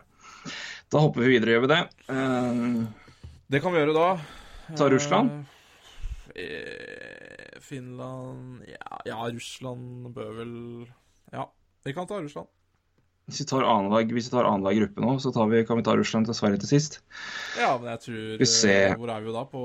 [0.94, 1.80] Da hopper vi videre, gjør vi det.
[2.12, 2.86] Uh,
[3.50, 4.06] Det kan vi gjøre da.
[4.78, 5.46] Ta Russland?
[6.36, 10.54] Eh, Finland ja, ja, Russland bør vel
[11.34, 11.48] Ja,
[11.84, 12.48] vi kan ta Russland.
[13.32, 16.28] Hvis vi tar annenhver annen vi gruppe nå, så tar vi, kan vi ta Russland
[16.30, 17.00] til Sverige til sist.
[17.60, 18.92] Ja, men jeg tror Vi ser.
[18.92, 19.46] eh, Hvor er vi jo da?
[19.50, 19.64] På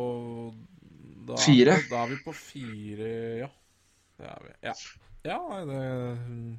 [1.27, 1.77] da Fire.
[1.83, 3.11] vi Da er vi på fire,
[3.43, 3.51] ja.
[4.17, 4.55] Det er vi.
[4.69, 4.75] Ja.
[5.27, 5.83] ja det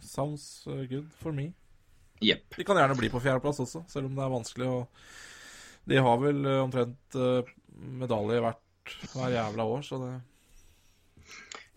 [0.03, 1.53] sounds uh, good for me.
[2.21, 2.55] Jepp.
[2.57, 4.67] De kan gjerne bli på fjerdeplass også, selv om det er vanskelig.
[4.67, 4.87] å
[5.87, 7.15] de har vel uh, omtrent
[7.77, 8.63] medalje hvert
[9.13, 10.11] hver jævla år, så det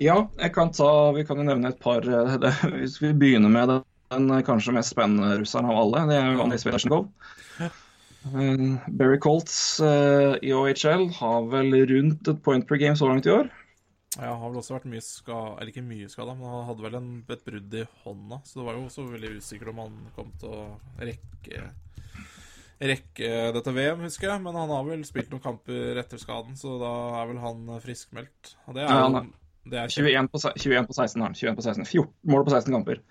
[0.00, 3.52] Ja, jeg kan ta, vi kan jo nevne et par eh, det, Hvis vi begynner
[3.52, 7.08] med den, den eh, kanskje mest spennende russeren av alle, det er jo Andrij Svedasjnikov.
[8.20, 13.28] Uh, Barry Colts uh, i OHL har vel rundt et point per game så langt
[13.28, 13.48] i år.
[14.18, 16.82] Ja, han har vel også vært mye skada Eller ikke mye skada, men han hadde
[16.82, 18.40] vel en, et brudd i hånda.
[18.44, 20.64] Så det var jo også veldig usikkert om han kom til å
[20.98, 21.68] rekke
[22.80, 24.42] Rekke dette VM, husker jeg.
[24.42, 28.54] Men han har vel spilt noen kamper etter skaden, så da er vel han friskmeldt.
[28.66, 29.30] Og det er Ja, han er-
[29.70, 31.36] det er 21 på, 21 på 16 har han.
[31.36, 31.84] 21 på 16.
[31.86, 33.02] 14 mål på 16 kamper.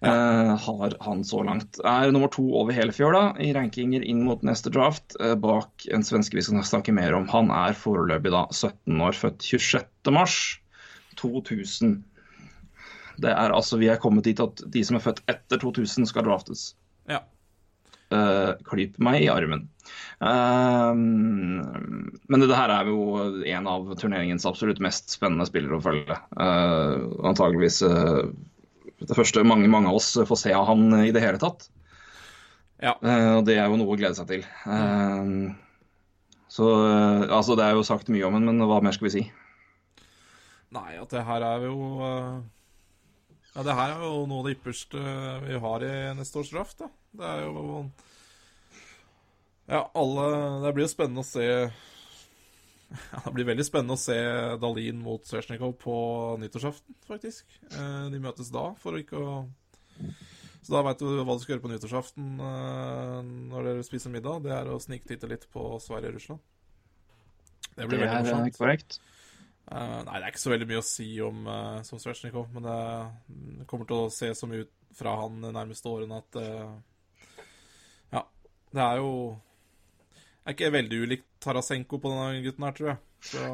[0.00, 1.78] Eh, har han så langt.
[1.84, 6.04] Er nummer to over hele fjøla i rankinger inn mot neste draft, eh, bak en
[6.04, 7.28] svenske vi skal snakke mer om.
[7.32, 10.12] Han er foreløpig da 17 år, født 26.
[10.12, 10.36] mars
[11.16, 12.02] 2000.
[13.16, 16.26] Det er altså, Vi er kommet dit at de som er født etter 2000, skal
[16.26, 16.74] draftes.
[17.08, 17.22] Ja.
[18.12, 19.64] Uh, klyp meg i armen.
[20.20, 26.18] Uh, men det, her er jo en av turneringens absolutt mest spennende spillere å følge.
[26.36, 28.28] Uh, antageligvis eh,
[29.04, 31.68] det første mange, mange av oss får se av han i det hele tatt.
[32.82, 32.96] Ja.
[33.00, 34.44] Eh, og det er jo noe å glede seg til.
[34.44, 35.30] Eh,
[36.52, 39.14] så eh, altså, det er jo sagt mye om han, men hva mer skal vi
[39.16, 39.24] si?
[40.76, 41.76] Nei, at det her er jo
[43.54, 45.00] Ja, det her er jo noe av det ypperste
[45.46, 46.90] vi har i neste års draft, da.
[47.16, 47.84] Det er jo
[49.70, 50.26] Ja, alle
[50.66, 51.46] Det blir jo spennende å se
[52.90, 54.16] ja, Det blir veldig spennende å se
[54.62, 55.96] Dalin mot Svesjnikov på
[56.42, 57.58] nyttårsaften, faktisk.
[57.70, 59.32] Eh, De møtes da, for ikke å
[60.62, 63.18] Så da veit du hva du skal gjøre på nyttårsaften eh,
[63.52, 64.44] når dere spiser middag.
[64.46, 66.42] Det er å sniktitte litt på Sverige og Russland.
[67.76, 68.98] Det blir Det veldig er Det er korrekt.
[69.66, 72.66] Eh, nei, det er ikke så veldig mye å si om uh, som Svetsjnikov, men
[72.68, 77.42] det, kommer til å se så mye ut fra han de nærmeste årene at eh,
[78.14, 78.22] Ja,
[78.72, 79.10] det er jo
[80.14, 82.98] Det er ikke veldig ulikt Tarasenko på denne gutten her, tror jeg.
[83.30, 83.44] Så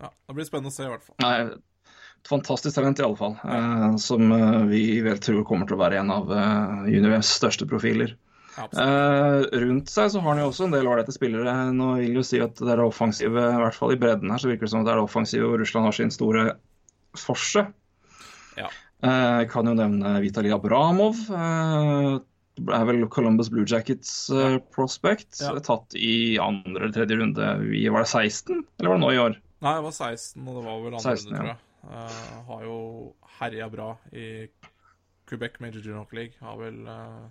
[0.00, 1.16] ja, det blir spennende å se, i hvert fall.
[1.24, 1.34] Nei,
[2.20, 5.82] et fantastisk talent i alle fall, eh, som eh, vi vel tror kommer til å
[5.84, 8.16] være en av eh, juniorens største profiler.
[8.60, 11.54] Eh, rundt seg så har han jo også en del ålreite spillere.
[11.76, 14.50] Nå vil jo si at det er offensive, i hvert fall i bredden her, så
[14.50, 16.46] virker det som at det er det offensive, og Russland har sin store
[17.18, 17.64] forse.
[18.58, 18.68] Ja.
[19.00, 21.22] Eh, kan jo nevne Vitalij Abramov.
[21.32, 22.18] Eh,
[22.68, 25.40] er vel Columbus Blue Jackets uh, prospect.
[25.40, 25.54] Ja.
[25.64, 27.52] Tatt i andre eller tredje runde.
[27.64, 29.38] Vi, var det 16, eller var det nå i år?
[29.60, 31.66] Nei, det var 16, og det var vel andre 16, runde, tror jeg.
[31.80, 32.78] Uh, har jo
[33.40, 34.26] herja bra i
[35.30, 36.36] Quebec Major Junior Hockey League.
[36.44, 37.30] Har vel uh,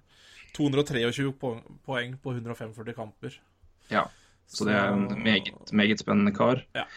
[0.58, 3.38] 223 poeng, poeng på 145 kamper.
[3.94, 4.08] Ja.
[4.50, 6.64] Så det er en meget, meget spennende kar.
[6.78, 6.88] Ja.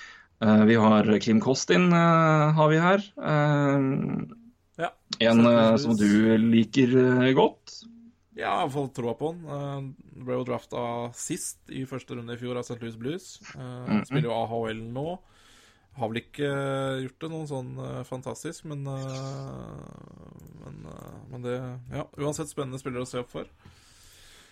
[0.42, 3.04] Uh, vi har Klim Kostin uh, har vi her.
[3.16, 4.38] Uh,
[4.80, 4.88] Ja.
[5.20, 5.44] en
[5.78, 6.94] som du liker
[7.36, 7.82] godt.
[8.32, 9.42] Ja, jeg har fått troa på han.
[9.44, 10.82] Uh, ble jo drafta
[11.16, 12.78] sist i første runde i fjor av St.
[12.80, 13.26] Louis Blues.
[13.52, 14.04] Uh, mm -hmm.
[14.08, 15.18] Spiller jo AHL nå.
[15.92, 18.82] Har vel ikke eh, gjort det noe sånn uh, fantastisk, men
[20.64, 20.86] men,
[21.30, 23.44] men det Ja, uansett spennende spiller å se opp for.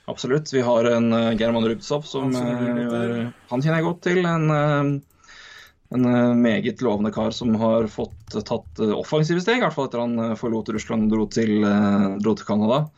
[0.06, 0.52] Absolutt.
[0.52, 4.26] Vi har en German Rubtsov som gjør- Han kjenner jeg godt til.
[4.26, 5.02] En,
[5.90, 10.36] en meget lovende kar som har fått tatt offensive steg, i hvert fall etter han
[10.36, 11.62] forlot Russland og dro til,
[12.20, 12.90] dro til Canada.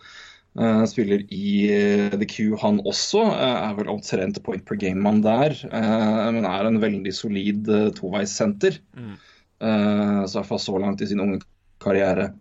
[0.52, 3.22] Eh, spiller i eh, The Q, han også.
[3.24, 5.54] Uh, er vel omtrent point per game-mann der.
[5.72, 8.80] Uh, men er en veldig solid toveissenter.
[8.96, 9.14] Mm.
[9.62, 11.36] Så iallfall så langt i sin unge
[11.82, 12.32] karriere.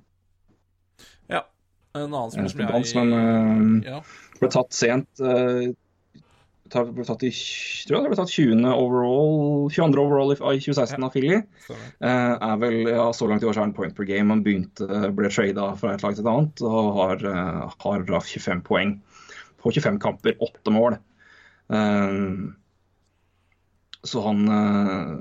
[1.29, 1.43] Ja.
[1.93, 3.99] En annen spiller som dans, jeg men eh, Ja.
[4.39, 5.21] ble tatt sent.
[6.71, 7.31] Ble tatt i,
[7.87, 8.63] tror jeg det ble tatt 20.
[8.71, 10.03] overall, 22.
[10.03, 11.41] overall i, i 2016 av Philly.
[11.67, 14.31] Eh, er vel, ja, Så langt i år så er han point per game.
[14.33, 14.87] Han begynte,
[15.17, 18.97] ble trada fra et lag til et annet og har, eh, har 25 poeng
[19.61, 20.97] på 25 kamper, åtte mål.
[21.71, 22.19] Eh,
[24.03, 25.15] så han eh,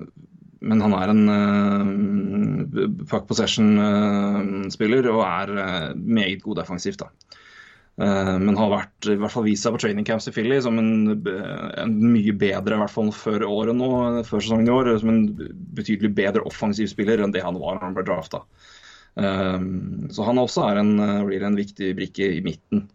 [0.61, 7.01] Men han er en uh, puck possession-spiller og er uh, meget god defensivt.
[7.01, 7.09] da.
[8.01, 10.79] Eh, men har vært, i hvert fall vist seg på training camps i Philly som
[10.81, 13.91] en, en mye bedre, i hvert fall før året nå,
[14.29, 15.25] før sesongen i år, som en
[15.77, 18.45] betydelig bedre offensiv spiller enn det han var når han ble drafta.
[19.21, 22.87] så han også en, eh, blir en viktig brikke i midten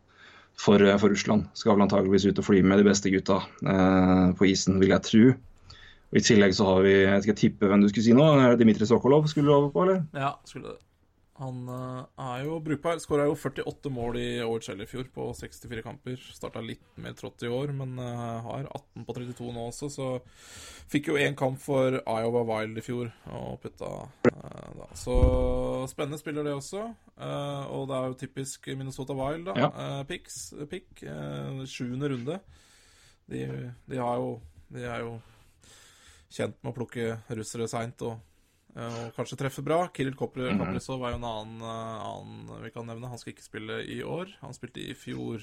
[0.58, 1.46] for, eh, for Russland.
[1.54, 5.06] Skal vel antageligvis ut og fly med de beste gutta eh, på isen, vil jeg
[5.10, 5.26] tro.
[6.14, 8.26] Og I tillegg så har vi Jeg skal tippe hvem du skulle si nå.
[8.58, 10.06] Dmitrij Sokolov skulle du over på, eller?
[10.14, 10.80] Ja, skulle det.
[11.38, 13.00] Han eh, er jo brukbar.
[13.04, 16.22] Skåra jo 48 mål i OHL i fjor på 64 kamper.
[16.32, 20.08] Starta litt mer trått i år, men eh, har 18 på 32 nå også, så
[20.92, 23.90] fikk jo én kamp for Iowa Wild i fjor og putta
[24.32, 24.88] eh, da.
[24.96, 25.16] Så
[25.92, 26.86] spennende spiller det også.
[27.16, 29.56] Og det er jo typisk Minnesota Wild, da.
[29.60, 30.04] Ja.
[30.08, 31.04] Picks, pick.
[31.68, 32.40] Sjuende runde.
[33.28, 33.42] De,
[33.90, 34.36] de har jo
[34.70, 35.16] De er jo
[36.36, 38.20] kjent med å plukke russere seint og
[38.76, 39.88] og kanskje treffe bra.
[39.94, 40.60] Kirill Kopre- Mhm.
[40.60, 43.08] Kaprizov er jo en annen, eh, annen vi kan nevne.
[43.08, 44.28] Han skal ikke spille i år.
[44.42, 45.42] Han spilte i fjor.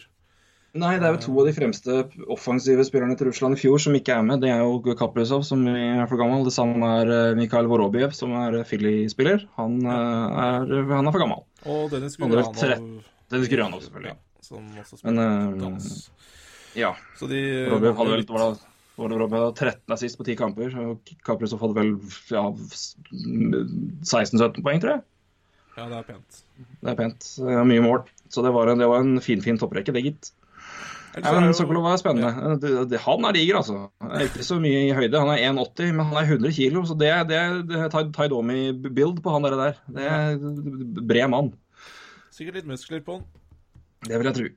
[0.74, 3.92] Nei, det er jo to av de fremste offensive spillerne til Russland i fjor som
[3.92, 4.40] ikke er med.
[4.40, 6.44] Det er jo Kaprizov, som er for gammel.
[6.44, 9.46] Det samme er eh, Mikhail Vorobiev, som er Filly-spiller.
[9.58, 11.44] Han, eh, er- han er for gammel.
[11.66, 13.02] Og Dennis Han Gurianov.
[13.30, 14.06] Dennis Gurianov, selvfølgelig.
[14.06, 16.10] Ja, som også Men, spiller eh, dans.
[16.74, 16.94] Ja.
[17.18, 18.24] Så de Vorobiev hadde vel
[18.98, 20.74] var det, bra med 13 assist på 10 kamper.
[20.84, 21.94] Og Kaprizov hadde vel
[22.32, 22.44] ja,
[23.12, 25.02] 16-17 poeng, tror jeg.
[25.78, 26.42] Ja, det er pent.
[26.82, 27.26] Det er pent.
[27.40, 28.02] Det er mye mål.
[28.32, 30.32] Så det var en, det var en fin, fin topprekke, det, gitt.
[31.12, 32.56] Ja, men Sokolov er spennende.
[32.60, 33.82] Det, det, han er diger, altså.
[34.06, 35.20] Er ikke så mye i høyde.
[35.20, 38.28] Han er 1,80, men han er 100 kilo, så det, er- det, det Ty- Ty
[39.24, 39.76] på han der.
[39.92, 40.38] Det er
[41.04, 41.50] bred mann.
[42.32, 43.26] Sikkert litt muskler på han.
[44.08, 44.48] Det vil jeg tro.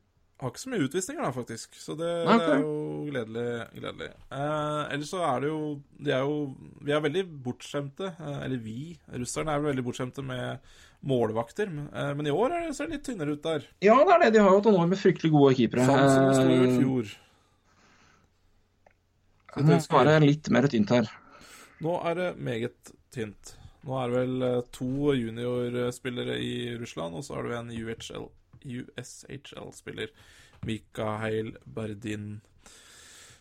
[0.41, 1.77] Har ikke så mye utvisninger, da, faktisk.
[1.79, 3.45] Så det, Nei, det er jo gledelig.
[3.77, 4.09] gledelig.
[4.35, 5.59] Eh, ellers så er det jo
[5.95, 6.33] De er jo
[6.83, 10.59] Vi er veldig bortskjemte, eh, eller vi, russerne er vel veldig bortskjemte med
[11.05, 11.71] målvakter.
[11.71, 13.63] Men, eh, men i år er det, ser det litt tynnere ut der.
[13.85, 14.33] Ja, det er det.
[14.35, 15.85] De har jo hatt noen år med fryktelig gode keepere.
[15.87, 17.13] Samson sto jo i Eh, fjor.
[19.55, 21.07] Nå det er det litt mer tynt her.
[21.79, 23.55] Nå er det meget tynt.
[23.85, 28.25] Nå er det vel eh, to juniorspillere i Russland, og så har du en UHL,
[28.65, 30.09] USHL-spiller,
[30.65, 32.41] Mikael Berdin.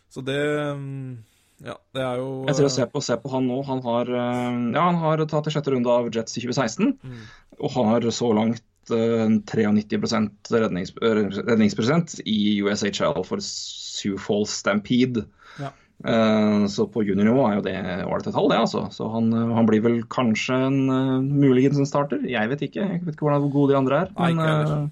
[0.09, 0.37] Så det
[0.77, 1.17] mm,
[1.65, 3.61] Ja, det er jo Jeg ser og ser på, ser på han nå.
[3.67, 7.21] Han har, eh, ja, han har tatt i sjette runde av Jets i 2016, Mm.
[7.59, 15.25] og har så langt uh, 93 rednings, redningsprosent i USHL for Sioux Falls Stampede.
[15.59, 15.71] Ja.
[16.03, 18.83] Eh, Så på juniornivå er jo det ålreit tall, det, altså.
[18.91, 22.19] Så han, eh, han blir vel kanskje en uh, muligens en starter.
[22.27, 22.83] Jeg vet ikke.
[22.83, 24.11] Jeg vet ikke hvordan hvor gode de andre er.
[24.19, 24.89] Nei, Men eh,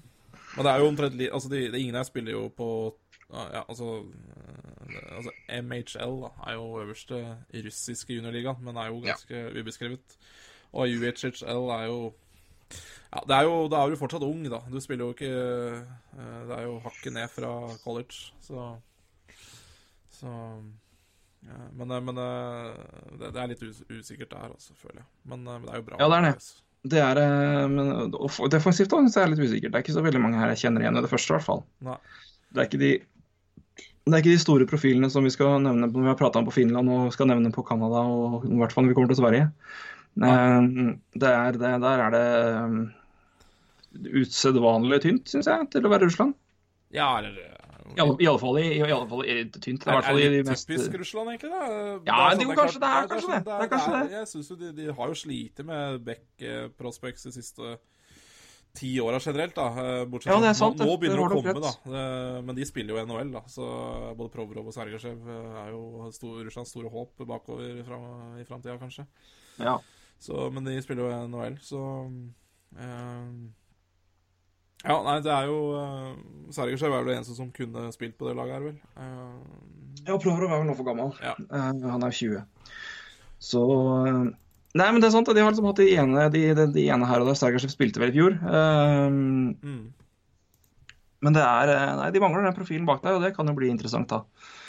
[0.56, 2.68] Men det er jo omtrent li- Altså, de, de ingen her spiller jo på
[3.32, 5.30] ja, ja, altså, eh, altså
[5.62, 7.20] MHL da, er jo øverste
[7.64, 9.14] russiske juniorliga, men er jo Ja.
[9.14, 10.18] ganske ubeskrevet.
[10.72, 12.12] Og UHHL er jo
[13.14, 14.58] Ja, det er jo, da er du fortsatt ung, da.
[14.70, 17.52] Du spiller jo ikke eh, Det er jo hakket ned fra
[17.84, 18.76] college, så
[20.10, 20.30] Så
[21.44, 25.06] ja, Men, eh, men det, det er litt usikkert der, altså, føler jeg.
[25.24, 25.96] Men, men det er jo bra.
[26.00, 26.54] Ja, det er det.
[26.84, 29.72] Det er eh, men Defensivt defensivt da, så er litt usikkert.
[29.72, 31.46] Det er ikke så veldig mange her jeg kjenner igjen i det første, i hvert
[31.46, 31.62] fall.
[31.86, 31.96] Nei.
[32.54, 32.94] Det er ikke de
[34.04, 36.44] det er ikke de store profilene som vi skal nevne når vi har prata om
[36.44, 39.20] på Finland og skal nevne på Canada, og i hvert fall når vi kommer til
[39.22, 39.46] Sverige.
[40.20, 40.66] Eh,
[41.16, 42.26] Det er, det, der er det
[42.60, 42.76] um,
[44.20, 46.36] usedvanlig tynt, syns jeg, til å være Russland.
[46.92, 49.84] Ja, eller eh, I alle, i alle fall i, i alle fall i tynt.
[49.84, 51.50] Det er, er det mest typisk Russland, egentlig?
[51.52, 51.64] da?
[52.08, 53.44] Ja, sånn- jo, er kanskje det er kanskje sånn- det.
[53.44, 54.12] Det er kanskje det.
[54.18, 57.74] Jeg synes jo de, de har jo slitt med back-prospects de siste
[58.74, 59.66] ti åra generelt, da.
[59.68, 61.98] eh, Bortsett Ja, fra det sant, nå, nå begynner det Det å komme, da.
[62.00, 63.42] Eh, Men de spiller jo NHL, da.
[63.46, 63.68] Så
[64.18, 68.78] både Provrov og Sergasjev eh, er jo stor, Russlands store håp bakover fram- i framtida,
[68.80, 69.06] kanskje.
[69.60, 69.76] Ja.
[70.18, 71.84] Så, men de spiller jo NHL, så
[72.80, 73.28] eh,
[74.84, 76.12] Ja, nei, det er jo uh,
[76.52, 78.78] Sergasjev er vel det eneste som kunne spilt på det laget her, vel.
[79.00, 79.74] Uh...
[80.04, 81.14] Ja, Provorov er vel nå for gammel.
[81.24, 81.34] Ja.
[81.48, 82.42] Uh, han er 20.
[83.42, 84.24] Så uh,
[84.74, 85.28] Nei, men det er sant.
[85.30, 87.38] De har liksom hatt de ene, de, de, de ene her og der.
[87.38, 88.34] Sergasjev spilte vel i fjor.
[88.42, 89.06] Uh,
[89.62, 89.84] mm.
[91.24, 93.54] men det er eh, Nei, de mangler den profilen bak der, og det kan jo
[93.56, 94.24] bli interessant, da.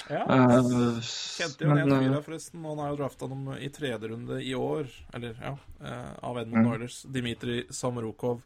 [0.10, 0.22] Ja.
[0.30, 2.62] Eh, Kjente jo en men, fyr eh, forresten.
[2.70, 6.66] Han er jo drafta dem i tredje runde i år, eller ja, eh, av Edmund
[6.66, 6.72] Mm.
[6.72, 7.02] Oilers.
[7.10, 8.44] Dimitri Samorukov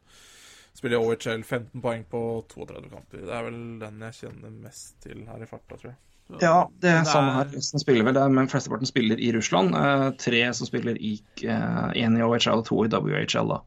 [0.78, 2.22] spiller i OHL, 15 poeng på
[2.54, 3.26] 32 kamper.
[3.26, 5.98] Det er vel den jeg kjenner mest til her i farta, tror jeg.
[6.30, 7.46] Så- Ja, det er samme her.
[7.56, 9.74] Resten spiller vel, der, er- men flesteparten spiller i Russland.
[9.76, 13.62] Eh, tre som spiller i én i OHL og to i WHL, da.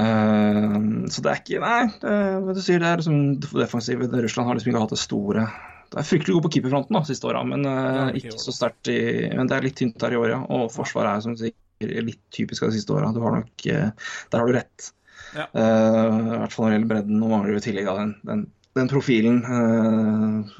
[0.00, 0.78] Eh,
[1.12, 2.12] så det er ikke Nei, det,
[2.46, 4.08] hva du sier, det er liksom defensive.
[4.24, 5.44] Russland har liksom ikke hatt det store
[5.92, 9.28] Det er fryktelig god på keeperfronten da, siste åra, men eh, ikke så sterkt i
[9.36, 10.40] Men det er litt tynt der i år, ja.
[10.48, 13.12] Og forsvaret er som du sier litt typisk av de siste åra.
[13.12, 13.90] Du har nok eh,
[14.32, 14.92] Der har du rett.
[15.36, 15.46] Ja.
[15.54, 17.20] Uh, I hvert fall når det gjelder bredden.
[17.20, 18.44] Nå mangler vi i tillegg den, den,
[18.78, 20.52] den profilen, uh,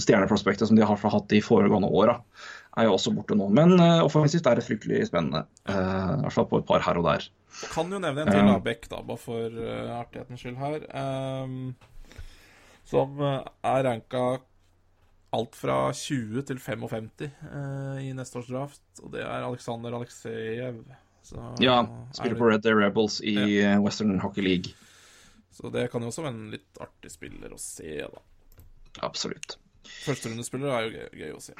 [0.00, 2.18] stjerneprospektet som de har hatt de foregående åra,
[2.78, 3.50] er jo også borte nå.
[3.54, 5.44] Men uh, offensivt er det fryktelig spennende.
[5.68, 7.28] Uh, I hvert fall på et par her og der.
[7.72, 9.62] Kan jo nevne en til, da, Beck, da, bare for
[9.98, 10.84] artighetens skyld her.
[10.94, 11.72] Um,
[12.88, 14.38] som er ranka
[15.36, 18.84] alt fra 20 til 55 eh, i neste års draft.
[19.02, 20.80] Og det er Aleksandr Aleksejev.
[21.22, 23.74] Så, Ja, er spiller på Red Day Rebels i ja.
[23.82, 24.72] Western Hockey League.
[25.52, 28.22] så det kan jo også være en litt artig spiller å se, da.
[29.04, 29.58] Absolutt.
[30.04, 31.54] Førsterundespiller er jo gøy, gøy å se.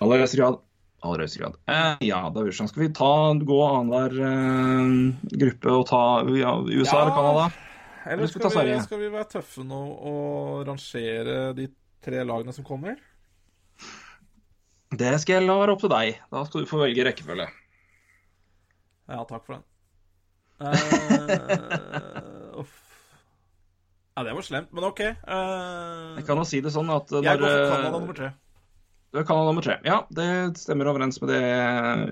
[0.00, 0.60] Aller høyeste grad.
[1.04, 1.56] Aller høyeste grad.
[1.72, 2.70] Eh, ja, da Russland.
[2.72, 6.02] Skal vi ta, gå annenhver eh, gruppe og ta
[6.36, 7.02] ja, USA Ja.
[7.02, 7.46] eller Canada?
[8.10, 11.66] Eller skal skal vi, skal vi være tøffe nå og rangere de
[12.04, 12.96] tre lagene som kommer?
[14.90, 16.16] Det skal jeg la være opp til deg.
[16.32, 17.46] Da skal du få velge rekkefølge.
[19.10, 19.66] Ja, takk for den.
[20.60, 22.76] Eh, uff.
[24.14, 25.00] Ja, det var slemt, men OK.
[25.00, 28.30] Uh, Jeg kan jo si det sånn at jeg går for eh, Canada nummer tre.
[29.10, 29.74] Er Canada nummer tre.
[29.82, 30.26] Ja, det
[30.60, 31.38] stemmer overens med det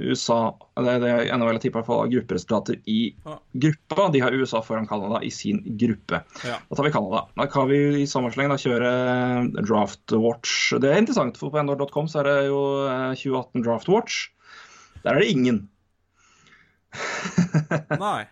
[0.03, 0.39] USA
[0.83, 3.37] Det, det NHL tipper for grupperesultater i ah.
[3.53, 4.09] gruppa.
[4.15, 6.25] De har USA foran Canada i sin gruppe.
[6.43, 6.57] Ja.
[6.59, 7.23] Da tar vi Canada.
[7.39, 8.91] Da kan vi i samme sleng kjøre
[9.61, 10.73] Draft Watch.
[10.83, 14.25] Det er interessant, for på nr.com så er det jo eh, 2018 Draft Watch.
[15.05, 15.69] Der er det ingen.
[18.05, 18.27] Nei.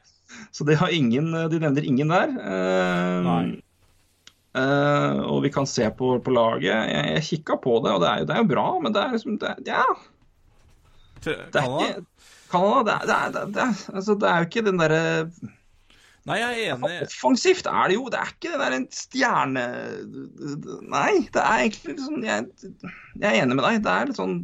[0.53, 2.33] Så de, har ingen, de nevner ingen der.
[2.37, 3.55] Uh,
[4.57, 6.73] eh, og vi kan se på, på laget.
[6.73, 9.03] Jeg, jeg kikka på det, og det er, jo- det er jo bra, men det
[9.03, 9.85] er liksom det, Ja,
[11.27, 12.05] det er ikke
[12.51, 14.79] Canada, det er, det, er, det, er, det, er, altså, det er jo ikke den
[14.79, 15.01] derre
[16.27, 16.91] Nei, jeg er enig.
[17.07, 19.63] Offensivt er det jo, det er ikke det der en stjerne...
[20.91, 22.49] Nei, det er egentlig litt sånn jeg,
[23.23, 23.79] jeg er enig med deg.
[23.85, 24.35] Det er litt sånn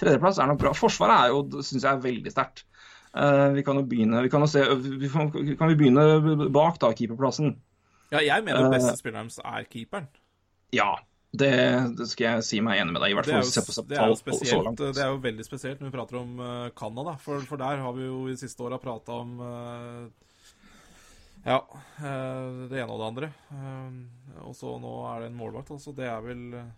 [0.00, 0.72] Tredjeplass er nok bra.
[0.74, 2.64] Forsvaret er jo, syns jeg, er veldig sterkt.
[3.10, 6.92] Eh, vi kan jo begynne vi kan jo se, vi kan, vi begynne bak da,
[6.94, 7.56] keeperplassen?
[8.10, 10.06] Ja, jeg mener beste Eh, spilleren deres er keeperen.
[10.74, 10.92] Ja,
[11.30, 11.50] det,
[11.98, 13.18] det skal jeg si meg enig med deg i.
[13.18, 15.90] hvert Det er, fall jo, det, er jo spesielt, det er jo veldig spesielt når
[15.90, 19.20] vi prater om eh, Canada, for, for der har vi jo i siste åra prata
[19.22, 20.28] om eh,
[21.46, 21.60] Ja,
[22.02, 23.32] eh, det ene og det andre.
[23.54, 25.94] Eh, og så nå er det en målvakt, altså.
[25.94, 26.70] Det er vel eh,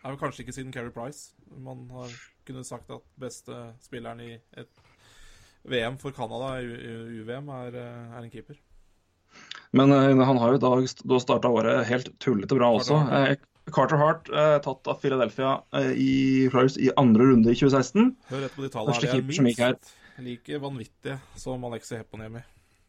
[0.00, 2.12] er vel kanskje ikke siden Carey Price man har
[2.48, 4.80] kunnet sagt at beste spilleren i et
[5.68, 8.58] VM for Canada, UVM, er, eh, er en keeper.
[9.76, 10.72] Men eh, han har jo da,
[11.12, 12.98] da starta året helt tullete bra også.
[13.00, 14.30] Carter Hart, Eh, Carter Hart,
[14.64, 15.60] tatt av Philadelphia
[15.94, 18.16] i i andre runde i 2016.
[18.30, 19.00] Hør etter på de tallene her.
[19.00, 19.76] De keeper som gikk her.
[19.76, 22.42] er minst like vanvittige som Alexi Heponiemi.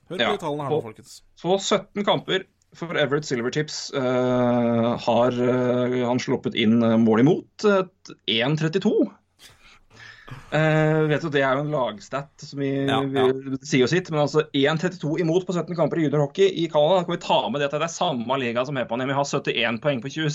[0.10, 1.22] Hør Ja, på de tallene her nå, folkens.
[1.42, 7.66] På 17 kamper for Everett Silvertips uh, har uh, han sluppet inn mål imot.
[7.68, 7.84] eh,
[8.28, 8.94] 1,32.
[10.52, 13.24] Eh, vet du, Det er jo en lagstat som vi, Ja, ja.
[13.32, 14.10] vi sier jo sitt.
[14.12, 17.06] Men altså 1,32 imot på 17 kamper i juniorhockey i Canada.
[17.06, 19.08] Kan vi ta med det at det er samme liga som Hepanem?
[19.12, 20.30] Vi har 71 poeng på 20,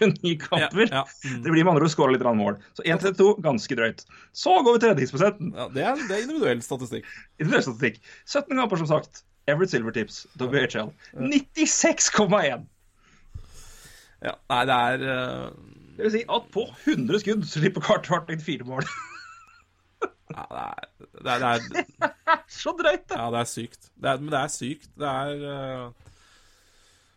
[0.00, 0.86] 29 kamper.
[0.90, 1.30] Ja, ja.
[1.30, 1.42] Mm.
[1.44, 2.58] Det blir med andre ord skåra litt mål.
[2.78, 4.04] Så 1,32 ganske drøyt.
[4.32, 5.54] Så går vi til redningsprosenten.
[5.54, 7.06] Ja, det, er, det er individuell statistikk.
[7.38, 8.02] Individuell statistikk.
[8.26, 9.24] 17 kamper, som sagt.
[9.50, 10.90] Everett Silvertips, WHL.
[11.14, 12.66] 96,1.
[14.20, 15.76] Ja, nei, det er uh...
[16.00, 18.86] Det vil si at på 100 skudd slipper Carter Hartling fire mål.
[20.34, 20.90] Ja, det, er,
[21.20, 23.16] det, er, det, er, så drøyt, det.
[23.18, 23.90] ja, det er sykt.
[23.96, 24.90] Det er, men det er sykt.
[25.00, 26.12] Det er uh,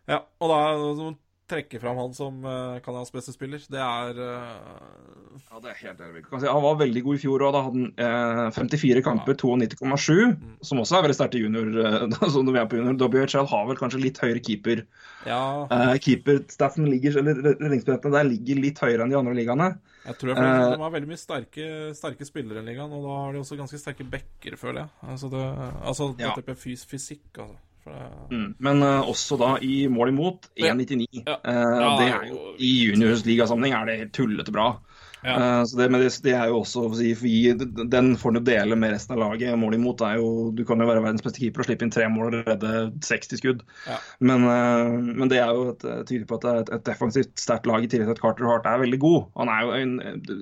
[0.10, 1.12] Ja, og da å
[1.54, 6.02] trekke fram han som uh, Canadias beste spiller, det er uh, Ja, det er helt
[6.06, 6.24] enig.
[6.32, 7.54] Si, Han var veldig god i fjor òg.
[7.54, 10.34] Da hadde han eh, 54 kamper, 92,7.
[10.66, 11.70] Som også er veldig sterkt i junior.
[11.84, 12.06] Eh,
[12.48, 12.98] når vi er på junior.
[13.02, 14.84] WHL har vel kanskje litt høyere keeper.
[15.30, 15.42] Ja,
[15.74, 19.70] Eh, Keeperstaffen ligger, eller redningsbillettene der ligger litt høyere enn de andre ligaene.
[20.06, 23.04] Jeg tror jeg føler at de har veldig mye sterke, sterke spillere i ligaen, og
[23.06, 24.90] da har de også ganske sterke backer, føler jeg.
[25.14, 25.44] Altså, det,
[25.84, 26.34] altså Ja.
[26.48, 27.56] med fys fysikk, altså.
[27.86, 27.94] Det,
[28.32, 28.56] Mm.
[28.64, 31.24] Men uh, også da i mål imot 1,99.
[31.28, 31.34] Ja.
[31.44, 34.80] Eh, Ja, det er jo, I juniorsligasammenheng er det helt tullete bra.
[35.24, 35.36] Ja.
[35.36, 38.76] Eh, så det, men det, det er jo også si, vi, Den får du dele
[38.80, 39.56] med resten av laget.
[39.60, 42.10] Målet imot er jo Du kan jo være verdens beste keeper og slippe inn tre
[42.12, 42.74] mål og redde
[43.08, 43.66] 60 skudd.
[43.88, 44.00] Ja.
[44.20, 47.36] Men, eh, men det er jo et, tydelig på at det er et, et defensivt
[47.40, 49.30] sterkt lag i tillegg til at Carter Hart er veldig god.
[49.40, 50.34] Han er jo en eh,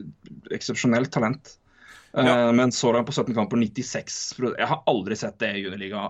[0.58, 1.56] eksepsjonelt talent.
[2.14, 2.52] Eh, Ja.
[2.52, 4.18] Men så langt på 17 kamper 96
[4.58, 6.10] Jeg har aldri sett det i juniorliga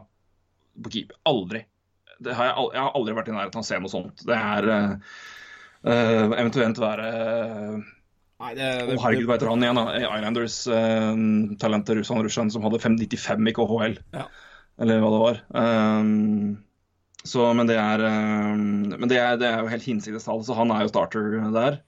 [0.83, 1.17] på keeper.
[1.29, 1.65] Aldri.
[2.21, 4.23] Det har jeg, jeg har aldri vært i nærheten av å se noe sånt.
[4.27, 4.91] Det er eh,
[5.89, 7.89] eh, eventuelt være uh,
[8.41, 9.77] Nei, det, Å, herregud, hva heter han igjen?
[9.77, 9.99] da?
[10.01, 11.13] Islanders uh,
[11.61, 13.95] talentet Russan Russan som hadde 595 i KHL.
[14.15, 14.25] Ja.
[14.81, 15.39] Eller hva det var.
[15.53, 16.57] Um,
[17.21, 18.65] så, men det er, um,
[18.95, 21.79] men det er, det er jo helt hinsides tall, så han er jo starter der.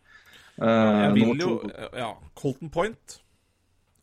[0.61, 0.69] Uh,
[1.07, 1.53] Jeg vil jo
[1.97, 3.19] Ja, Colton Point.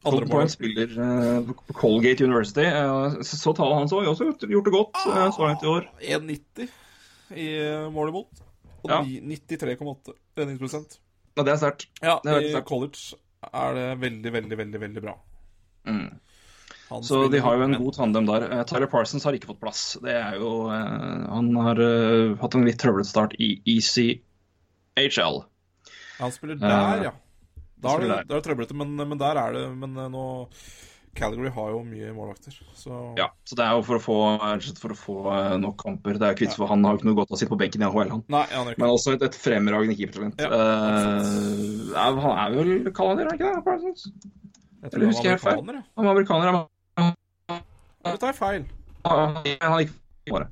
[0.03, 2.67] Colton Point spiller uh, på Colgate University.
[2.67, 4.09] Uh, så så tallet hans òg.
[4.11, 5.87] Også gjort det godt uh, så langt i år.
[6.19, 6.71] 1,90
[7.37, 8.43] i eh, mål imot.
[8.83, 9.03] Og Ja.
[9.05, 10.99] 93,8 redningsprosent.
[11.39, 11.89] Ja, det er sterkt.
[12.03, 15.15] Ja, Det er i college er det veldig, veldig, veldig veldig bra.
[15.89, 16.09] Mm.
[17.07, 18.49] Så de har jo en god tandem der.
[18.51, 19.83] Eh, Tyler Parsons har ikke fått plass.
[20.03, 25.43] Det er jo eh, Han har eh, hatt en litt trøblete start i ECHL.
[26.19, 27.15] Han spiller der, ja.
[27.81, 30.25] Da er det, det trøblete, men, men der er det Men nå
[31.21, 34.17] Calgary har jo mye målvakter, så Ja, så det er jo for å få,
[34.81, 36.19] for å få eh, nok kamper.
[36.21, 37.89] Det er ikke for han har ikke noe godt av å sitte på benken i
[37.89, 38.25] AHL, han.
[38.33, 40.41] Nei, han ikke Men også et, et fremragende keepertalent.
[40.41, 43.65] Ja, er- han er vel canadier, er ikke det?
[43.69, 44.07] Parsons?
[44.81, 45.59] Jeg eller husker jeg feil?
[45.61, 45.85] amerikaner, ja.
[46.01, 46.61] Han er amerikaner.
[47.01, 47.63] Han,
[48.05, 48.65] Eller tar feil?
[49.05, 50.49] han, gikk bare,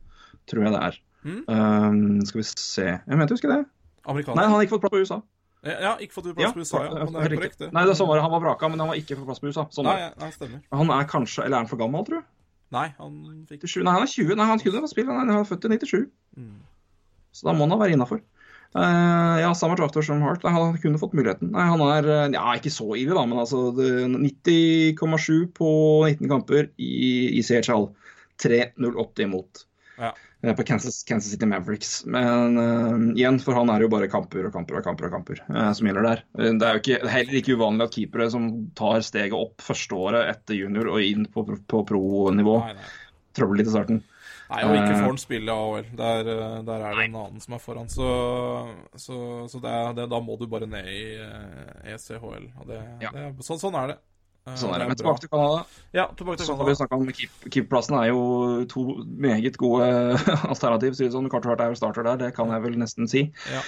[0.51, 0.99] tror jeg det er.
[1.25, 1.41] Mm.
[1.49, 3.63] Um, skal vi se Jeg mente å huske det.
[4.09, 4.37] Amerikaner?
[4.39, 5.19] Nei, han har ikke fått plass på USA.
[5.67, 6.93] Ja, ikke fått plass på USA, ja.
[6.95, 7.69] Men det er korrekt, det.
[7.75, 8.25] Nei, det er sånn var det.
[8.27, 9.65] Han var vraka, men han var ikke på plass på USA.
[9.75, 10.63] Sånn Nei, nei, stemmer.
[10.71, 12.29] Han er kanskje Eller er han for gammel, tror du?
[12.75, 13.85] Nei, han fikk 27.
[13.87, 14.35] Nei, han er 20.
[14.39, 15.13] Nei, han kunne fått spilt.
[15.13, 16.03] Han er født i 97.
[16.39, 16.59] Mm.
[17.33, 18.21] Så da må han være innafor.
[18.77, 20.45] ja, samme drafter som Hart.
[20.45, 21.53] Nei, han kunne fått muligheten.
[21.55, 25.71] Nei, han er eh, ja, ikke så ivrig, da, men altså 90,7 på
[26.11, 26.93] 19 kamper i,
[27.41, 27.89] i CHL.
[28.39, 29.65] 3-0-80 imot.
[29.99, 30.13] Ja.
[30.43, 32.05] Eh, På Kansas, Kansas City Mavericks.
[32.07, 35.17] Men uh, igjen, for han er det jo bare kamper og kamper og kamper og
[35.17, 36.23] kamper uh, som gjelder der.
[36.39, 38.47] Det er jo ikke, heller ikke uvanlig at keepere som
[38.79, 42.55] tar steget opp første året etter junior og inn på, på pro-nivå,
[43.35, 44.01] trøbler litt i starten.
[44.49, 45.89] Nei, og ikke får han spille AHL.
[45.99, 46.29] Der,
[46.65, 47.91] der er det en annen som er foran.
[47.93, 48.07] Så,
[48.97, 49.19] så,
[49.51, 51.03] så det er, det, da må du bare ned i
[51.93, 52.47] ECHL.
[52.63, 53.11] Og det, Ja.
[53.13, 53.99] det, sånn, sånn er det.
[54.49, 54.89] Eh, Sånn er det.
[54.89, 55.63] Men tilbake til Canada.
[55.95, 56.81] Ja, tilbake til Så har vi Canada.
[56.81, 57.47] snakket om keep-
[58.03, 59.87] er jo to meget gode
[60.53, 60.97] alternativ.
[60.99, 61.31] sier det sånn.
[61.31, 63.29] Carter Hart er jo starter der, det kan jeg vel nesten si.
[63.53, 63.63] Ja.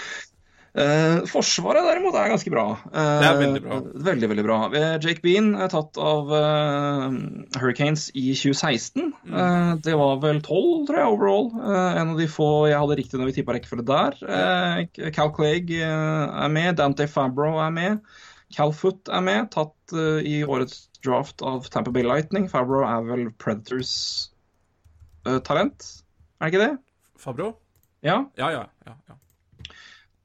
[0.71, 2.79] Eh, forsvaret derimot er ganske bra.
[2.95, 3.79] Eh, Det er veldig bra.
[4.07, 4.59] Veldig, veldig bra.
[4.71, 7.17] Eh, Jake Bean er tatt av eh,
[7.59, 9.09] Hurricanes i 2016.
[9.27, 9.35] Mm.
[9.35, 11.51] Eh, det var vel 12, tror jeg, overall.
[11.59, 14.21] Eh, en av de få jeg hadde riktig når vi tippa rekkefølge der.
[14.31, 16.77] Eh, Cal Clegg eh, er med.
[16.79, 17.99] Dante Fabro er med.
[18.57, 22.49] Cal Foot er med, tatt uh, i årets draft av Tamper Bay Lightning.
[22.51, 23.93] Fabro er vel Predators
[25.27, 25.87] uh, talent,
[26.41, 26.73] er det ikke det?
[27.21, 27.53] Fabro?
[28.03, 28.25] Ja.
[28.41, 28.65] Ja, ja.
[28.89, 29.17] ja, ja.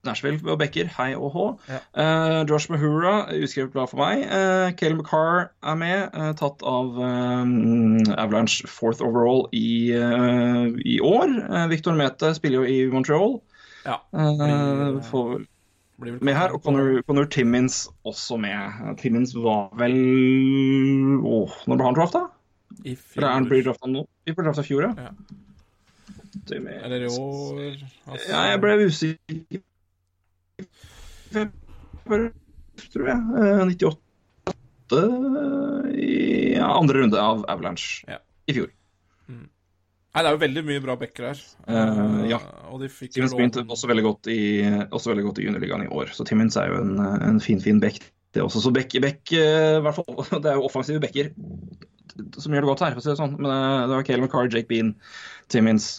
[0.06, 1.46] Nashville og Becker, hei og hå.
[1.66, 1.80] Ja.
[1.98, 4.22] Uh, Josh Mahura, uskrevet blad for meg.
[4.30, 9.90] Uh, Caleb McCarr er med, tatt av Avalanche fourth overall i,
[10.86, 11.34] i år.
[11.74, 13.40] Victor Mete spiller jo i Montreal.
[13.86, 13.98] ja.
[14.14, 15.48] Blir- får vel
[16.00, 16.52] med her.
[16.54, 18.52] Og Connor, Connor Timmins også med.
[18.56, 19.96] Eh, Timmins var vel
[21.24, 22.22] Åh, når ble han drafta?
[22.84, 23.64] I Eller er han fjor.
[23.70, 24.06] drafta nå?
[24.26, 25.10] Vi ble drafta i fjor, Ja.
[26.50, 26.82] Timmins.
[26.84, 27.78] Eller i år
[28.08, 29.62] altså, Ja, jeg ble usikker
[32.92, 33.20] Tror jeg.
[33.40, 34.02] Eh, 98
[35.96, 38.18] i ja, andre runde av Avalanche Ja.
[38.48, 38.70] i fjor.
[40.16, 41.40] Nei, det er jo veldig mye bra backer her.
[41.68, 42.40] Uh, ja.
[42.72, 44.40] Og de fikk Timmins begynte også veldig godt i,
[44.88, 47.82] også veldig godt i juniorligaen i år, så Timmins er jo en, en fin, fin
[47.84, 48.00] back.
[48.36, 51.34] Det er også så back, back eh, fall, Det er jo offensive backer
[52.40, 53.36] som gjør det godt her, for å si det sånn.
[53.40, 54.94] Men eh, det var Caleb McCarr, Jake Bean,
[55.52, 55.98] Timmins.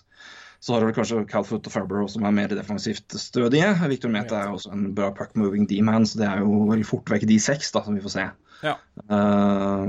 [0.60, 3.68] Så har du kanskje Calfoot og Farborough som er mer defensivt stødige.
[3.90, 7.26] Victor Meta er også en bra puck-moving D-man, så det er jo vel fort vekk
[7.28, 8.26] de seks da, som vi får se.
[8.64, 8.76] Ja.
[9.12, 9.84] Uh,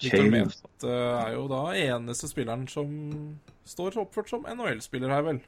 [0.00, 0.94] Victor Meta
[1.26, 2.88] er jo da eneste spilleren som
[3.68, 5.42] står oppført som NHL-spiller her, vel.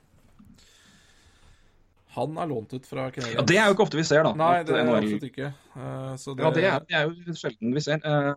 [2.17, 3.37] Han er lånt ut fra Canadiens.
[3.37, 4.33] Ja, Det er jo ikke ofte vi ser, da.
[4.41, 5.53] Nei, det er absolutt ikke.
[5.77, 8.01] Uh, så det, Ja, det er, det er jo sjelden vi ser.
[8.05, 8.35] Uh,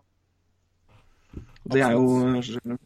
[1.70, 2.80] Det er jo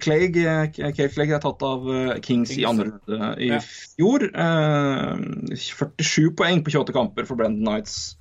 [0.00, 0.70] Clegg, eh,
[1.12, 3.58] Clegg er tatt av eh, Kings i andre runde i Ja.
[3.60, 4.24] fjor.
[4.32, 8.16] Eh, 47 poeng på 28 kamper for Brendan Knights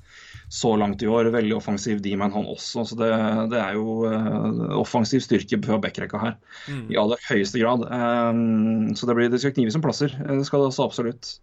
[0.49, 1.29] så langt i år.
[1.31, 2.83] Veldig offensiv D-man, han også.
[2.89, 3.09] Så det,
[3.53, 6.35] det er jo eh, offensiv styrke fra backrekka her.
[6.67, 6.87] Mm.
[6.91, 7.85] I aller høyeste grad.
[7.85, 8.41] Eh,
[8.97, 10.15] så det, blir, det skal knives som plasser.
[10.25, 11.37] Eh, Det skal det også absolutt.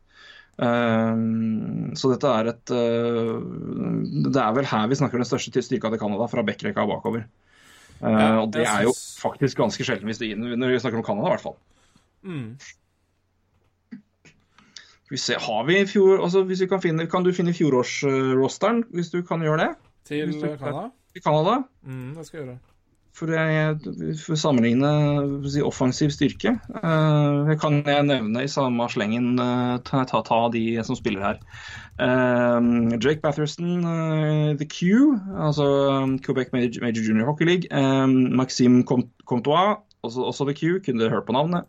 [0.59, 1.17] Eh,
[1.97, 3.33] så dette er et eh,
[4.33, 7.27] Det er vel her vi snakker den største styrka til Canada, fra backrekka og bakover.
[8.03, 11.05] Eh, Ja, og det er jo faktisk ganske sjelden hvis det, når vi snakker om
[11.07, 11.57] Canada, i hvert fall.
[12.27, 12.59] Mm.
[15.11, 19.11] Vi ser, har vi fjor, altså hvis vi kan, finne, kan du finne fjorårsrosteren, hvis
[19.13, 19.69] du kan gjøre det?
[20.09, 20.89] Til Canada?
[21.15, 21.61] Til Canada?
[21.87, 22.59] Mm, det skal jeg gjøre.
[23.17, 23.79] For, jeg,
[24.21, 24.89] for å sammenligne
[25.39, 26.51] for å si, offensiv styrke.
[26.83, 31.39] Uh, kan jeg nevne i samme slengen uh, ta, ta, ta de som spiller her.
[31.97, 35.65] Uh, Drake Batherson, eh, The Q, altså
[35.95, 37.71] um, Quebec Major, Major Junior Hockey League.
[37.71, 41.65] eh, Maxime Comtois, også, også The Q, kunne dere hørt på navnet.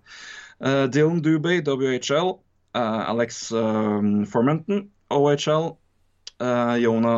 [0.59, 2.35] Dylan Dubé, WHL.
[2.75, 5.77] Alex um, Formenton, OHL.
[6.83, 7.17] Jona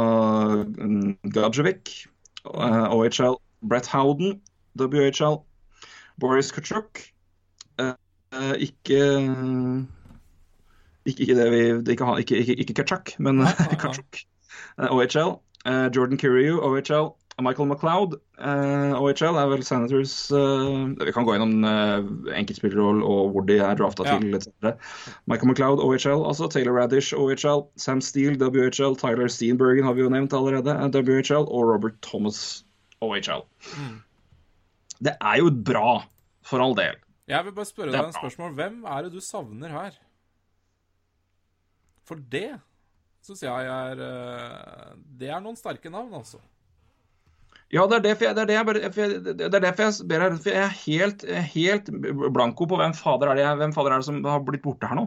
[0.85, 2.06] um, Gadjevic,
[2.45, 3.39] OHL.
[3.61, 4.41] Brett Howden,
[4.76, 5.44] WHL.
[6.19, 7.02] Boris Kachuk.
[7.80, 7.94] Eh,
[8.34, 8.99] eh, ikke,
[11.06, 13.45] ikke Ikke det vi ikke, ikke, ikke, Kachuk, men.
[13.84, 14.23] Kachuk.
[14.80, 15.40] Eh, OHL.
[15.65, 17.15] Eh, Jordan Kiriou, OHL.
[17.41, 23.30] Michael McLeod, eh, OHL, er vel Senators eh, Vi kan gå gjennom uh, enkeltspillerroll og,
[23.31, 24.18] hvor de er drafta Ja.
[24.19, 24.76] til, etc.
[25.26, 26.26] Michael McLeod, OHL.
[26.27, 27.64] altså Taylor Radish, OHL.
[27.77, 28.98] Sam Steele, WHL.
[28.99, 31.48] Tyler Steenbergen har vi jo nevnt allerede, eh, WHL.
[31.48, 32.65] Og Robert Thomas,
[33.06, 33.44] OHL.
[33.78, 33.98] Mm.
[35.00, 36.04] Det er jo bra,
[36.44, 36.98] for all del.
[37.30, 38.56] Jeg vil bare spørre deg en spørsmål.
[38.58, 39.98] Hvem er det du savner her?
[42.10, 42.48] For det
[43.26, 46.40] syns jeg er eh, Det er noen sterke navn, altså.
[47.70, 48.56] Ja, det er derfor jeg, det er det
[48.98, 50.38] jeg, det er derfor jeg ber her.
[50.42, 51.92] For jeg er helt, helt
[52.34, 54.98] blanko på hvem fader er det, hvem fader er det som har blitt borte her
[54.98, 55.04] nå.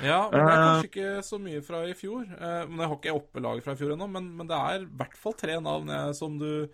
[0.00, 0.64] Ja, men Det er Eh.
[0.64, 2.24] kanskje ikke så mye fra i fjor.
[2.24, 4.80] Eh, men Jeg har ikke oppe laget fra i fjor ennå, men, men det er
[4.80, 6.70] i hvert fall tre navn jeg, som, du,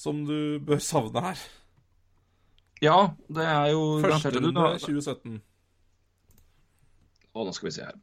[0.00, 1.40] som du bør savne her.
[2.80, 2.96] Ja,
[3.28, 5.40] det er jo Første runde Nå- 2017.
[7.30, 7.98] Å, nå skal vi se her.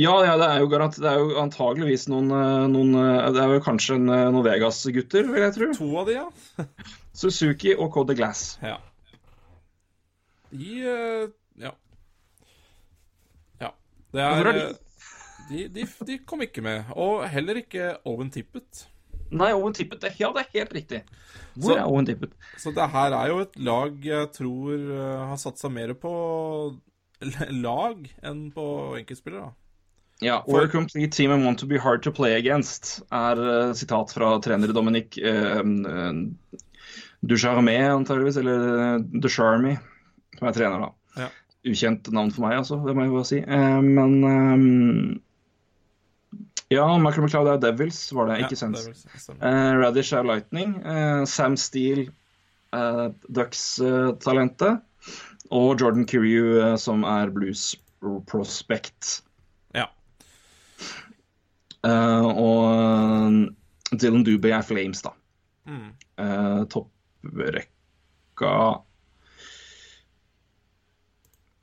[0.00, 3.50] Ja, ja, det er garant, det er jo antageligvis noen, eh, noen eh, Det er
[3.56, 5.70] jo kanskje eh, noen Vegas-gutter, vil jeg tro.
[5.80, 6.66] To av de, ja.
[7.18, 8.58] Suzuki og Code Glass.
[8.62, 8.76] ja.
[10.52, 10.76] De
[11.60, 11.72] Ja.
[13.60, 13.72] Ja.
[14.14, 14.62] Det er de?
[15.50, 16.88] de, de, de kom ikke med.
[16.96, 18.86] Og heller ikke Owen Tippet.
[19.30, 20.00] Nei, Owen Tippet.
[20.00, 21.02] det- Ja, det er helt riktig.
[21.54, 22.30] Så- Hvor er Owen Tippet?
[22.56, 26.12] Så det her er jo et lag jeg tror eh, har satt seg mer på
[27.50, 29.50] lag enn på enkeltspillere.
[29.50, 29.52] da.
[30.20, 30.64] Ja, For...
[30.64, 34.32] a complete team and want to be hard to play against, er uh, sitat fra
[34.42, 35.62] trener Dominic uh,
[37.24, 39.76] Ducharmé, antageligvis, eller uh, Ducharmy,
[40.38, 40.90] som er trener, da.
[41.22, 41.28] Ja.
[41.68, 43.38] Ukjent navn for meg, altså, det må jeg bare si.
[43.42, 45.18] Eh, men eh,
[46.70, 48.82] Ja, Michael McLeod er Devils, var det, Ja, ikke Sens.
[48.86, 49.46] vel- det stemmer.
[49.48, 50.74] Eh, Radish er Lightning.
[50.84, 52.10] Uh, Sam Steele,
[52.76, 54.82] uh, Ducks-talentet.
[55.50, 57.74] og Jordan Kiriou, eh, som er Blues
[58.26, 59.22] Prospect.
[59.74, 59.86] Ja.
[61.84, 65.10] Eh, og eh, Dylan Dubey er Flames, da.
[65.66, 65.92] Mm.
[66.18, 68.52] Eh, topprekka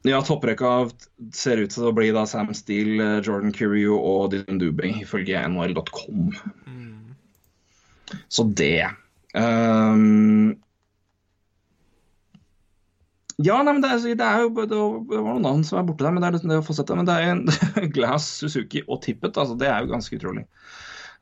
[0.06, 0.72] Ja, topprekka
[1.34, 5.42] ser ut til å bli da Sam Steele, eh, Jordan Curio og Dylan Dubing, ifølge
[5.48, 6.30] nhl.com.
[6.70, 7.16] Mm.
[8.30, 8.86] Så det.
[9.34, 10.54] um,
[13.42, 16.06] ja, nei, men det er, det er jo det var noen navn som er borte
[16.06, 17.00] der, men det er liksom det å få sett det.
[17.02, 19.36] Men det er en Glass, Suzuki og Tippet.
[19.36, 20.46] altså Det er jo ganske utrolig.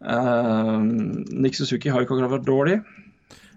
[0.03, 0.83] Uh,
[1.31, 2.77] Nick Suzuki har jo ikke akkurat vært dårlig.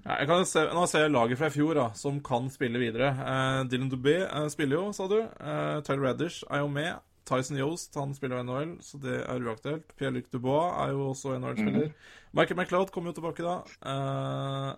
[0.06, 2.78] Ja, jeg kan se, nå ser jeg laget fra i fjor, da, som kan spille
[2.78, 3.08] videre.
[3.10, 5.18] Eh, Dylan Dubé eh, spiller jo, sa du.
[5.18, 7.00] Eh, Tyler Reddish er jo med.
[7.26, 9.88] Tyson Yost han spiller jo NHL, så det er uaktuelt.
[9.98, 11.88] Pierre-Luc Dubois er jo også NHL-spiller.
[12.38, 13.56] Michael McLeod kommer jo tilbake da.
[13.82, 14.68] Eh,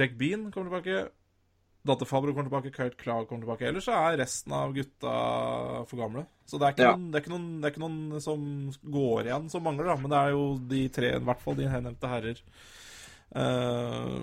[0.00, 1.02] Jack Bean kommer tilbake.
[1.84, 2.72] Dante Fabro kommer tilbake.
[2.72, 3.68] Kurt Clark kommer tilbake.
[3.68, 5.12] Ellers er resten av gutta
[5.84, 6.24] for gamle.
[6.48, 6.94] Så det er ikke, Ja.
[6.96, 8.48] noen, det er ikke, noen, det er ikke noen som
[8.96, 9.96] går igjen som mangler, da.
[10.00, 12.40] Men det er jo de tre, i hvert fall de nevnte herrer.
[13.34, 14.20] Uh,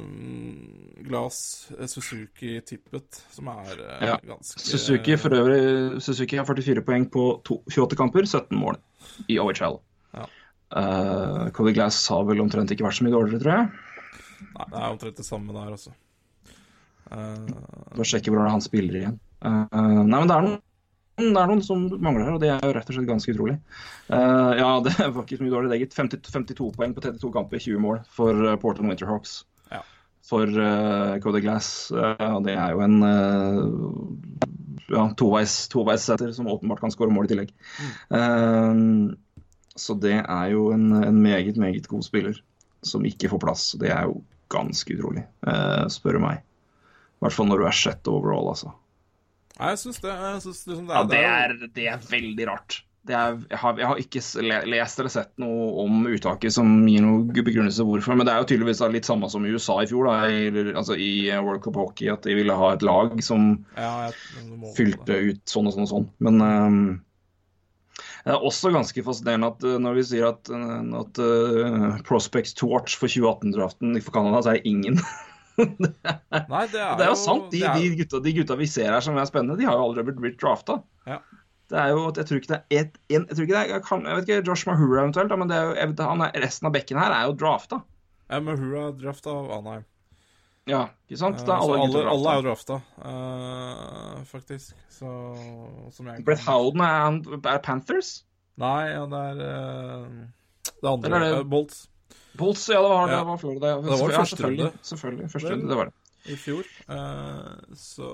[1.03, 4.17] Glass, eh, Suzuki, Tippet, som er eh, Ja.
[4.23, 8.77] ganske Suzuki for øvrig, Suzuki har 44 poeng på to, 28 kamper, 17 mål
[9.27, 9.79] i OHL.
[10.15, 10.27] Ja.
[10.71, 13.67] Uh, Cody Glass har vel omtrent ikke vært så mye dårligere, tror jeg.
[14.55, 15.91] Nei, det er omtrent det samme der, altså.
[17.11, 17.25] Da
[17.97, 19.19] Bare sjekke hvordan han spiller igjen.
[19.43, 20.61] Uh, nei, men det er noen
[21.29, 23.57] det er noen som mangler her, og det er jo rett og slett ganske utrolig.
[24.09, 25.71] Uh, ja, det var ikke så mye dårlig.
[25.71, 29.41] Det gitt 50, 52 poeng på 32 kamper, 20 mål for uh, Portland Winterhawks.
[29.71, 29.81] Ja.
[30.27, 31.69] For uh, Cody Glass.
[31.93, 34.51] Uh, og det er jo en uh,
[34.91, 37.55] ja, toveis, toveissetter som åpenbart kan skåre mål i tillegg.
[38.11, 39.13] Uh,
[39.79, 42.41] så det er jo en, en meget, meget god spiller
[42.81, 43.65] som ikke får plass.
[43.79, 44.21] Det er jo
[44.51, 46.41] ganske utrolig, uh, spør du meg.
[46.41, 48.73] I hvert fall når du er sjette overall, altså.
[49.61, 50.13] Nei, jeg syns det.
[50.41, 52.81] Liksom det, Ja, det er, det er veldig rart.
[53.05, 54.21] Det er, jeg, har, jeg har ikke
[54.69, 58.49] lest eller sett noe om uttaket som gir noen begrunnelse hvorfor, men det er jo
[58.51, 61.79] tydeligvis litt samme som i USA i fjor, da, i, altså i eh, World Cup
[61.81, 65.87] Hockey, at de ville ha et lag som ja, jeg, fylte ut sånn og sånn
[65.87, 66.07] og sånn.
[66.21, 66.83] Men um,
[68.21, 72.53] det er også ganske fascinerende at eh, når vi sier at, eh, at uh, Prospects
[72.57, 75.01] to watch for 2018-draften for Canada, så er det ingen.
[75.61, 77.49] Nei, det er, Det er jo sant.
[77.53, 79.85] De, er- de, gutta, de gutta vi ser her som er spennende, de har jo
[79.89, 80.79] aldri blitt, drafta.
[81.07, 81.19] Ja.
[81.71, 83.69] Det er jo, Jeg tror ikke det er et, en, jeg tror ikke det er,
[83.77, 86.33] jeg, kan, jeg vet ikke, Josh Mahura eventuelt, men det er jo, vet, han er,
[86.43, 87.79] resten av bekken her er jo drafta.
[88.31, 89.85] Ja, Mahura drafta av Anheim.
[90.69, 91.39] Ja, ikke sant?
[91.41, 94.75] Eh, er alle, alle, alle er jo drafta, uh, faktisk.
[94.93, 95.09] Så
[95.95, 97.17] som jeg Brett Howden er,
[97.55, 98.11] er Panthers?
[98.61, 100.19] Nei, ja, det er uh,
[100.67, 101.07] det andre.
[101.09, 101.87] Eller er det- eh, Bolts
[102.37, 103.17] Bolts, ja, det var, Ja.
[103.17, 104.71] det var før Det var ja, første runde.
[104.81, 105.93] Selvfølgelig, første runde, det var det.
[106.31, 106.69] i fjor.
[106.89, 108.11] uh, så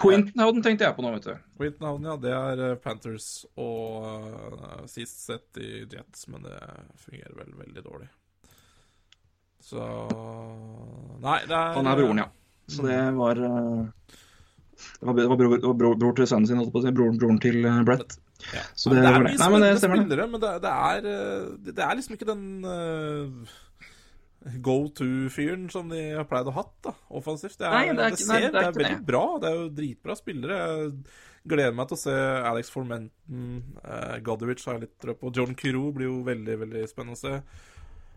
[0.00, 1.36] Quinton Howden tenkte jeg på nå, vet du.
[1.60, 4.04] Quinton Howden, ja, det er eh, Panthers og
[4.58, 6.58] uh, sist sett i Jets, men det
[7.04, 8.08] fungerer vel veldig dårlig.
[9.62, 9.78] Så
[11.22, 12.28] Nei, det er Han er broren, ja.
[12.72, 13.84] Så det var uh,
[14.82, 16.86] Det var, det var, bror, det bror, bror til sønnen sin, holdt jeg på å
[16.86, 16.94] si.
[16.98, 18.18] Broren, broren til Brett.
[18.52, 18.62] Ja.
[18.74, 19.38] Så det, det er mye det.
[19.38, 22.44] Nei, det spennende spillere, men det, det, er, eh, det, det er liksom ikke den
[22.66, 23.52] uh,
[24.64, 27.58] go to-fyren som de har pleid å hatt, da, offensivt.
[27.60, 29.06] Det er, Nei, det er det ikke- ser, nei, det det er veldig det.
[29.12, 29.24] bra.
[29.38, 30.56] Det er jo dritbra spillere.
[30.66, 30.94] Jeg
[31.54, 32.16] gleder meg til å se
[32.50, 33.46] Alex Formenten,
[33.84, 35.32] uh, Godovic har jeg litt trø på.
[35.34, 37.36] John Kiro blir jo veldig, veldig spennende å se.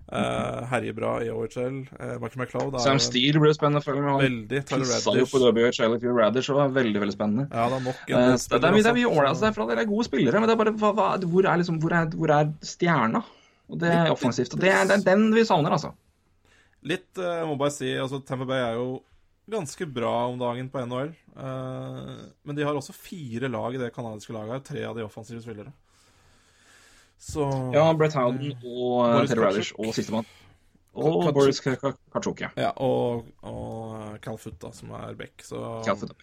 [0.06, 1.80] Uh, herjer bra i OHL.
[1.98, 4.19] Uh, Michael McLeod Sam Steele blir spennende å følge med.
[4.22, 6.19] Veldig Tyler pissa jo på fjor.
[6.19, 7.48] Radish var veldig, veldig spennende.
[7.49, 9.32] Ja, det er nok Eh, en så det, er, det er mye ålreit.
[9.32, 11.61] Altså, det er dere er gode spillere, men det er bare hva, hva, hvor, er
[11.61, 13.23] liksom, hvor, er, hvor er stjerna?
[13.65, 14.53] Og det er offensivt.
[14.53, 15.95] Og det er, det er den vi savner, altså.
[16.86, 18.99] Litt, eh, jeg må bare si, altså Tamper Bay er jo
[19.49, 21.11] ganske bra om dagen på NHL.
[21.36, 24.65] Uh, men de har også fire lag i det canadiske laget.
[24.69, 25.73] Tre av de offensive spillere.
[27.19, 30.27] Så Ja, Brett Howden og Peter Teddy Radish og sistemann.
[30.95, 31.75] Og Boris Ka-
[32.13, 32.49] Kachuk, ja.
[32.55, 35.43] Ja, og, og eh, Calfoot, da, som er back.
[35.43, 36.13] Så Calfoot.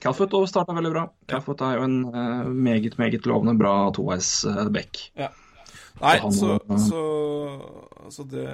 [0.00, 1.02] Calfoot starta veldig bra.
[1.28, 5.02] Calfoot er jo en uh, meget, meget lovende bra toveis uh, back.
[6.00, 7.02] Nei, han så, så,
[8.10, 8.46] så det,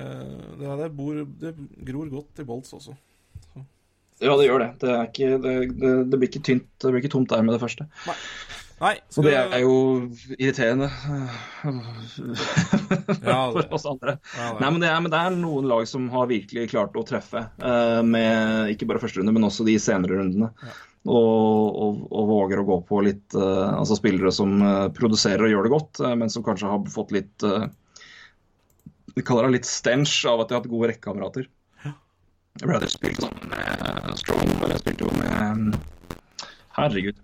[0.59, 1.55] det, det, bor, det
[1.87, 2.97] gror godt i Bolts også.
[4.19, 4.71] Ja, det gjør det.
[4.83, 7.63] Det, ikke, det, det, det, blir ikke tynt, det blir ikke tomt der med det
[7.63, 7.87] første.
[8.09, 8.17] Nei,
[9.11, 9.73] Så det er jo
[10.39, 10.87] irriterende
[13.25, 14.19] Ja, for oss andre.
[14.37, 16.95] ja, det- Nei, men det, er, men det er noen lag som har virkelig klart
[16.99, 20.53] å treffe uh, med ikke bare første runde, men også de senere rundene.
[21.09, 25.53] Og, og, og våger å gå på litt uh, Altså spillere som eh, produserer og
[25.53, 27.69] gjør det godt, uh, men som kanskje har fått litt uh,
[29.15, 31.47] Vi kaller det litt stench av at de har hatt gode rekkekamerater.
[32.67, 35.79] Rather spilte sammen med Strong, eller spilte jo med
[36.75, 37.23] Herregud.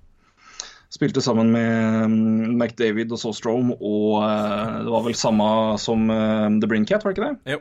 [0.95, 5.47] Spilte sammen med mm, McDavid og så Strome, og eh, det var vel samme
[5.83, 7.57] som eh, The Brincat, var det ikke det?
[7.57, 7.61] Jo.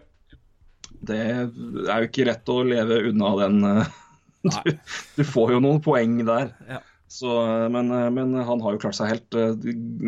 [1.03, 3.59] Det er jo ikke rett å leve unna den.
[3.71, 3.99] eh,
[4.67, 4.73] Du,
[5.17, 6.49] du får jo noen poeng der.
[6.67, 6.81] Ja.
[7.13, 7.31] Så,
[7.71, 9.37] men, men han har jo klart seg helt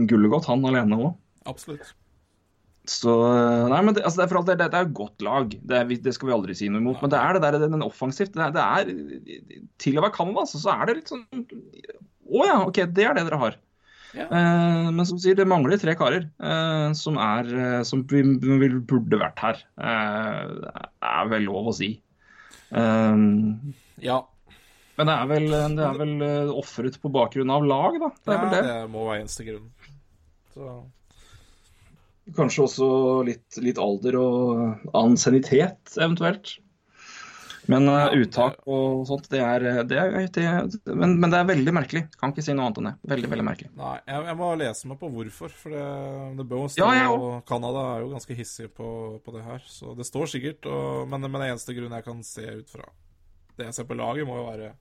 [0.09, 1.13] gullet godt, han alene òg.
[1.47, 1.93] Absolutt.
[2.91, 5.23] Så eh, Nei, men det, altså, det, er for alt det, det er et godt
[5.25, 5.53] lag.
[5.55, 7.01] Det, er, det skal vi aldri si noe imot.
[7.03, 8.35] Men det er det der den offensivt.
[8.35, 11.25] Det er, det er Til å være Canada, altså, så er det litt sånn
[12.25, 13.57] Å ja, OK, det er det dere har.
[14.15, 14.29] Ja.
[14.29, 19.41] Eh, men som sier, det mangler tre karer eh, som er eh, Som burde vært
[19.43, 19.59] her.
[19.75, 21.91] Eh, det er vel lov å si.
[22.71, 23.25] Eh,
[24.05, 24.21] Ja.
[24.95, 28.11] men det er vel, det er vel eh, ofret på bakgrunn av lag, da.
[28.15, 28.63] Det er ja, vel det.
[28.69, 29.67] det må være eneste grunn.
[30.55, 30.75] Så
[32.33, 32.85] Kanskje også
[33.27, 36.55] litt, litt alder og ansiennitet, eventuelt.
[37.69, 40.43] Men uh, uttak og sånt, det er, det er, det
[40.93, 42.03] men, men det er veldig merkelig.
[42.19, 42.93] Kan ikke si noe annet enn det.
[43.13, 43.69] Veldig, veldig merkelig.
[43.77, 45.55] Nei, jeg, jeg må lese meg på hvorfor.
[45.63, 45.85] For det,
[46.45, 48.89] jo stå, Ja, jeg og Canada er jo ganske hissige på,
[49.25, 49.65] på det her.
[49.69, 52.85] Så det står sikkert, og, men, men det eneste grunnen jeg kan se ut fra
[53.55, 54.73] det jeg ser på laget, må jo være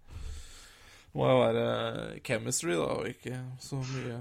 [1.14, 1.66] må jo være
[2.26, 4.16] chemistry, da, og ikke så mye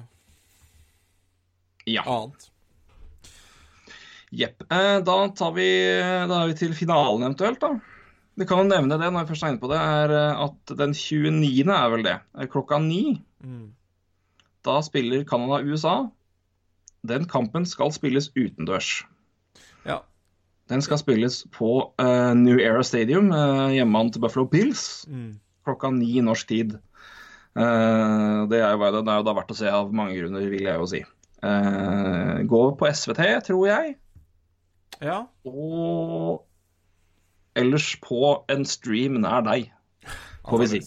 [1.89, 2.03] Ja.
[2.05, 2.52] annet.
[4.33, 4.63] Jepp.
[4.73, 5.67] Eh, da tar vi
[6.29, 7.75] Da er vi til finalen eventuelt, da.
[8.39, 10.73] Vi kan jo nevne det når vi først er inne på det, er eh, at
[10.79, 11.69] den 29.
[11.69, 12.15] er vel det.
[12.39, 13.19] eh, Klokka ni.
[13.45, 13.67] Mm.
[14.65, 16.07] Da spiller Canada-USA.
[17.05, 19.03] Den kampen skal spilles utendørs.
[19.85, 19.99] Ja.
[20.71, 21.69] Den skal spilles på
[21.99, 25.33] uh, New Era Stadium, uh, hjemmebanen til Buffalo Bills, Mm.
[25.67, 26.77] klokka ni norsk tid.
[27.53, 30.63] Uh, det, er jo, det er jo da verdt å se av mange grunner, vil
[30.63, 31.03] jeg jo si.
[31.43, 33.97] Uh, gå på SVT, tror jeg.
[35.03, 35.19] Ja.
[35.45, 36.43] Og
[37.59, 39.67] ellers på en stream nær deg,
[40.47, 40.79] får vi si.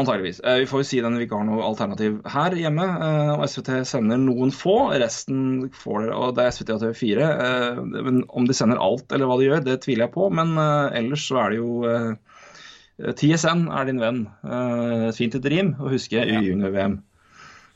[0.00, 0.40] antageligvis.
[0.44, 2.86] Eh, vi får jo si den vi ikke har noe alternativ her hjemme.
[3.06, 4.76] eh, og SVT sender noen få.
[5.02, 7.28] Resten får dere, og det er SVT og TV4.
[7.44, 10.30] eh, men om de sender alt eller hva de gjør, det tviler jeg på.
[10.32, 10.56] Men
[10.96, 12.16] ellers så er det jo
[13.02, 14.26] TSN er din venn.
[14.44, 16.40] Eh, et fint et rim å huske Ja.
[16.40, 17.02] junior-VM.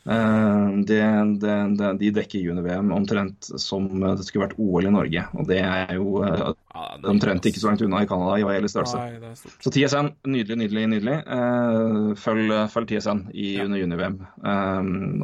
[0.06, 0.96] Eh, de,
[1.42, 5.24] det, det, de dekker junior-VM omtrent som eh, det skulle vært OL i Norge.
[5.34, 6.44] Og det er jo eh,
[6.76, 9.46] Ja, det omtrent ikke så langt unna i Canada i hva gjelder størrelse.
[9.64, 11.16] Så TSN, nydelig, nydelig, nydelig.
[11.36, 13.64] Eh, følg, følg TSN i Ja.
[13.66, 14.18] under juni-VM.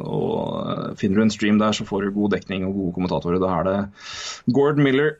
[0.03, 3.39] Og eh, finner du en stream der, så får du god dekning og gode kommentatorer.
[3.43, 3.77] Da er det
[4.57, 5.15] Gord Miller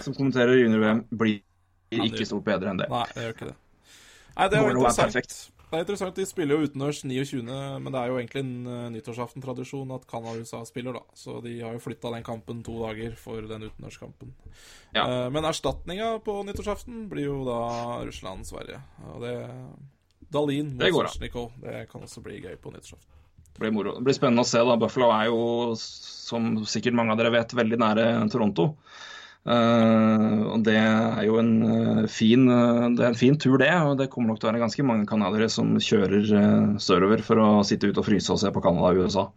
[0.00, 1.04] som kommenterer junior-VM.
[1.12, 1.42] Blir
[2.06, 2.88] ikke stort bedre enn det.
[2.90, 3.58] Nei, det gjør ikke det.
[4.36, 5.36] Nei, det er jo interessant.
[5.66, 8.84] Det er interessant, De spiller jo utendørs 29., men det er jo egentlig en uh,
[8.94, 11.02] nyttårsaften-tradisjon at Canada og USA spiller, da.
[11.18, 14.30] Så de har jo flytta den kampen to dager for den utendørskampen.
[14.94, 15.02] Ja.
[15.02, 17.58] Eh, men erstatninga på nyttårsaften blir jo da
[18.06, 18.78] Russland-Sverige.
[19.10, 19.34] Og det
[20.32, 20.86] Dalin mot.
[20.86, 21.52] Svetsjnikov.
[21.62, 23.12] Det kan også bli gøy på nyttårsaften.
[23.56, 23.96] Det blir moro.
[23.98, 24.62] Det blir spennende å se.
[24.62, 24.78] da.
[24.80, 25.42] Buffalo er jo,
[25.80, 28.74] som sikkert mange av dere vet, veldig nære Toronto.
[29.46, 33.70] Eh, og Det er jo en uh, fin, uh, det er en fin tur, det.
[33.70, 36.26] og Det kommer nok til å være ganske mange canadiere som kjører
[36.82, 39.28] sørover for å sitte ute og fryse og se på Canada og USA.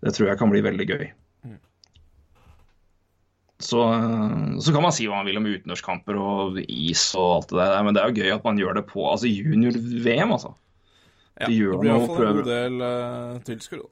[0.00, 1.10] Det tror jeg kan bli veldig gøy.
[3.60, 7.50] Så, eh, så kan man si hva man vil om utendørskamper og is og alt
[7.52, 10.54] det der, men det er jo gøy at man gjør det på altså junior-VM, altså.
[11.40, 13.88] Ja, De gjør det blir iallfall en god del uh, tilskuere.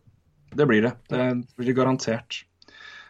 [0.56, 0.94] Det blir det.
[1.12, 1.28] Det
[1.60, 2.40] blir garantert.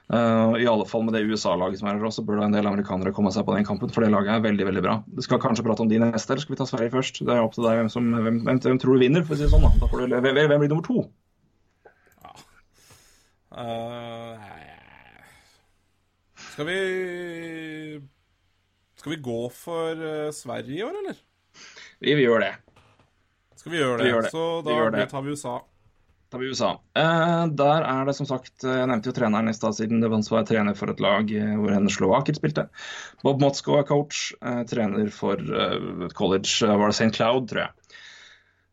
[0.08, 2.68] Eh, I alle fall med det USA-laget som er her også, bør da en del
[2.70, 4.94] amerikanere komme seg på den kampen, for det laget er veldig veldig bra.
[5.04, 7.20] Du skal kanskje prate om de neste, eller skal vi ta Sverige først?
[7.28, 9.40] Det er opp til deg hvem, som, hvem, hvem, hvem tror du vinner, for å
[9.40, 9.66] si det sånn.
[9.68, 9.72] da.
[9.82, 11.04] da får du, hvem, hvem blir nummer to?
[13.58, 14.48] Eh,
[16.52, 16.78] skal vi
[18.98, 21.20] Skal vi gå for eh, Sverige i år, eller?
[22.00, 22.52] Vi, vi gjør det.
[23.58, 24.04] Skal vi gjøre det?
[24.06, 24.32] Vi gjør det.
[24.32, 25.06] Så Vi da det.
[25.10, 25.58] tar vi USA.
[26.28, 26.74] Da blir USA.
[26.98, 30.10] Eh, der er det som sagt eh, Jeg nevnte jo treneren i stad, siden det
[30.12, 32.66] var trener for et lag eh, hvor en slovaker spilte.
[33.24, 34.32] Bob Motzko er coach.
[34.68, 35.40] Trener for
[36.14, 37.14] college, var det St.
[37.16, 37.74] Cloud, tror jeg.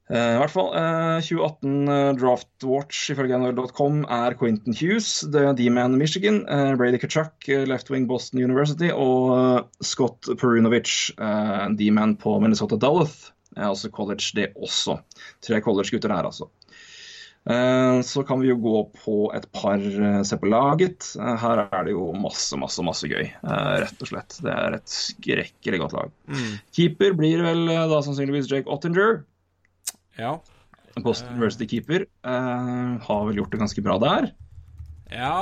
[0.05, 6.43] I hvert fall, eh, 2018 eh, Draft Watch ifølge NHL.com er Quentin Hughes, D-man Michigan,
[6.77, 11.15] Brady Kachuk, left wing Boston University, og Scott Perunovic,
[11.79, 12.77] D-man på Minnesota.
[13.55, 14.99] Er altså college, det også.
[15.41, 16.51] Tre college-gutter her, altså.
[17.45, 21.11] Eh, Så kan vi jo gå på et par eh, Se på laget.
[21.19, 24.39] Eh, Her er det jo masse, masse, masse gøy, rett og slett.
[24.41, 26.11] Det er et skrekkelig godt lag.
[26.31, 26.57] Mm.
[26.73, 29.23] Keeper blir vel da sannsynligvis Jake Ottinger.
[30.17, 30.37] Ja.
[31.03, 32.07] Boston University-keeper.
[32.25, 34.31] Eh, har vel gjort det ganske bra der.
[35.13, 35.33] Ja,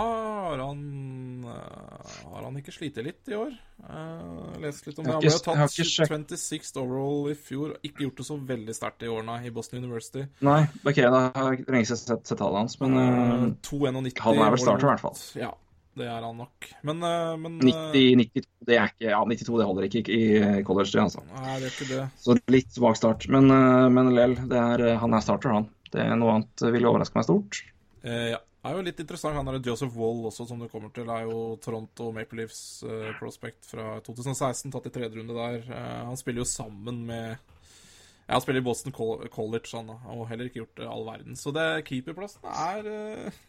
[0.49, 3.53] har han eh, Har han ikke slitt litt i år?
[3.83, 5.13] Uh, lest litt om det.
[5.15, 7.73] Han ble sjekk- tatt 26th overall i fjor.
[7.83, 10.25] Ikke gjort det så veldig sterkt i årene i Boston University.
[10.43, 14.19] Nei, ok, da har jeg lenge sett, sett tallet hans, men Uh, eh, 2,91.
[14.27, 15.17] han er vel starter, i hvert fall.
[15.39, 15.51] Ja,
[15.99, 16.69] det er han nok.
[16.83, 20.23] Men, uh, men eh, 90, 92, det er ikke, ja, 92 det holder ikke i
[20.67, 21.23] college, det, altså.
[21.33, 22.05] Nei, det er ikke det.
[22.23, 23.27] Så litt svak start.
[23.31, 25.69] Men, uh, men lell, er, han er starter, han.
[25.93, 27.63] Det er Noe annet ville overraske meg stort.
[28.03, 28.39] Ja.
[28.63, 29.35] Det er jo litt interessant.
[29.35, 31.09] Han er Joseph Wall også, som du kommer til.
[31.11, 35.65] er jo Toronto Maple Leafs uh, prospect fra 2016, tatt i tredje runde der.
[35.67, 40.29] Uh, han spiller jo sammen med ja, Han spiller i Boston College, han da, og
[40.29, 41.35] heller ikke gjort all verden.
[41.35, 43.41] Så det keeperplassen er eh,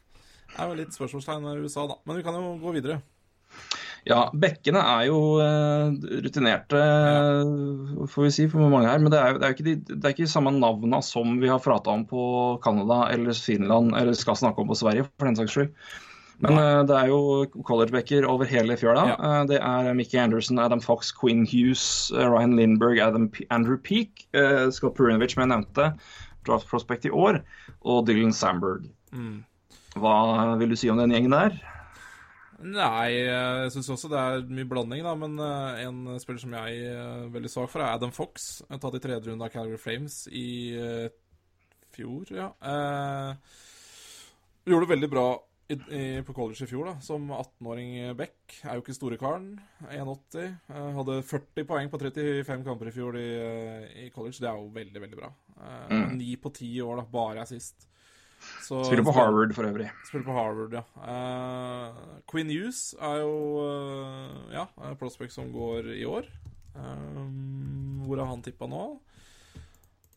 [0.59, 2.01] er jo litt spørsmålstegn i USA, da.
[2.11, 2.99] Men vi kan jo gå videre.
[4.05, 5.94] Ja, bekkene er jo eh,
[6.26, 6.81] rutinerte,
[8.12, 9.01] får vi si, for mange her.
[9.01, 11.62] Men det er det er ikke, de, det er ikke samme navna som vi har
[11.64, 12.24] prata om på
[12.64, 15.72] Canada eller Finland, eller skal snakke om på Sverige, for den saks skyld.
[16.44, 19.06] Men eh, det er jo collegebacker over hele fjøla.
[19.14, 19.16] Ja.
[19.16, 24.26] Eh, det er Mickey Anderson, Adam Fox, Quinn Hughes, Ryan Lindberg, Adam P Andrew Peak,
[24.74, 25.94] Scott Purinovic, som jeg nevnte,
[26.44, 27.40] draft prospect i år,
[27.89, 28.85] og Dylan Sandberg.
[29.16, 29.47] Mm.
[29.97, 30.18] Hva
[30.60, 31.56] vil du si om den gjengen der?
[32.65, 35.12] Nei, jeg syns også det er mye blanding, da.
[35.20, 38.62] Men eh, en spiller som jeg er veldig svak for, er Adam Fox.
[38.70, 40.47] Jeg tatt i tredje runde av Calgary Flames i
[40.81, 41.09] eh,
[41.95, 42.49] fjor, ja.
[42.65, 43.59] Eh,
[44.70, 45.27] gjorde det veldig bra
[45.69, 46.97] i, i, på college i fjor, da.
[47.05, 48.57] Som 18-åring back.
[48.65, 49.51] Er jo ikke store karen.
[49.85, 50.49] 1,80.
[50.73, 54.41] Eh, hadde 40 poeng på 35 kamper i fjor i, eh, i college.
[54.41, 55.32] Det er jo veldig, veldig bra.
[55.59, 56.16] Eh, Mm.
[56.41, 57.05] På ti år, da.
[57.12, 57.89] Bare er sist.
[58.65, 59.91] Så, Spiller på Harvard for øvrig.
[60.09, 60.82] Spiller på Harvard, ja.
[60.97, 66.28] Uh, Queen Hughes er jo uh, ja, er prospect som går i år.
[66.74, 68.86] Um, hvor er han tippa nå?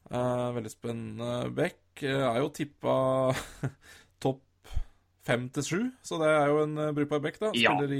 [0.08, 1.32] Uh, veldig spennende.
[1.58, 2.96] Beck er jo tippa
[4.24, 4.72] topp
[5.28, 7.52] fem til sju, så det er jo en brukbar Beck, da.
[7.52, 8.00] Spiller ja.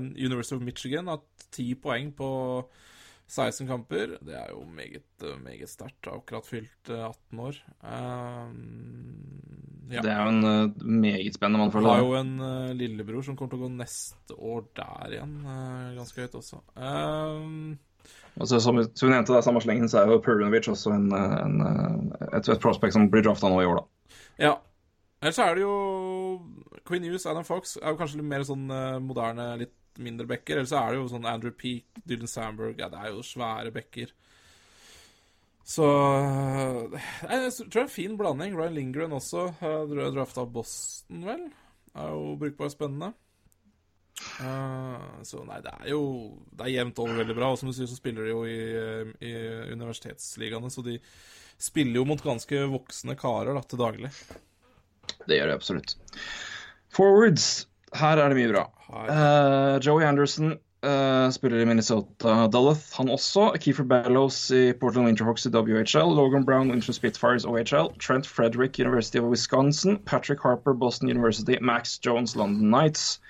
[0.00, 1.20] i University of Michigan, har
[1.52, 2.30] ti poeng på
[3.28, 4.16] 16 kamper.
[4.24, 6.08] Det er jo meget, meget sterkt.
[6.10, 7.56] Akkurat fylt 18 år.
[7.80, 8.54] Um,
[9.90, 10.00] ja.
[10.00, 11.84] Det er jo en uh, meget spennende mann.
[11.84, 15.34] Har jo en uh, lillebror som kommer til å gå neste år der igjen.
[15.44, 16.60] Uh, ganske høyt også.
[16.76, 17.78] Um,
[18.36, 21.08] altså, som, som vi nevnte, det er samme slengen, så er jo Perunovic også en,
[21.14, 21.58] en,
[22.30, 24.16] et, et, prospect som blir drafta nå i år, da.
[24.50, 24.54] Ja.
[25.24, 25.74] Ellers er det jo
[26.84, 28.66] Queen Hughes, Adam Fox, er jo kanskje litt mer sånn
[29.00, 29.72] moderne, litt
[30.02, 30.58] mindre bekker.
[30.58, 33.74] Eller så er det jo sånn Andrew Peak, Dylan Sandberg Ja, det er jo svære
[33.74, 34.14] bekker.
[35.64, 35.84] Så
[37.24, 38.56] Jeg tror det er en fin blanding.
[38.56, 39.48] Ryan Lingren også.
[39.62, 39.84] Uh,
[40.14, 41.46] Drafta Boston, vel.
[41.94, 43.14] Er jo brukbar spennende.
[44.38, 46.02] Uh, så nei, det er jo
[46.54, 47.52] Det er jevnt over veldig bra.
[47.52, 48.58] Og som du sier, så spiller de jo i,
[49.24, 49.34] i
[49.74, 50.98] universitetsligaene, så de
[51.60, 54.10] spiller jo mot ganske voksne karer da, til daglig.
[55.24, 55.96] Det gjør de absolutt.
[56.94, 57.64] Forwards
[57.94, 58.68] her er det mye bra.
[58.94, 63.52] Uh, Joey Anderson uh, spiller i Minnesota Duluth, han også.
[63.60, 66.14] Keefer Bellows i Portland Winterhawks i WHL.
[66.18, 67.92] Logan Brown, Winter Spitfires OHL.
[67.98, 69.98] Trent Frederick, University of Wisconsin.
[70.04, 71.58] Patrick Harper, Boston University.
[71.60, 73.20] Max Jones, London Knights.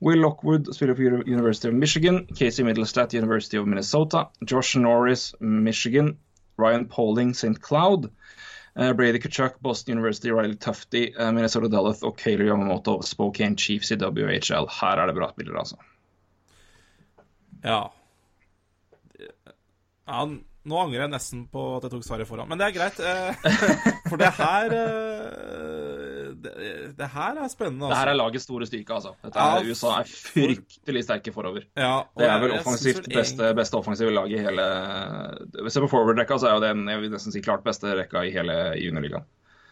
[0.00, 2.26] Will Lockwood spiller på University of Michigan.
[2.26, 4.28] Casey Middlestat, University of Minnesota.
[4.44, 6.16] Josh Norris, Michigan.
[6.58, 7.60] Ryan Pauling, St.
[7.60, 8.10] Cloud.
[8.78, 13.90] Uh, Brady Kachuk, Boston University, Riley Tufty, uh, Minnesota Duluth og Kayler Yamamoto, Spokane Chiefs
[13.90, 14.68] i WHL.
[14.70, 15.76] Her er det bra spillere, altså.
[17.64, 17.80] Ja.
[20.06, 20.20] ja
[20.68, 22.98] nå angrer jeg nesten på at jeg tok svaret foran, men det er greit.
[23.00, 23.50] Eh,
[24.10, 25.97] for det her eh,
[26.44, 26.52] det,
[26.98, 27.86] det her er spennende.
[27.86, 27.94] Altså.
[27.94, 29.14] Det her er lagets store styrke, altså.
[29.24, 31.66] Er, ja, USA er fryktelig sterke forover.
[31.78, 34.68] Ja, det er vel offensivt beste, beste offensive lag i hele
[35.58, 38.32] jeg på forward-rekka, så er jo det jeg vil nesten si klart beste rekka i
[38.34, 39.26] hele juniorligaen.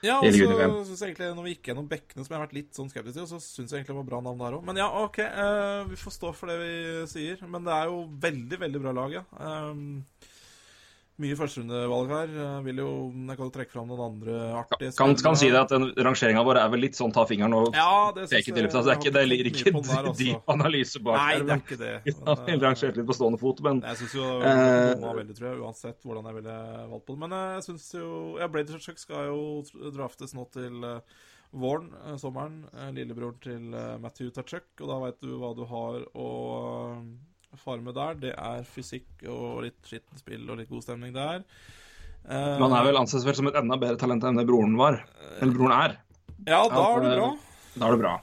[0.04, 2.56] Ja, og så syns jeg egentlig når vi gikk gjennom bekkene, som jeg har vært
[2.56, 4.64] litt sånn skeptisk til, så syns jeg egentlig det var bra navn der òg.
[4.68, 6.74] Men ja, OK, uh, vi får stå for det vi
[7.10, 7.42] sier.
[7.48, 9.24] Men det er jo veldig, veldig bra lag, ja.
[9.40, 10.04] Um,
[11.22, 12.32] mye førsterundevalg her.
[12.36, 15.72] Jeg vil jo Jeg kan trekke fram noen andre artige Kan, kan si det at
[16.06, 17.86] rangeringa vår er vel litt sånn ta fingeren og ja,
[18.16, 18.82] peke til lufta.
[18.82, 19.72] Altså, det, ligger ikke
[20.18, 21.94] dyp analyse bak Nei, det er ikke det.
[22.46, 25.62] Vi rangert litt på stående fot, men Jeg syns jo eh, var veldig, tror jeg,
[25.62, 26.58] uansett hvordan jeg ville
[26.92, 27.22] valgt på det.
[27.24, 28.10] Men jeg syns jo
[28.40, 30.98] Ja, Brady Chuck skal jo draftes nå til uh,
[31.56, 32.60] våren, uh, sommeren.
[32.96, 36.28] Lillebroren til Matthew Tachuk, og da veit du hva du har å
[37.60, 41.44] fare med der, det er fysikk og litt skittent spill og litt god stemning der.
[42.26, 45.02] Uh, han er vel anses vel som et enda bedre talent enn det broren var?
[45.38, 45.98] Eller broren er?
[46.46, 47.28] Ja, da er det bra.
[47.76, 48.14] Da er det bra.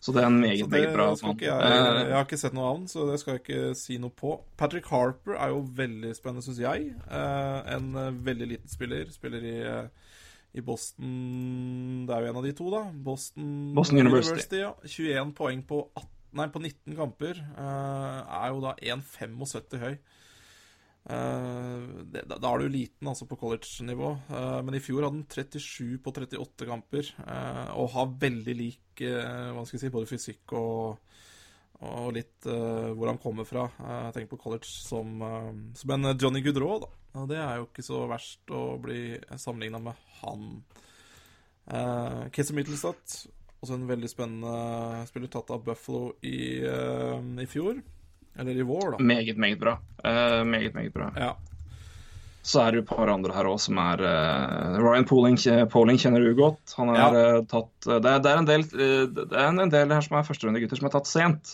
[0.00, 1.38] Så det er en meget, meget bra mann.
[1.42, 4.36] Jeg, jeg, har ikke sett noe annet, så det skal jeg ikke si noe på.
[4.58, 6.92] Patrick Harper er jo veldig spennende, syns jeg.
[7.10, 9.10] Eh, en eh, veldig liten spiller.
[9.14, 10.14] Spiller i, eh,
[10.54, 12.84] i Boston Det er jo en av de to, da.
[13.10, 14.62] Boston, Boston University.
[14.62, 14.72] University ja.
[14.86, 19.94] 21 poeng på 18 nei, på 19 kamper, uh, er jo da 1,75 høy.
[21.02, 25.26] Uh, det, da, er du liten altså på college-nivå, uh, men i fjor hadde han
[25.26, 27.12] 37 på 38 kamper.
[27.74, 31.14] og har veldig lik hva skal jeg si, både fysikk og,
[31.88, 33.64] og litt hvor han kommer fra.
[33.80, 35.16] jeg tenker på college som,
[35.74, 37.24] som en Johnny Goodrow, da.
[37.28, 40.46] Det er jo ikke så verst å bli sammenligna med han.
[41.66, 43.26] Uh, Casey Mittelstadt
[43.62, 47.78] også en veldig spennende spiller tatt av Buffalo i, uh, i fjor.
[48.42, 48.98] Eller i vår, da.
[49.04, 49.76] Meget, meget bra.
[50.02, 51.12] Uh, meget, meget bra.
[51.16, 51.36] Ja.
[52.42, 55.38] Så er det jo et par andre her òg som er uh, Ryan Poling,
[55.70, 56.74] Poling, kjenner du godt.
[56.80, 57.10] Han er ja.
[57.46, 60.76] tatt det er, det, er, en del, det er en del her som er førsterundegutter
[60.80, 61.44] som er tatt sent.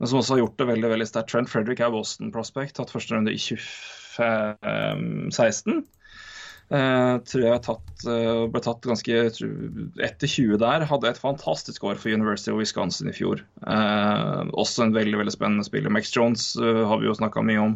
[0.00, 1.30] Men som også har gjort det veldig veldig sterkt.
[1.30, 5.86] Trent Frederick er Boston Prospect, tatt første runde i 2016.
[6.66, 9.14] Uh, tror jeg tatt, uh, ble tatt ganske
[10.02, 10.82] etter 20 der.
[10.90, 13.38] Hadde et fantastisk år for University of Wisconsin i fjor.
[13.62, 15.90] Uh, også en veldig veldig spennende spiller.
[15.94, 17.74] Max Jones har vi jo snakka mye om.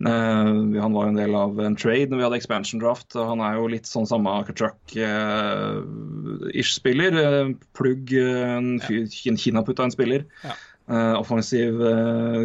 [0.00, 3.14] han var jo en del av en trade når vi hadde expansion draft.
[3.16, 7.12] Han er jo litt sånn samme Kachuk-ish-spiller.
[7.76, 8.86] plugg, en ja.
[9.44, 10.22] kinaputta en spiller.
[10.44, 10.52] Ja.
[11.20, 11.72] offensiv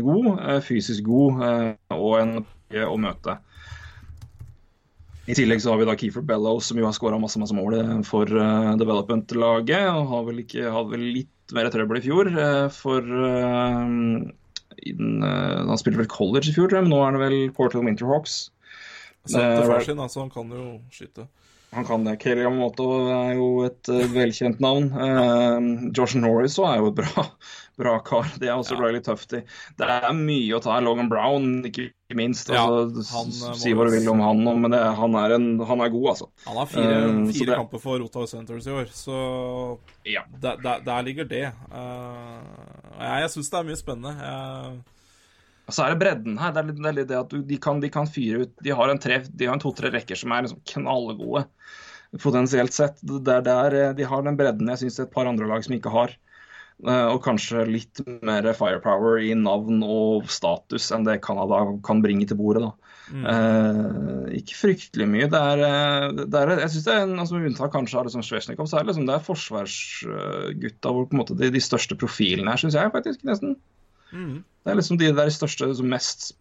[0.06, 0.26] god,
[0.68, 1.32] fysisk god
[1.96, 2.32] og en
[2.86, 3.34] å møte.
[5.26, 7.78] I tillegg så har vi da Keefer Bellows, som jo har skåra masse masse mål
[7.80, 9.88] eh, for uh, development-laget.
[9.90, 12.30] og har vel ikke, Hadde vel litt mer trøbbel i fjor.
[12.30, 13.88] Uh, for uh,
[14.86, 18.52] in, Han spilte vel college i fjor, men nå er det vel Portal Winterhawks.
[19.26, 20.22] Satt far sin, altså.
[20.22, 21.26] Han kan jo skyte.
[21.76, 22.16] Han kan det.
[22.22, 24.88] Kelly Yamamoto er jo et uh, velkjent navn.
[24.96, 27.26] Uh, Josh Norris er jo et bra,
[27.82, 28.30] bra kar.
[28.40, 28.92] Det er også ja.
[28.96, 29.42] litt tøft i.
[29.76, 30.78] Det er mye å ta.
[30.86, 32.54] Logan Brown, ikke minst.
[32.54, 32.64] Ja,
[33.12, 36.10] han, si hva du vil om han, men det, han, er en, han, er god,
[36.14, 36.32] altså.
[36.48, 37.60] Han har fire, uh, fire det...
[37.60, 39.20] kamper for Ottawa Centres i år, så
[40.08, 40.24] ja.
[40.40, 41.46] der, der, der, ligger det.
[41.52, 44.16] jeg jeg syns det er mye spennende.
[44.24, 44.95] Jeg
[45.66, 46.54] og så er det bredden her.
[46.54, 48.54] Det er litt det, er litt det at du, de, kan, de, kan, fyre ut
[48.66, 51.46] De har en, en to-tre rekker som er liksom knallgode,
[52.22, 53.02] potensielt sett.
[53.02, 55.78] Det er der eh, de har den bredden jeg syns et par andre lag som
[55.78, 56.14] ikke har.
[56.84, 62.28] Eh, og kanskje litt mer firepower i navn og status enn det Canada kan bringe
[62.28, 62.66] til bordet.
[62.66, 62.74] da.
[63.06, 63.26] Mm.
[63.32, 65.30] Eh, ikke fryktelig mye.
[65.32, 68.26] Det er, eh, det er jeg synes det er en, altså, unntak kanskje av liksom
[68.26, 71.98] Svesjnikov, så er det, liksom, det er forsvarsgutta hvor på en måte de, de største
[71.98, 73.56] profilene her, syns jeg faktisk nesten.
[74.16, 74.44] Mm.
[74.66, 76.32] Det er liksom de der største, mest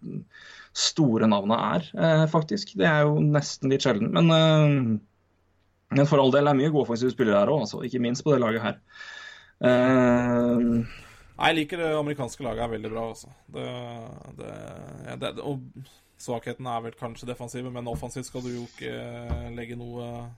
[0.75, 2.75] store navnene er, eh, faktisk.
[2.79, 4.11] Det er jo nesten litt sjelden.
[4.15, 5.01] Men, eh,
[5.95, 7.83] men for all del er mye gode offensive spillere her òg, altså.
[7.85, 8.79] ikke minst på det laget her.
[9.63, 10.87] Eh,
[11.35, 13.29] jeg liker det amerikanske laget er veldig bra, altså.
[13.53, 13.67] Det,
[14.39, 14.55] det,
[15.07, 15.61] ja, det, og
[16.19, 20.31] svakheten er vel kanskje defensive, men offensivt skal du jo ikke legge noe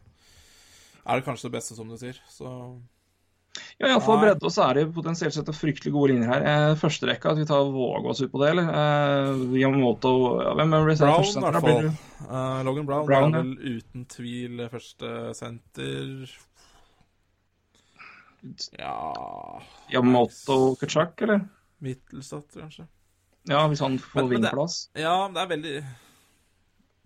[1.07, 2.19] Er det kanskje det beste, som du sier.
[2.29, 2.51] Så
[3.79, 6.47] ja, iallfall bredde, og så er det potensielt sett fryktelig gode linjer her.
[6.51, 8.71] Eh, første rekka, skal vi ta våge oss ut på det, eller?
[8.81, 11.91] Eh, Yamamoto ja, Hvem er det Brown, i hvert fall.
[12.27, 16.33] Uh, Logan Brown, Brown er vel uten tvil første senter.
[18.79, 18.97] Ja
[19.93, 21.45] Yamamoto Kutchak, eller?
[21.85, 22.87] Mittelstadt, kanskje.
[23.47, 24.81] Ja, hvis han får vingplass.
[24.99, 25.77] Ja, det er veldig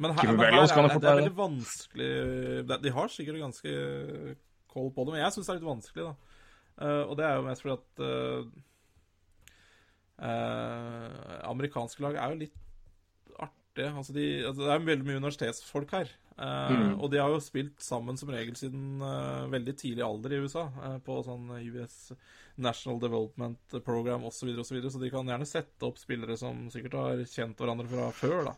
[0.00, 3.72] men her, men her er, det, det er veldig vanskelig De har sikkert ganske
[4.70, 6.29] koll på det, men jeg syns det er litt vanskelig, da.
[6.80, 8.46] Uh, og det er jo mest fordi at uh,
[10.24, 12.56] uh, amerikanske lag er jo litt
[13.36, 13.90] artige.
[13.90, 16.16] Altså de, altså det er veldig mye universitetsfolk her.
[16.40, 16.94] Mm.
[17.04, 19.02] Og de har jo spilt sammen som regel siden
[19.52, 20.62] veldig tidlig alder i USA.
[21.04, 22.14] på sånn US
[22.56, 26.00] National Development Program osv., så, videre, og så, videre, så de kan gjerne sette opp
[26.00, 28.38] spillere som sikkert har kjent hverandre fra før.
[28.48, 28.56] da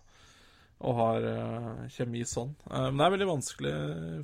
[0.82, 2.50] og har uh, kjemi sånn.
[2.66, 3.74] Uh, men det er veldig vanskelig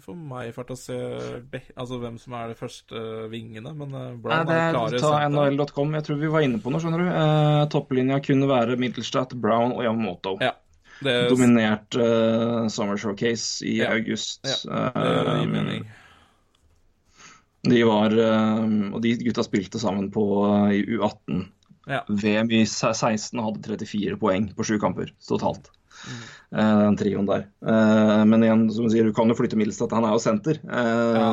[0.02, 3.02] for meg for å se altså, hvem som er de første
[3.32, 3.74] vingene.
[3.78, 5.94] Men uh, Brown Nei, det, er Ta NHL.com.
[5.98, 7.10] Jeg tror vi var inne på noe, skjønner du.
[7.12, 10.35] Uh, topplinja kunne være Middelstadt, Brown og Yamamoto.
[10.43, 10.56] Ja,
[11.05, 11.28] er...
[11.30, 11.94] Dominert
[12.74, 13.93] Summer Showcase i ja.
[13.94, 14.43] august.
[14.48, 15.86] Ja, det gir mening.
[17.68, 20.24] De var Og de gutta spilte sammen på
[20.74, 21.47] i U18.
[21.89, 22.02] Ja.
[22.09, 25.70] VM i 16 hadde 34 poeng på sju kamper totalt.
[26.07, 26.81] Mm.
[26.81, 27.47] den trioen der.
[27.66, 29.93] Eh, men igjen, som du sier, du kan jo flytte Middelstad.
[29.97, 31.31] Han er jo senter eh, ja.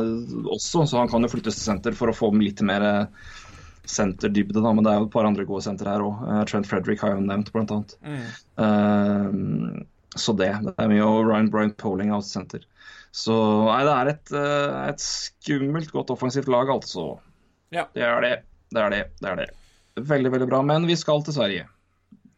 [0.52, 2.86] også, så han kan jo flyttes til senter for å få litt mer
[3.88, 4.60] senterdybde.
[4.60, 4.74] Da.
[4.74, 6.24] Men det er jo et par andre gode sentre her òg.
[6.50, 7.98] Trent Frederick har jeg jo nevnt, blant annet.
[8.02, 9.84] Mm.
[10.16, 10.52] så det.
[10.66, 11.06] Det er mye.
[11.06, 12.66] Og Ryan Bryant Poling out senter.
[13.16, 13.36] Så
[13.70, 14.34] nei, det er et,
[14.90, 17.14] et skummelt godt offensivt lag, altså.
[17.72, 17.86] Ja.
[17.96, 18.34] Det er det.
[18.74, 19.04] Det er det.
[19.22, 19.48] Det er det.
[19.96, 20.60] Veldig, veldig bra.
[20.66, 21.70] Men vi skal til Sverige.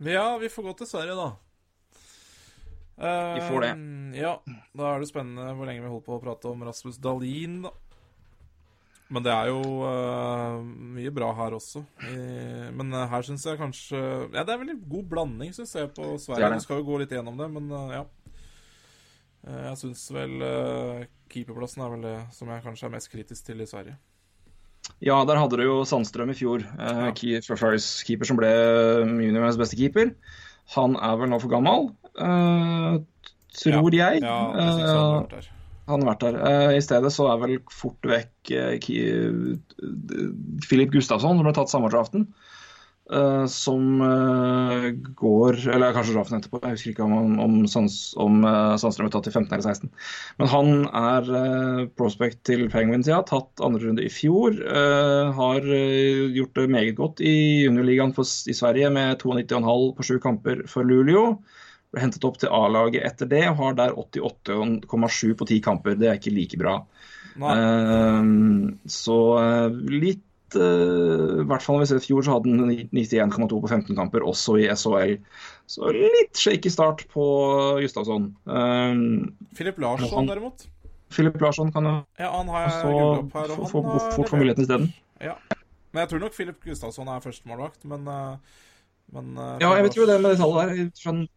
[0.06, 1.32] Ja, vi får gå til Sverige, da.
[2.98, 3.74] Vi får det.
[3.78, 4.32] Uh, ja,
[4.74, 7.74] da er det spennende hvor lenge vi holder på å prate om Rasmus Dahlin, da.
[9.14, 10.58] Men det er jo uh,
[10.98, 11.86] mye bra her også.
[12.10, 12.18] I,
[12.76, 14.02] men uh, her syns jeg kanskje
[14.34, 16.50] Ja, det er veldig god blanding, syns jeg, på Sverige.
[16.58, 18.04] Vi skal jo gå litt gjennom det, men ja.
[19.46, 20.36] jeg syns vel
[21.32, 23.96] keeperplassen er vel det som jeg kanskje er mest kritisk til i Sverige.
[25.04, 26.64] Ja, der hadde du jo Sandstrøm i fjor.
[26.80, 27.14] Uh, ja.
[27.16, 28.52] keeper som ble
[29.06, 30.12] juniorens beste keeper.
[30.76, 31.88] Han er vel nå for gammel,
[32.20, 32.98] uh,
[33.56, 34.12] tror ja.
[34.12, 34.26] jeg.
[34.26, 35.48] Ja, jeg han har vært der.
[35.88, 36.40] Han har vært der.
[36.44, 38.52] Uh, I stedet så er vel fort vekk
[40.68, 42.28] Philip Gustafsson som ble tatt samme draften.
[43.08, 48.42] Uh, som uh, går Eller kanskje Raffen etterpå, jeg husker ikke om, om, om, om
[48.44, 49.92] uh, Sandstrøm er tatt i 15 eller 16.
[50.42, 51.30] Men han er
[51.96, 53.22] prospect til Penguins, ja.
[53.24, 54.60] Tatt andre runde i fjor.
[55.38, 55.64] har
[56.36, 61.38] gjort det meget godt i juniorligaen i Sverige med 92,5 på sju kamper for Luleå.
[61.94, 65.96] Ble hentet opp til A-laget etter det og har der 88,7 på ti kamper.
[65.96, 66.82] Det er ikke like bra.
[68.92, 69.20] så
[69.88, 74.56] litt uh, hvert fall ser i fjor, så hadde han 91,2 på 15 kamper, også
[74.62, 75.18] i SHL.
[75.68, 77.26] Så litt shaky start på
[77.82, 78.30] Gustavsson.
[78.46, 80.68] Um, Filip Larsson, han, derimot?
[81.14, 83.84] Filip Larsson kan jo ja, han har så, her, og få
[84.16, 84.92] fort få muligheten isteden.
[85.24, 85.36] Ja.
[85.92, 88.08] Men jeg tror nok Filip Gustavsson er førstemålvakt, men,
[89.16, 91.28] men Ja, jeg vet jo det med det tallet der.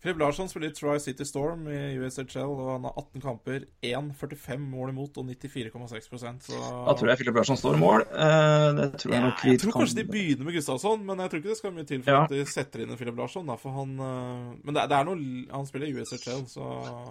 [0.00, 4.62] Philip Larsson spiller i Tri City Storm i USHL, og han har 18 kamper, 1,45
[4.72, 8.04] mål imot og 94,6 så Da tror jeg Filip Larsson står i mål.
[8.08, 11.18] Eh, det tror jeg nok vi Jeg tror kan- kanskje de begynner med Gustavsson, men
[11.20, 12.22] jeg tror ikke det skal mye til for Ja.
[12.24, 13.44] at de setter inn en Philip Larsson.
[13.46, 16.64] Da, for han, eh, men det, er- det er noe Han spiller i USHL, så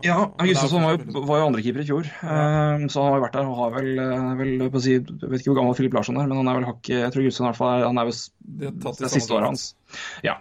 [0.04, 2.88] Ja, Gustavsson var jo, var jo andrekeeper i fjor, ja.
[2.90, 5.06] så han har jo vært der og har vel, eh, vel på å si, Jeg
[5.06, 7.46] vet ikke hvor gammel Filip Larsson er, men han er vel hakket Jeg tror Gustavsson
[7.46, 8.14] i hvert fall er Han er vel
[8.74, 9.76] det er siste året hans.
[10.24, 10.38] Ja.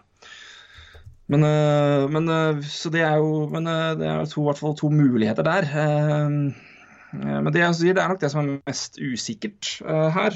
[1.28, 4.60] Men, eh, men eh, Så det er jo Men eh, det er to, i hvert
[4.62, 5.68] fall to muligheter der.
[7.12, 9.70] Men det jeg sier, det er nok det som er mest usikkert
[10.12, 10.34] her.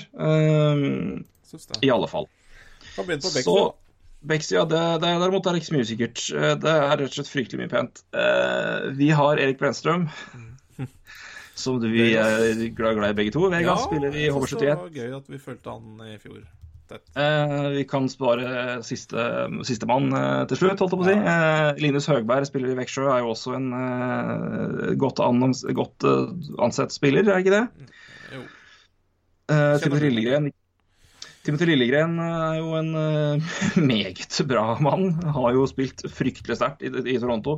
[1.84, 2.28] I alle fall.
[2.94, 3.56] Kan begynne på Så
[4.24, 4.62] Bexia.
[4.62, 6.22] Ja, det, det, derimot er ikke så mye usikkert.
[6.62, 8.00] Det er rett og slett fryktelig mye pent.
[8.16, 10.06] Eh, Vi har Erik Brenstrøm,
[11.62, 13.50] som vi er glad, glad i begge to.
[13.52, 14.82] Ja, spiller i jeg synes Det HV71.
[14.86, 16.40] var gøy at vi fulgte han i fjor.
[16.92, 19.24] Eh, vi kan spare siste
[19.66, 21.14] sistemann eh, til slutt, holdt jeg på å si.
[21.18, 26.32] Eh, Linus Høgberg spiller i Veksjø, er jo også en eh, godt, annons, godt eh,
[26.64, 27.92] ansett spiller, er ikke det?
[28.34, 28.42] Jo.
[29.52, 30.50] Eh, Timothy Lillegren
[31.42, 32.92] Timothy Lillegren er jo en
[33.92, 35.08] meget bra mann.
[35.34, 37.56] Har jo spilt fryktelig sterkt i, i Toronto.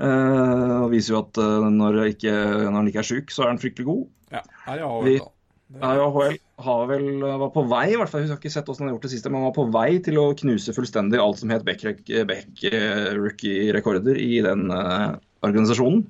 [0.00, 1.36] Og viser jo at
[1.68, 4.06] når, ikke, når han ikke er sjuk, så er han fryktelig god.
[4.32, 4.40] Ja,
[4.72, 5.28] er jeg over, da.
[5.70, 8.66] Det- Ja, AHL har vel, var på vei, i hvert fall, jeg har ikke sett
[8.66, 11.18] hvordan han har gjort det siste, men han var på vei til å knuse fullstendig
[11.22, 15.14] alt som het Beck-rookie-rekorder i den uh,
[15.46, 16.02] organisasjonen.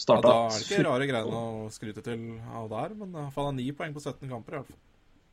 [0.00, 2.20] Ja, da er det ikke rare greiene å skryte til
[2.56, 4.78] av der, men han har ni poeng på 17 kamper, i hvert fall.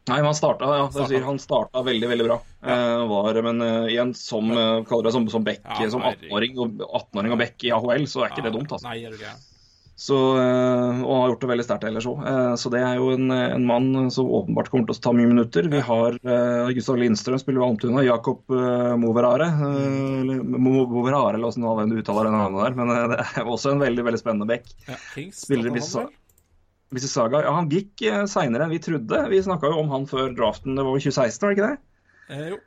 [0.08, 1.20] Nei, men han starta, ja, det Starta.
[1.26, 2.38] han starta veldig veldig bra.
[2.64, 7.32] Eh, var, men uh, igjen, som, uh, som, som Beck, Ja, som 18-åring og 18-åring
[7.36, 8.72] og Beck i AHL, så er ikke det dumt.
[8.72, 8.88] altså.
[8.88, 9.36] Nei, er du gæren.
[9.98, 12.20] Så, eh, og har gjort det veldig sterkt ellers òg.
[12.62, 15.66] Så det er jo en, en mann som åpenbart kommer til å ta mye minutter.
[15.74, 18.44] Vi har uh, Gustav Lindstrøm spiller ved Almtuna, Jakob
[19.02, 19.48] Moverare.
[19.58, 22.78] eh, eller Mo- Moverare, eller hvordan du uttaler det navnet der.
[22.78, 24.70] Men eh, det er også en veldig veldig spennende bekk.
[24.86, 25.00] Ja,
[25.34, 26.14] Spiller i han?
[26.94, 27.42] Mississauga.
[27.44, 29.26] Ja, han gikk seinere enn vi trodde.
[29.34, 31.80] Vi snakka jo om han før draften, det var jo 2016, var det ikke det?
[32.38, 32.62] Eh, jo.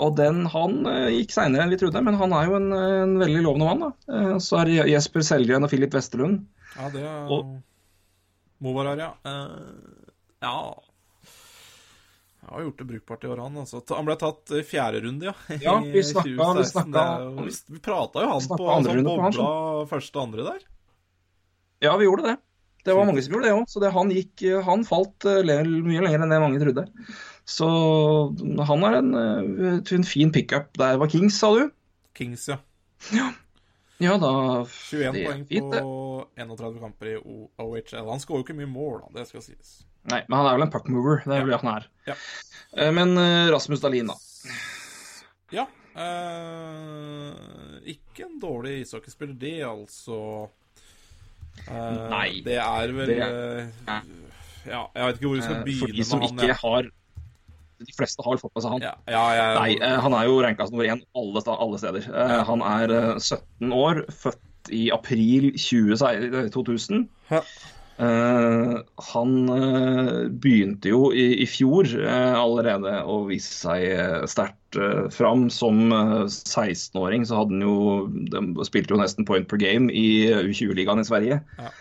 [0.00, 3.16] Og den, han eh, gikk seinere enn vi trodde, men han er jo en, en
[3.20, 3.82] veldig lovende mann.
[3.84, 3.90] da.
[4.14, 6.46] Eh, så er Jesper Selgren og Filip Westerlund.
[6.78, 7.58] Ja, det er Og-
[8.62, 9.10] Movarar, ja.
[9.26, 10.06] Uh,
[10.40, 10.52] ja
[12.42, 13.56] Jeg har gjort det brukbart i år, han.
[13.58, 13.80] Altså.
[13.90, 15.34] Han ble tatt i fjerde runde, ja.
[15.66, 16.70] Ja, vi snakka- vi 2016.
[16.86, 20.22] snakka- er jo- Vi, vi prata jo han på andre som på han, første og
[20.28, 20.64] andre der.
[21.82, 22.36] Ja, vi gjorde det.
[22.84, 23.66] Det var mange som gjorde det òg.
[23.70, 26.86] Så det, han, gikk, han falt mye lenger enn det mange trodde.
[27.44, 27.66] Så
[28.68, 30.72] han er en, eh, en fin pickup.
[30.78, 31.70] Der var Kings, sa du?
[32.14, 32.58] Kings, ja.
[34.02, 34.30] Ja, da
[34.66, 38.08] 21 det er poeng fint, på 31 kamper i OHL.
[38.10, 39.82] Han skårer jo ikke mye mål, da, det skal sies.
[40.10, 41.20] Nei, men han er vel en puckmover.
[41.22, 41.84] Det er vel det han er.
[42.08, 42.16] Ja.
[42.74, 44.16] Eh, Men eh, Rasmus Dahlin, da.
[45.54, 45.66] Ja.
[45.94, 50.48] eh, ikke en dårlig ishockeyspiller, det, altså.
[51.68, 55.94] Eh, Nei, Det er vel det Ja, jeg vet ikke hvor vi skal begynne For
[55.98, 56.38] de som med han.
[56.38, 56.58] ikke ja.
[56.62, 56.90] har
[57.86, 58.86] De fleste har fått med seg han.
[58.86, 62.08] Ja, ja, ja, Nei, eh, han er jo ranka som nummer én alle, alle steder.
[62.08, 67.06] Eh, Han er eh, 17 år, født i april 20, 2000.
[67.32, 67.44] Ja.
[68.02, 68.80] Uh,
[69.12, 73.84] han uh, begynte jo i, i fjor uh, allerede å vise seg
[74.32, 75.50] sterkt eh, fram.
[75.50, 80.30] Som eh, 16-åring så hadde han jo De spilte jo nesten point per game i
[80.30, 81.40] eh, U20-ligaen i Sverige.
[81.58, 81.72] Ja.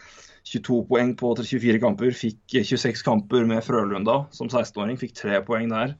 [0.47, 2.13] 22 poeng på 24 kamper.
[2.17, 4.97] Fikk 26 kamper med Frølunda som 16-åring.
[5.01, 5.97] Fikk tre poeng der.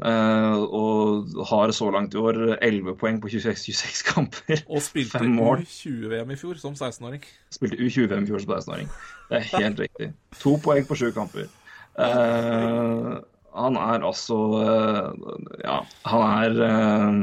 [0.00, 4.62] Uh, og har så langt i år 11 poeng på 26, 26 kamper.
[4.72, 7.26] Og spilte U20-VM i fjor som 16-åring.
[7.52, 8.88] Spilte U20-VM i fjor som 16-åring.
[9.28, 10.08] Det er helt riktig.
[10.40, 11.50] To poeng på sju kamper.
[12.00, 17.16] Uh, han er altså uh, Ja, han er eh,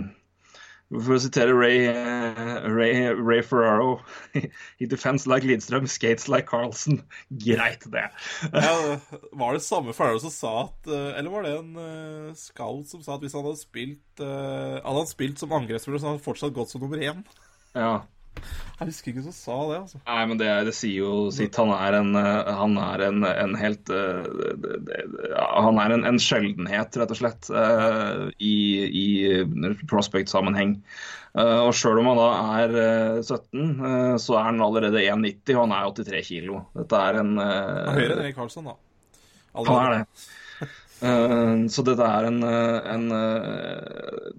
[0.87, 3.97] For å sitere Ray, eh, Ray, Ray Ferraro
[4.79, 7.01] He defends like Lidstrøm, skates like Carlsen.
[7.43, 8.05] Greit, det.
[8.53, 8.99] Ja,
[9.35, 13.03] var det samme Ferraro som sa at eh, Eller var det en eh, scout som
[13.03, 16.27] sa at hvis han hadde spilt uh, Hadde han spilt som angrepsspiller, så hadde han
[16.29, 17.19] fortsatt gått som nummer én?
[17.75, 18.07] Ja.
[18.77, 19.99] Jeg husker ikke hvem som sa det, altså.
[20.05, 21.57] Nei, men det, det sier jo sitt.
[21.57, 24.27] Han er en, eh, han er en, en helt eh,
[24.61, 25.03] det, det,
[25.65, 28.55] Han er en, en sjeldenhet, rett og slett, eh, i,
[28.85, 29.07] i
[29.89, 30.77] prospect-sammenheng.
[31.37, 32.27] Og sjøl om han da
[32.63, 36.63] er eh, 17, eh, så er han allerede 1,90, og han er 83 kilo.
[36.77, 38.77] Dette er en er høyere enn Erik Karlsson, da.
[39.57, 40.25] Han er det.
[41.01, 44.31] Eh, så dette er en, eh, en, eh,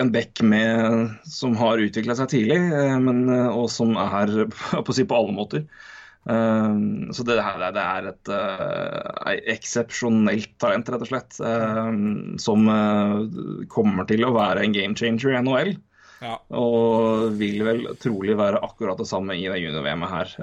[0.00, 2.60] en bekk med, som har utvikla seg tidlig,
[3.04, 4.46] men, og som er
[4.86, 5.68] på, si, på alle måter.
[6.26, 11.36] Så det, her, det er et et eksepsjonelt talent, rett og slett,
[12.42, 12.64] som
[13.70, 15.70] kommer til å være en game changer i NHL.
[16.24, 16.40] Ja.
[16.50, 20.34] Og vil vel trolig være akkurat det samme i det junior-VM-et her.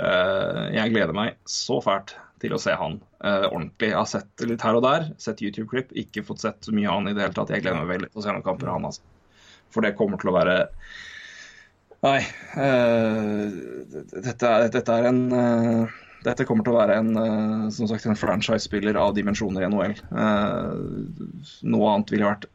[0.77, 3.91] Jeg gleder meg så fælt til å se han eh, ordentlig.
[3.93, 7.17] Jeg har sett litt her og der, sett YouTube-klipp, ikke fått sett mye annet i
[7.17, 7.53] det hele tatt.
[7.55, 9.03] Jeg gleder meg veldig til å se noen kamper av han, altså.
[9.73, 10.57] For det kommer til å være
[12.03, 12.19] Nei.
[12.59, 13.43] eh,
[14.11, 18.05] dette, er, dette er en eh, dette kommer til å være en, eh, som sagt,
[18.07, 19.95] en franchise-spiller av dimensjoner i NHL.
[20.23, 20.75] Eh,
[21.67, 22.47] noe annet ville vært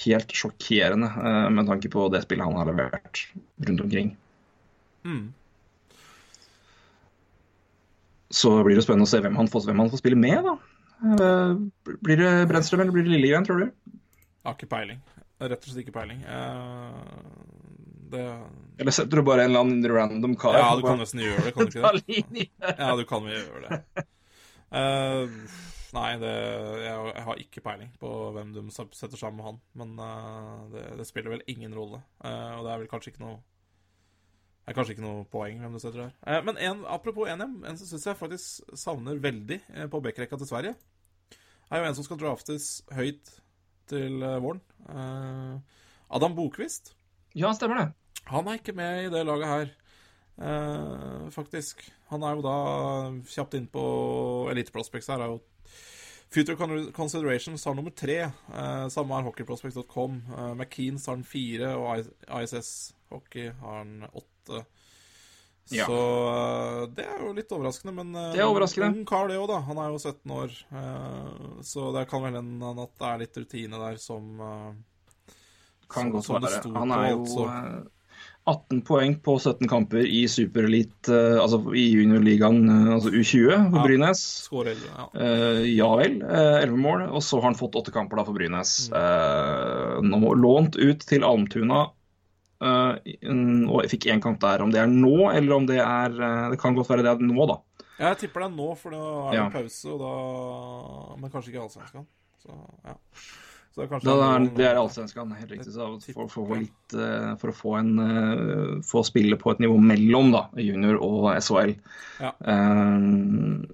[0.00, 3.26] helt sjokkerende eh, med tanke på det spillet han har levert
[3.68, 4.14] rundt omkring.
[5.04, 5.26] Mm.
[8.30, 10.56] Så blir det spennende å se hvem han får, hvem han får spille med, da.
[11.04, 11.52] Eh,
[12.02, 13.66] Blir det Brennstrøm eller blir det Lillegren, tror du?
[13.66, 15.02] Jeg har ikke peiling.
[15.36, 16.22] Rett og slett ikke peiling.
[16.24, 17.54] Eh,
[18.10, 18.24] det
[18.78, 20.58] Eller setter du bare en eller annen random kar?
[20.58, 21.94] Ja, du kan nesten gjøre det, kan du ikke
[22.36, 22.48] det?
[22.78, 24.04] Ja, du kan jo gjøre det.
[24.66, 25.26] Uh,
[25.96, 26.32] nei, det,
[26.82, 29.60] jeg, jeg har ikke peiling på hvem de setter sammen med han.
[29.82, 32.02] Men uh, det, det spiller vel ingen rolle.
[32.22, 33.38] Uh, og det er vel kanskje ikke noe
[34.66, 36.14] det er kanskje ikke noe poeng hvem du setter der.
[36.26, 40.40] Eh, men en, apropos en, en som syns jeg faktisk savner veldig eh, på backrekka
[40.40, 40.72] til Sverige,
[41.70, 42.66] er jo en som skal draftes
[42.96, 43.30] høyt
[43.86, 44.58] til eh, våren.
[46.10, 46.96] Adam Bokvist.
[47.38, 47.86] Ja, stemmer det.
[48.26, 49.70] Han er ikke med i det laget her,
[50.42, 51.86] eh, faktisk.
[52.10, 52.58] Han er jo da
[53.36, 53.86] kjapt inn på
[54.50, 55.22] Elite Prospects her.
[55.22, 55.40] er jo
[56.26, 58.18] Future Consideration Considerations har nummer tre.
[58.50, 60.22] Eh, samme er hockeyprospects.com.
[60.26, 62.02] Eh, McKeans har den fire, og
[62.42, 64.64] ISS Hockey har han åtte.
[65.74, 65.86] Ja.
[65.88, 65.96] Så
[66.30, 68.92] eh, det er jo litt overraskende, men eh, Det er overraskende.
[69.00, 69.56] Ung kar, det òg, da.
[69.66, 70.52] Han er jo 17 år.
[70.78, 74.28] Eh, så det kan vel hende at det er litt rutine der som
[75.90, 76.78] Kan som- godt som være.
[76.78, 77.48] Han er jo altså.
[77.50, 77.92] eh,
[78.46, 82.60] 18 poeng på 17 kamper i superelite, altså i juniorligaen,
[82.94, 83.82] altså U20 for Ja.
[83.88, 84.22] Brynes.
[84.46, 85.08] Skårer, ja.
[85.66, 87.02] Ja vel, 11 mål.
[87.10, 88.88] Og så har han fått åtte kamper da for Brynes.
[88.94, 90.14] Mm.
[90.38, 91.88] Lånt ut til Almtuna.
[92.60, 93.16] Eh,
[93.68, 94.62] og jeg fikk én kamp der.
[94.64, 97.24] Om det er nå, eller om det er eh, Det kan godt være det er
[97.26, 97.58] nå, da.
[97.98, 99.48] Jeg tipper det er nå, for da er det Ja.
[99.50, 102.06] pause, og da Men kanskje ikke allsvenskan.
[102.42, 102.52] Så
[102.84, 102.94] ja.
[103.76, 105.72] Så det er Da det er allsvenskan, helt riktig.
[105.74, 110.30] For, for, tipper- litt, eh, for å få, en, få spille på et nivå mellom
[110.32, 111.74] da, junior og SHL.
[112.20, 112.32] Ja.
[112.40, 113.66] Eh,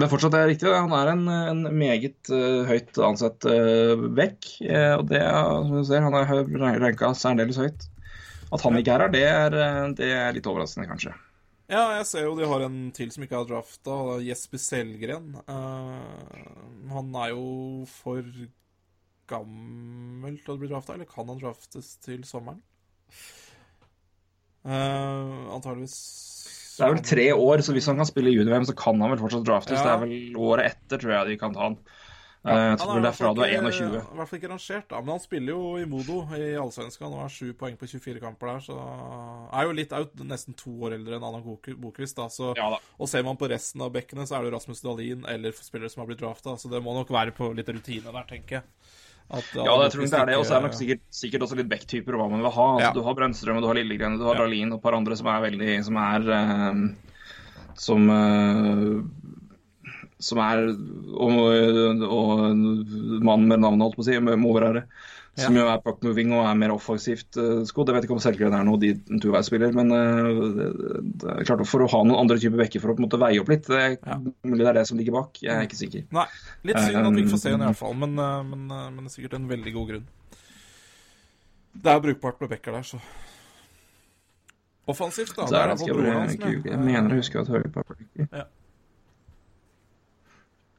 [0.00, 0.70] men fortsatt det er riktig.
[0.74, 4.48] Han er en, en meget uh, høyt ansett uh, vekk.
[4.66, 7.88] Uh, og det som du ser, han er ranka særdeles høyt.
[8.54, 11.14] At han ikke er her, det er, eh, det er litt overraskende, kanskje.
[11.72, 15.32] Ja, jeg ser jo de har en til som ikke har drafta, er Jesper Selgren.
[15.42, 16.44] Eh,
[16.92, 17.46] han er jo
[17.90, 18.22] for
[19.30, 22.60] gammel til å bli drafta, eller kan han draftes til sommeren?
[24.64, 25.96] Uh, antageligvis
[26.74, 29.20] Det er vel tre år, så hvis han kan spille junior-VM, så kan han vel
[29.20, 29.78] fortsatt draftes.
[29.78, 29.84] Ja.
[29.84, 31.78] Det er vel året etter, tror jeg de kan ta han.
[32.44, 33.94] Ja, jeg Han tror vel det er fra du er i 21.
[33.96, 34.98] I hvert fall ikke rangert, da.
[35.00, 38.50] Men han spiller jo i Modo i Allsvenskan og har sju poeng på 24 kamper
[38.50, 38.76] der, så
[39.48, 42.28] er jo litt out, nesten to år eldre enn Anna Bokvist, da.
[42.28, 42.82] Så, Ja da.
[42.98, 46.04] og ser man på resten av bekkene, så er det Rasmus Dahlin eller spillere som
[46.04, 48.68] har blitt drafta, så det må nok være på litt rutine der, tenker jeg.
[49.30, 50.36] At Ja, det jeg tror det er det.
[50.38, 52.66] Og så er det nok sikkert, sikkert også litt back-typer og hva man vil ha.
[52.74, 52.92] Altså, Ja.
[52.92, 54.44] Du har Brønnstrøm, og du har Lillegren, du har Ja.
[54.44, 56.74] Dahlin og et par andre som er veldig Som er eh,
[57.74, 59.02] Som eh,
[60.20, 61.34] Som er Og,
[62.04, 62.56] og
[63.24, 64.84] mannen med navnet, holdt på å si, Moverare.
[65.36, 67.88] Som jo er puck-moving og er mer offensivt uh, skodd.
[67.90, 70.66] Jeg vet ikke om Selgren er noe de toveisspiller, men eh, det,
[71.24, 73.50] det er klart for å ha noen andre typer bekker for å måte veie opp
[73.50, 74.18] litt, det er Ja.
[74.46, 75.40] mulig det er det som ligger bak.
[75.42, 76.04] Jeg er ikke sikker.
[76.14, 76.26] Nei.
[76.70, 78.86] Litt synd at vi ikke får se henne i hvert fall, men, eh, men, eh,
[78.94, 80.06] men det er sikkert en veldig god grunn.
[81.82, 83.02] Det er brukbart med bekker der, så
[84.86, 85.46] Offensivt, da.
[85.48, 88.28] Så det er er det, i skal jeg, ikke- jeg mener jeg husker at ikke
[88.30, 88.44] Ja.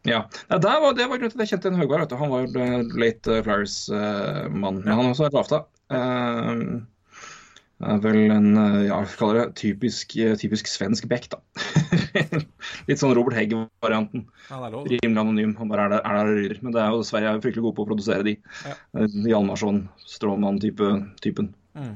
[0.05, 0.23] Ja.
[0.49, 2.17] ja var, det var grunnen til at jeg kjente en Høgberg.
[2.19, 4.83] Han var jo eh, late eh, Flyers-mann.
[4.83, 5.63] men han også er lavta.
[5.91, 6.83] Uh,
[8.01, 11.41] vel en eh, ja, vi kaller det typisk, eh, typisk svensk back, da.
[12.87, 14.25] Litt sånn Robert Hegg-varianten.
[14.47, 14.61] Ja.
[14.71, 15.55] Rimelig anonym.
[15.59, 16.61] Han bare er der, er der og ryrer.
[16.63, 18.37] Men det er jo Sverige er fryktelig gode på å produsere de.
[18.63, 18.77] Ja.
[18.95, 19.83] Uh, Hjalmarsson,
[20.15, 21.51] Stråmann-typen.
[21.75, 21.93] Mm.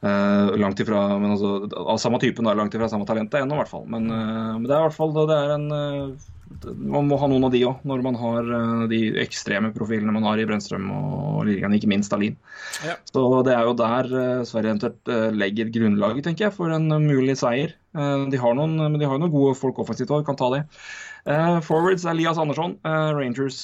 [0.00, 3.60] Uh, langt ifra, men altså, Av samme typen, da, langt ifra samme talentet ennå, i
[3.60, 3.84] hvert fall.
[3.92, 7.16] Men, uh, men det er i hvert fall det er en eh, det- Man må
[7.20, 10.46] ha noen av de òg, når man har eh, de ekstreme profilene man har i
[10.48, 12.34] Brennstrøm og Lillegren, ikke minst Stalin.
[12.84, 12.96] Ja.
[13.12, 16.90] Så det er jo der eh, Sverige eventuelt eh, legger grunnlaget, tenker jeg, for en
[17.06, 17.76] mulig seier.
[17.90, 20.60] De har noen, men de har jo noen gode folk offensivt òg, kan ta det.
[21.66, 23.58] Forwards er Elias Andersson, Rangers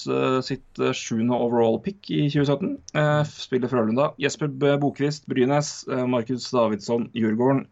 [0.45, 2.73] sitt sjuende overall pick i 2017.
[2.99, 4.09] Eh, spiller Frølunda.
[4.19, 4.51] Jesper
[4.83, 5.71] Bokvist, Brynes.
[6.11, 7.69] Markus Davidsson, Djurgården.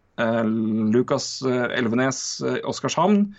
[0.95, 2.23] Lukas Elvenes,
[2.63, 3.33] Oskarshamn.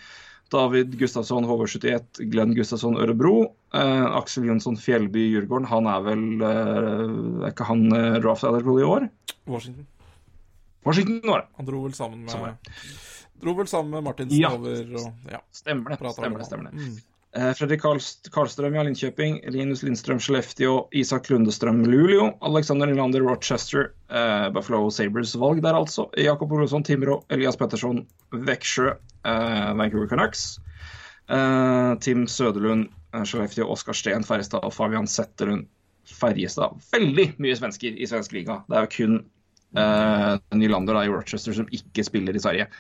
[0.52, 3.54] David Gustafsson, HV71, Glenn Gustafsson, Ørebro.
[3.74, 8.86] Eh, Aksel Jonsson Fjellby Djurgården, han er vel eh, Er ikke han eh, draft i
[8.86, 9.08] år?
[9.46, 9.86] Washington.
[10.86, 11.48] Washington var det.
[11.58, 12.70] Han dro vel sammen med.
[13.42, 14.52] Dro vel sammen med Martinsen Ja.
[14.54, 16.12] over og ja, Stemmer det.
[16.14, 16.78] Stemmer det, stemmer det.
[16.78, 16.96] Mm.
[17.36, 17.82] Eh, Fredrik
[18.32, 25.34] Karlstrøm i Linköping, Linus Lindstrøm Skellefteå, Isak Lundestrøm Luleå, Alexander Nylander Rochester, eh, Buffalo Sabres
[25.36, 26.06] valg der altså.
[26.16, 28.94] Jakob Olsson Timrå, Elias Pettersson Veksjø,
[29.24, 30.58] eh, Vancouver Canucks.
[31.28, 35.66] Eh, Tim Søderlund, eh, Skellefteå, Oskar Steen Ferjestad og Fabian Setterlund
[36.06, 36.80] Ferjestad.
[36.92, 38.62] Veldig mye svensker i svensk liga.
[38.70, 39.16] Det er jo kun
[39.76, 42.70] eh, Nylander da, i Rochester som ikke spiller i Sverige.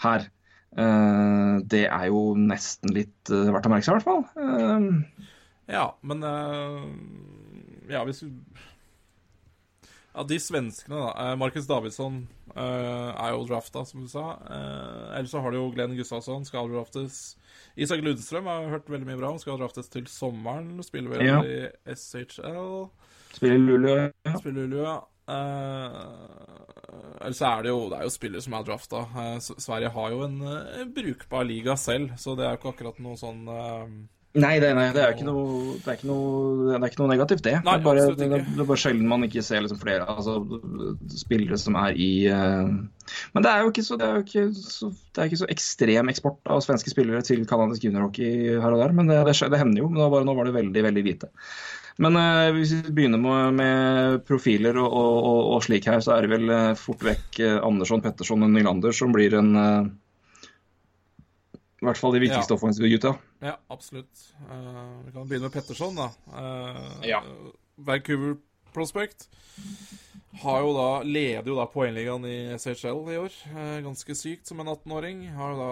[0.00, 0.30] Her.
[0.76, 4.24] Eh, det er jo nesten litt eh, verdt å merke seg, i hvert fall.
[4.36, 5.24] Eh,
[5.68, 6.22] Ja, men
[7.88, 8.30] Ja, hvis vi
[10.14, 11.34] Ja, de svenskene, da.
[11.36, 12.26] Markus Davidsson
[12.56, 14.38] er jo drafta, som du sa.
[15.14, 17.36] Ellers så har du jo Glenn Gustavsson, skal draftes.
[17.78, 20.72] Isak Lundstrøm har jeg hørt veldig mye bra om, skal draftes til sommeren.
[20.82, 21.38] Spiller vel Ja.
[21.44, 22.88] i SHL.
[23.32, 24.34] spiller Luleå, ja.
[24.40, 24.98] Spiller Luleå, ja.
[25.28, 25.96] Eh,
[27.20, 29.02] ellers er det jo Det er jo spillere som er drafta.
[29.12, 33.02] Uh, Sverige har jo en, uh, brukbar liga selv, så det er jo ikke akkurat
[33.04, 33.98] noe sånn eh,
[34.38, 37.10] Nei, det, nei, det er ikke noe Det er ikke noe, det er ikke noe
[37.10, 37.54] negativt, det.
[37.64, 40.34] Nei, det, er bare, det, det er bare sjelden man ikke ser liksom flere altså,
[41.16, 42.74] spillere som er i eh,
[43.32, 45.48] Men det er jo ikke så, det er jo ikke så, det er ikke så
[45.56, 48.94] ekstrem eksport av svenske spillere til canadisk juniorhockey her og der.
[49.00, 49.88] Men det, hender jo.
[49.88, 51.32] Men var nå var det veldig, veldig lite.
[51.98, 56.14] Men eh, hvis vi begynner med, med profiler og, og, og, og slik her, så
[56.14, 59.88] er det vel eh, fort vekk eh, Andersson, Petterson og Nylander som blir en eh,
[61.82, 62.58] I hvert fall de viktigste Ja.
[62.58, 63.12] offensive gutta.
[63.42, 64.22] Ja, absolutt.
[64.50, 66.08] Uh, vi kan begynne med Petterson, da.
[66.34, 67.20] Uh, Ja.
[67.78, 68.36] Vancouver
[68.74, 69.28] Prospect
[70.42, 73.36] har jo da, leder jo da poengligaen i SHL i år.
[73.54, 75.22] Uh, ganske sykt som en 18-åring.
[75.38, 75.70] Har jo da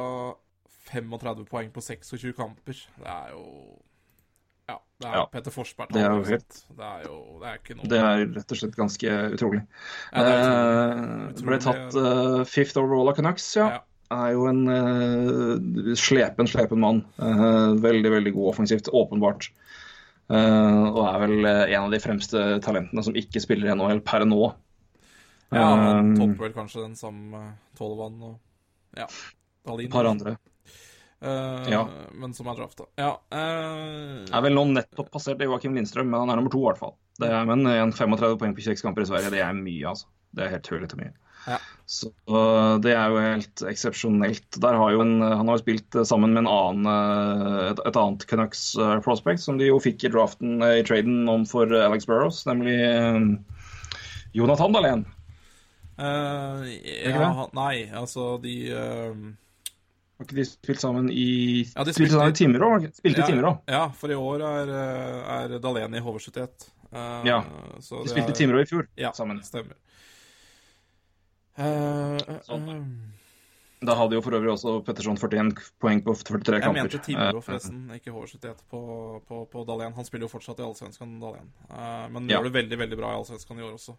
[0.93, 2.78] 35 poeng på 26 kamper.
[3.03, 3.43] Det er jo
[4.69, 4.79] Ja.
[5.01, 5.25] Det er Ja.
[5.31, 5.93] Petter Forsberg.
[5.93, 8.59] Det er jo helt- Det er jo Det er ikke noe Det er rett og
[8.59, 9.63] slett ganske utrolig.
[10.13, 10.97] Ja, utrolig.
[10.97, 11.47] Eh, Utrolig.
[11.47, 13.69] ble tatt uh, fifth overall av Canucks, ja.
[13.77, 13.81] Ja.
[14.17, 17.05] Er jo en uh, slepen, slepen mann.
[17.19, 19.51] Uh, veldig, veldig god offensivt, åpenbart.
[20.29, 24.49] Og er vel en av de fremste talentene som ikke spiller i NHL per nå.
[25.55, 28.39] Ja, han topper vel kanskje den samme Tolvan og
[28.99, 29.07] ja,
[29.65, 29.87] Dalin.
[29.87, 30.37] Et par andre.
[31.27, 31.82] Eh, Ja.
[32.15, 32.86] Men som er drafta.
[33.01, 33.16] Ja.
[33.35, 36.82] Uh, Er vel nå nettopp passert Joakim Lindstrøm, men han er nummer to, i hvert
[36.82, 36.97] fall.
[37.19, 40.07] Det er, men en 35 poeng på 26 kamper i Sverige, det er mye, altså.
[40.36, 41.12] Det er helt tullete mye.
[41.47, 41.57] Ja.
[41.86, 44.59] Så øh, det er jo helt eksepsjonelt.
[44.61, 46.89] Der har jo en, Han har jo spilt sammen med en annen,
[47.70, 48.65] et, et annet Canucks
[49.05, 52.77] prospect, som de jo fikk i draften i traden om for Alex Burrows, nemlig
[54.36, 55.07] Jonathan Dahlén.
[55.97, 59.12] Uh, ja, nei, altså de eh,
[60.17, 62.69] Har ikke de spilt sammen i Ja, de spilte spilte- sammen i Timrå?
[62.71, 62.97] var det ikke?
[63.03, 66.71] Spilte i timer ja, ja, for i år er, eh, er Dahlén i HV71.
[66.93, 67.43] Uh, Ja,
[67.81, 69.43] så De spilte i er- òg i fjor Ja, sammen.
[69.43, 69.75] stemmer.
[71.59, 72.69] Uh, uh, Sånn.
[72.69, 73.13] eh,
[73.87, 76.83] Da hadde jo for øvrig også Petterson 41 poeng på 43 jeg kamper.
[76.83, 78.81] mente Timrå, Eh, forresten, ikke HV71 på,
[79.29, 79.95] på, på Dahlén.
[79.95, 81.49] Han spiller jo fortsatt i Allsvenskan, Dahlén.
[81.71, 82.41] Eh, men Ja.
[82.41, 83.97] gjør det veldig veldig bra i Allsvenskan i år også.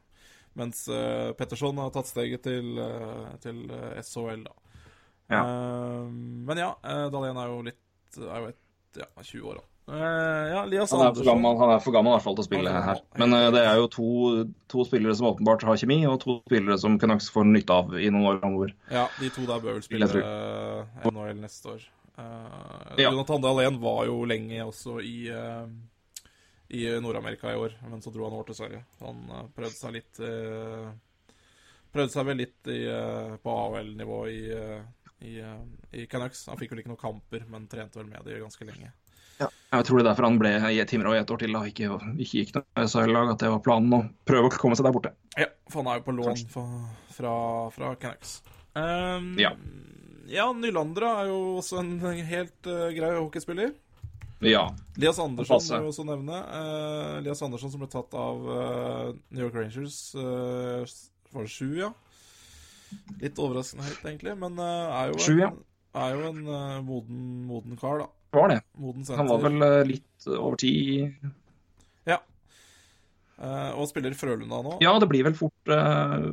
[0.56, 4.52] Mens uh, Petterson har tatt steget til, eh, til eh, SHL, da.
[5.27, 5.41] Ja.
[5.43, 6.03] Eh,
[6.47, 9.65] men ja, uh, Dahlén er jo litt Er jo et ja, 20 år, da.
[9.87, 12.43] Uh, ja, Lias Han er, for gammel, han er for gammel i hvert fall til
[12.43, 13.01] å spille er her.
[13.21, 14.07] Men uh, det er jo to,
[14.71, 18.09] to spillere som åpenbart har kjemi, og to spillere som Canucks får nytte av i
[18.11, 18.73] noen år framover.
[18.91, 21.85] Ja, de to der bør vel spille uh, eh, NHL neste år.
[22.17, 23.11] Uh, Ja.
[23.11, 25.67] Jonathan Dahlén var jo lenge også i, eh,
[26.73, 28.83] i Nord-Amerika i år, men så dro han over til Sverige.
[29.03, 30.87] Han eh, prøvde seg litt eh,
[31.93, 34.81] Prøvde seg vel litt i, eh, på AHL-nivå i, eh,
[35.22, 35.60] i, eh,
[36.02, 36.45] i Canucks.
[36.52, 38.91] Han fikk vel ikke noen kamper, men trente vel med det ganske lenge.
[39.38, 41.53] Jeg tror det er derfor han ble i et timer og i et år til
[41.53, 43.34] da ikke, ikke gikk noe SHL-lag.
[43.35, 45.11] At det var planen å prøve å komme seg der borte.
[45.38, 46.64] Ja, for han er jo på lån fra,
[47.14, 47.34] fra,
[47.76, 48.39] fra Canucks.
[48.77, 49.52] Um, Ja.
[50.31, 53.76] ja, Nylander er jo også en helt uh, grei hockeyspiller.
[54.45, 54.68] Ja.
[55.02, 56.41] Lias Andersson må vi også nevne.
[56.49, 59.99] Uh, Lias Andersson som ble tatt av uh, New York Rangers.
[60.18, 60.81] Uh,
[61.34, 61.91] var det sju, ja?
[63.22, 65.49] Litt overraskende høyt, egentlig, men eh, er jo en, en, ja.
[66.03, 68.11] er jo en moden, moden kar, da.
[68.38, 68.61] Var det.
[68.73, 69.05] Moden.
[69.18, 70.73] Han var vel eh, litt over ti
[72.07, 72.19] Ja.
[73.38, 74.77] Eh, og spiller Frølunda nå.
[74.84, 76.30] Ja, det blir vel fort uh...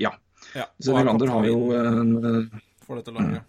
[0.00, 0.14] Ja.
[0.56, 2.50] Ja, Så er Nylander har jo en
[2.82, 3.48] for dette laget.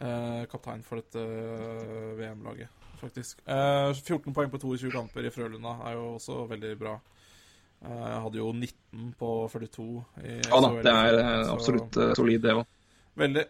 [0.00, 1.20] Uh, kaptein for dette
[2.16, 2.72] VM-laget,
[3.02, 3.42] faktisk.
[3.44, 6.94] Uh, 14 poeng på 22 kamper i Frølunda er jo også veldig bra.
[7.80, 9.86] Eh, Jeg hadde jo 19 på 42
[10.20, 12.68] i Ja da, det er eh, så absolutt eh, solid, det òg.
[13.20, 13.46] Veldig.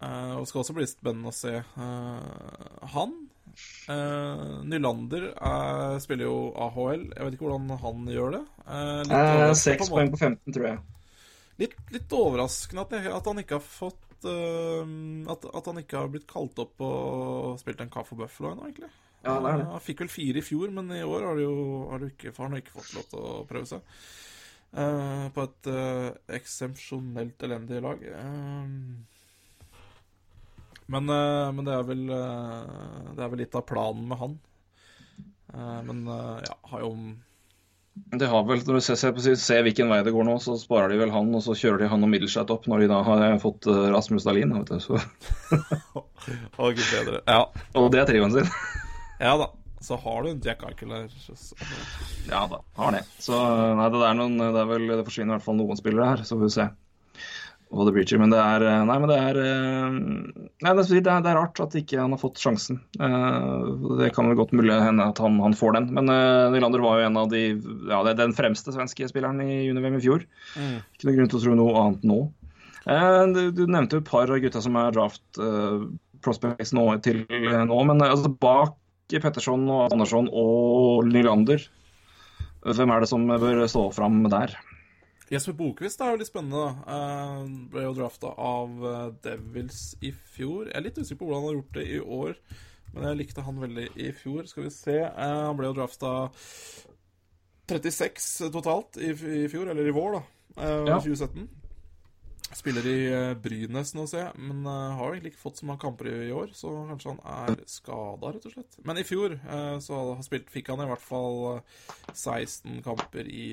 [0.00, 1.50] Og skal også bli spennende å se
[2.94, 3.10] han.
[4.70, 5.26] Nylander
[6.00, 7.02] spiller jo AHL.
[7.10, 8.40] Jeg vet ikke hvordan han gjør det.
[9.60, 10.80] Seks poeng på 15, tror jeg.
[11.60, 16.08] Litt, litt overraskende at, jeg, at han ikke har fått at, at han ikke har
[16.14, 18.88] blitt kalt opp og spilt en kaffe og Buffalo ennå, egentlig.
[19.20, 19.68] Ja, det er det.
[19.74, 21.54] Han fikk vel fire i fjor, men i år har det jo
[21.90, 23.96] har det ikke, har han ikke fått lov til å prøve seg.
[24.70, 28.04] Uh, på et uh, eksepsjonelt elendig lag.
[28.06, 28.66] Uh,
[30.90, 34.38] men, uh, men det er vel Det er vel litt av planen med han.
[35.50, 36.90] Eh, men ja, har jo
[38.14, 40.92] det har vel, Når du ser, ser, ser hvilken vei det går nå, så sparer
[40.92, 43.34] de vel han, og så kjører de han og Middleshat opp når de da har
[43.42, 44.54] fått Rasmus Dahlin.
[44.54, 45.00] Vet du, så.
[46.62, 47.18] og, bedre.
[47.26, 47.42] Ja.
[47.74, 48.46] Og det er trioen sin.
[49.20, 49.50] Ja da.
[49.80, 51.54] Så har du en Jack Eichel så-
[52.28, 53.04] Ja da, har det.
[53.18, 53.32] Så
[53.78, 56.24] nei, det er noen Det er vel Det forsvinner i hvert fall noen spillere her,
[56.28, 56.66] så får vi se
[57.70, 58.18] hva det blir til.
[58.18, 59.96] Men det er eh, Nei, men det er eh,
[60.66, 62.80] Nei, det er, det er, det rart at ikke han har fått sjansen.
[62.98, 63.70] Eh,
[64.02, 65.86] Det kan vel godt mulig hende at han, han får den.
[65.94, 66.10] Men
[66.52, 67.44] Nylander var jo en av de
[67.88, 70.26] Ja, det er den fremste svenske spilleren i junior-VM i fjor.
[70.58, 72.20] Ikke noe grunn til å tro noe annet nå.
[73.36, 75.40] Du, du nevnte jo et par av gutta som er draft
[76.20, 78.74] prospects nå, til nå, men altså bak
[79.18, 81.64] Petterson og Andersson og Nylander,
[82.62, 84.54] hvem er det som bør stå fram der?
[85.30, 86.58] Jesper Bokvist er jo litt spennende.
[86.58, 86.94] da.
[86.94, 90.66] Eh, ble jo drafta av eh, Devils i fjor.
[90.66, 92.34] Jeg er litt usikker på hvordan han har gjort det i år,
[92.94, 94.48] men jeg likte han veldig i fjor.
[94.50, 94.98] Skal vi se.
[95.06, 96.12] Eh, han ble jo drafta
[97.70, 100.22] 36 totalt i, fjor, eller i vår, da.
[100.58, 100.98] Ja.
[100.98, 101.46] 2017.
[102.50, 105.82] Spiller i eh, Brynes nå, ser jeg, men eh, har egentlig ikke fått så mange
[105.84, 107.20] kamper i, år, så kanskje han
[107.54, 108.78] er skada, rett og slett.
[108.88, 113.44] Men i fjor eh, så spilt, fikk han i hvert fall eh, 16 kamper i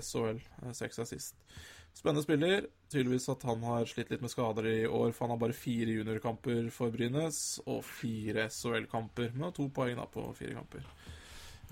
[0.00, 0.40] SHL.
[0.62, 1.44] eh, Seks er sist.
[1.92, 2.70] Spennende spiller.
[2.90, 5.98] Tydeligvis at han har slitt litt med skader i år, for han har bare fire
[5.98, 10.86] juniorkamper for Brynes og fire SHL-kamper, med to poeng da på fire kamper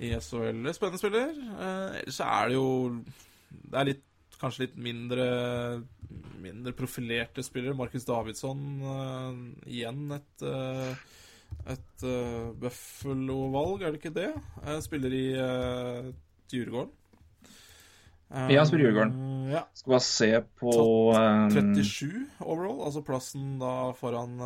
[0.04, 0.60] i SHL.
[0.76, 1.32] Spennende spiller.
[2.02, 2.68] Ellers er det jo
[3.48, 4.04] Det er litt
[4.40, 5.24] kanskje litt mindre
[6.42, 7.74] mindre profilerte spillere.
[7.76, 9.32] Markus Davidsson uh,
[9.66, 10.92] igjen et uh,
[11.72, 14.30] et uh, Buffalo-valg, er det ikke det?
[14.84, 15.24] Spiller i
[16.52, 16.90] Djurgården.
[18.28, 19.14] Um, Ja, spiller i Djurgården.
[19.48, 19.62] Ja.
[19.72, 20.28] Skal bare se
[20.60, 20.74] på
[21.16, 21.48] um...
[21.50, 24.36] 37 overall, altså plassen da foran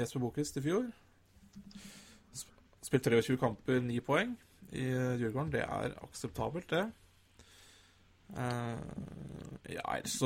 [0.00, 0.88] Jesper Bokvist i fjor.
[2.32, 2.56] Sp-
[2.88, 4.32] Spilt 23 kamper, 9 poeng
[4.72, 4.88] i
[5.20, 5.52] Djurgården.
[5.52, 6.86] Det er akseptabelt, det.
[8.34, 8.78] Eh,
[9.76, 10.18] ja, ellers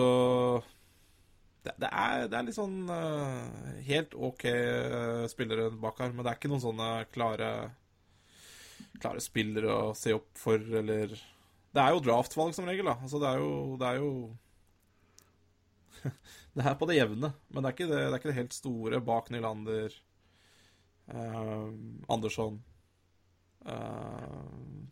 [1.60, 6.24] det, det, er, det er litt sånn uh, helt OK eh, spillere bak her, men
[6.24, 7.50] det er ikke noen sånne klare
[9.00, 12.96] Klare spillere å se opp for, eller Det er jo draftvalg som regel, da.
[13.00, 14.10] Altså, det er jo, det er jo
[16.56, 19.28] det er på det jevne, men det er ikke det, er ikke helt store bak
[19.32, 19.96] Nylander,
[21.12, 21.68] uh,
[22.12, 22.60] Andersson,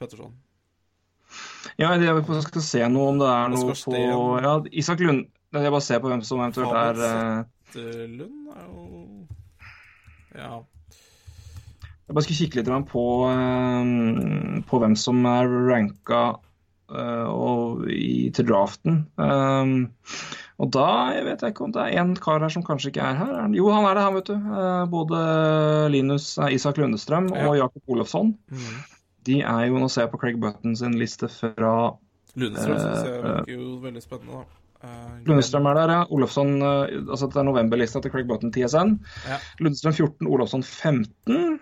[0.01, 0.37] Petterson.
[1.79, 4.01] Ja, jeg skal se noe om det er noe på
[4.43, 7.47] ja, Isak Lund Jeg bare ser på hvem som eventuelt er eh,
[7.77, 9.27] Eh, Lund er jo
[10.39, 10.59] Ja.
[12.09, 16.23] Jeg bare skal kikke litt på, eh, på hvem som er ranka
[16.89, 19.03] eh, og i, til draften.
[20.59, 23.05] Og da jeg vet jeg ikke om det er en kar her som kanskje ikke
[23.05, 23.35] er her.
[23.45, 24.89] Er Jo, han er det, han, vet du.
[24.91, 25.19] Både
[25.93, 27.67] Linus Isak Lundestrøm og Ja.
[27.67, 28.33] Jakob Olofsson.
[28.51, 28.98] Mm.
[29.27, 31.73] De er jo Nå ser jeg på Craig Button sin liste fra
[32.39, 34.43] Lundstrøm synes jeg Eh, virker jo veldig spennende.
[34.43, 34.89] da.
[34.89, 36.03] Eh, Lundstrøm er der, ja.
[36.15, 38.95] Olofsson eh, Altså det er novemberlista til Craig Button, TSN.
[39.27, 39.39] Ja.
[39.59, 41.59] Lundstrøm 14, Olofsson 15.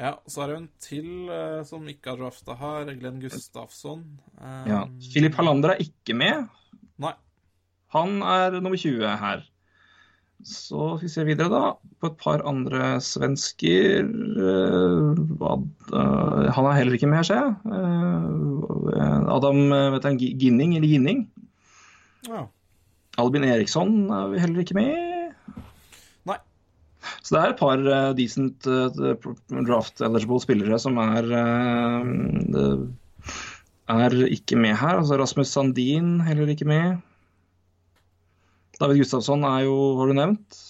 [0.00, 2.88] Ja, så er det en til uh, som ikke har drafta her.
[2.96, 4.06] Glenn Gustafsson.
[4.40, 4.70] Um...
[4.70, 4.78] Ja.
[5.12, 6.46] Filip Hallander er ikke med.
[7.04, 7.12] Nei.
[7.92, 9.42] Han er nummer 20 her.
[10.46, 11.64] Så skal vi se videre, da.
[12.00, 17.50] På et par andre svensker eh, eh, Han er heller ikke med, ser jeg.
[17.76, 19.60] Eh, Adam
[19.94, 21.26] vet han, Ginning, eller Ginning.
[22.28, 22.46] Ja.
[23.20, 25.34] Albin Eriksson er vi heller ikke med.
[26.30, 26.38] Nei.
[27.20, 27.84] Så det er et par
[28.16, 29.28] decent eh,
[29.68, 31.28] draft eligible spillere som er
[33.90, 35.00] er ikke med her.
[35.02, 37.00] Altså Rasmus Sandin heller ikke med.
[38.80, 40.60] David Gustavsson er jo, har du nevnt?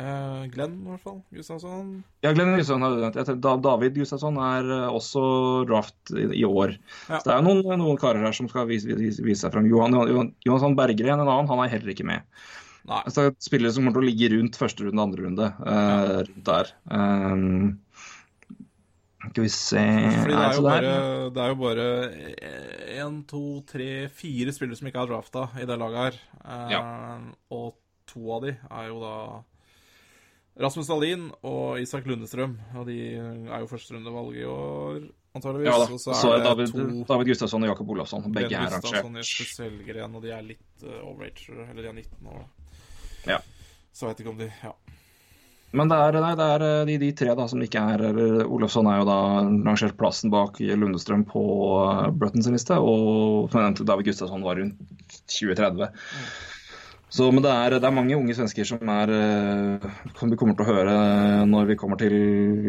[0.00, 1.18] Eh, Glenn, i hvert fall.
[1.34, 1.90] Gustavsson.
[2.24, 3.42] Ja, Glenn Gustavsson har du nevnt.
[3.66, 5.24] David Gustavsson er eh, også
[5.68, 6.72] draft i, i år.
[7.10, 7.18] Ja.
[7.20, 9.68] Så det er noen, noen karer her som skal vise, vise, vise seg frem.
[9.68, 12.24] Johan, Johan, Johansson Berggren, en annen, han er heller ikke med.
[12.88, 13.02] Nei.
[13.12, 15.50] Så det er spillere som kommer til å ligge rundt første runde, andre runde.
[15.68, 16.72] eh, rundt der.
[16.88, 17.76] Um,
[19.20, 19.84] skal vi se
[20.22, 20.94] Fordi det er, jo bare,
[21.34, 21.86] det er jo bare
[22.96, 26.18] én, to, tre, fire spillere som ikke er drafta i det laget her.
[26.72, 26.80] Ja.
[27.52, 27.76] Og
[28.10, 29.14] to av de er jo da
[30.60, 32.56] Rasmus Dahlin og Isak Lundestrøm.
[32.80, 34.98] Og de er jo førsterundevalg i år,
[35.36, 35.70] antageligvis.
[35.70, 35.86] Ja da.
[35.94, 38.26] Og Så er det David, to David Gustavsson og Jakob Olafsson.
[38.34, 39.30] Begge er Gustavsson, rangert.
[39.30, 42.44] Jesper Selgren, og de er litt uh, eller de er 19 år.
[43.28, 43.40] Ja.
[43.92, 44.74] Så jeg vet ikke om de Ja.
[45.76, 48.40] Men det er, nei, det er eh, de, de tre da som ikke er eller
[48.50, 49.18] Olafsson er jo da
[49.68, 51.42] rangert plassen bak Lundestrøm på
[51.78, 55.92] uh, Bruttons liste, og David Gustavsson var rundt 2030.
[57.10, 60.54] Så, men det er, det er mange unge svensker som er eh, som vi kommer
[60.54, 60.92] til å høre
[61.50, 62.14] når vi kommer til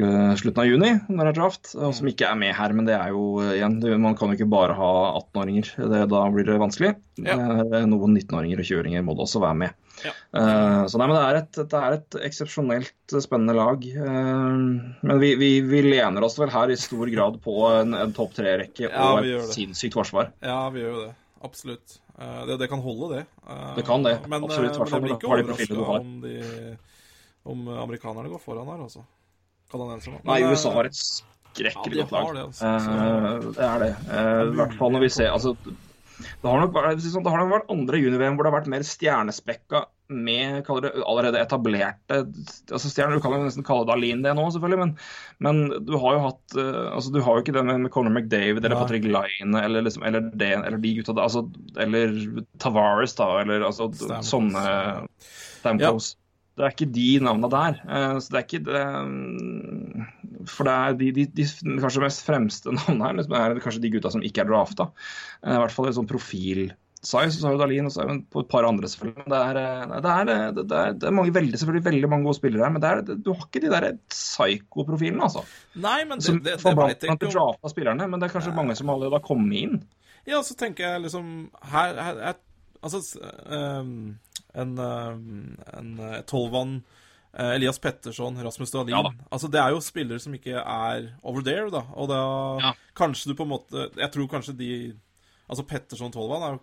[0.02, 2.74] eh, slutten av juni, når det er draft, og som ikke er med her.
[2.74, 4.90] Men det er jo eh, igjen, man kan jo ikke bare ha
[5.22, 5.70] 18-åringer.
[6.10, 6.96] Da blir det vanskelig.
[7.22, 7.38] Ja.
[7.38, 9.78] Eh, Noen 19-åringer og 20-åringer må det også være med.
[10.02, 10.16] Ja.
[10.34, 13.86] Eh, Så nei, men det er et, det er et eksepsjonelt spennende lag.
[13.86, 14.60] Eh,
[15.06, 18.34] Men vi, vi, vi lener oss vel her i stor grad på en, en topp
[18.42, 20.34] tre-rekke Ja, og et sinnssykt forsvar.
[20.42, 21.14] ja, vi gjør jo det.
[21.46, 22.00] Absolutt.
[22.22, 23.24] Eh, det, det kan holde, det.
[23.50, 24.16] Eh, Det kan det.
[24.30, 26.78] Men, Absolutt, eh, men jeg blir ikke overraska om, de,
[27.50, 29.04] om amerikanerne går foran her, altså.
[29.72, 30.20] Kanadenserne.
[30.28, 32.28] Nei, USA har et ja, skrekkelig godt lag.
[32.28, 32.74] har det, altså.
[32.74, 33.94] Eh, det er det.
[34.52, 35.56] I hvert fall når vi ser altså,
[36.22, 38.70] det har nok vært, sånn, det har nok vært andre juni-VM hvor det har vært
[38.76, 43.18] mer stjernespekka med det, allerede etablerte altså stjerner.
[43.18, 44.94] Du kan jo nesten kalle det Aline det nå, selvfølgelig, men,
[45.48, 48.14] men du har jo hatt eh, altså Du har jo ikke det med, med Conor
[48.14, 48.82] McDavid eller ja.
[48.84, 51.46] Patrick Line eller, liksom, eller, det, eller de gutta der, altså,
[51.82, 52.18] eller
[52.62, 54.32] Tavares, da, eller altså, Stamkos.
[54.32, 54.66] sånne
[55.62, 56.16] Stamkos.
[56.60, 57.78] Det er ikke de navnene der.
[57.88, 61.46] eh, Så det er ikke det mm, For det er de, de, de
[61.80, 64.90] kanskje mest fremste navnene her liksom, er kanskje de gutta som ikke er drafta.
[65.46, 66.10] Eh, I hvert fall i sånn
[67.02, 67.40] profil-size.
[67.42, 69.26] Så har du Dalin og så det på et par andre, selvfølgelig.
[69.26, 72.24] Det er, eh, det er, eh, det er, det er mange, veldig, selvfølgelig veldig mange
[72.26, 75.44] gode spillere her, men det det, du har ikke de der psyko-profilene, altså.
[75.76, 77.34] Nei, men det, Som det, det blant jeg ikke om.
[77.34, 79.84] drafta spillerne, men det er kanskje mange som allerede har kommet inn.
[80.28, 82.36] Ja, så tenker jeg liksom Her, her er
[82.84, 83.00] Altså
[83.50, 84.18] ehm,
[84.58, 86.84] en, ehm, en eh, Tolvan
[87.34, 89.12] eh, Elias Petterson, Rasmus Dahlin Ja da.
[89.32, 91.84] Altså, det er jo spillere som ikke er over there, da.
[91.94, 92.22] Og da
[92.62, 92.72] Ja.
[92.98, 94.72] kanskje du på en måte Jeg tror kanskje de
[95.50, 96.60] Altså, Petterson Tolvan er jo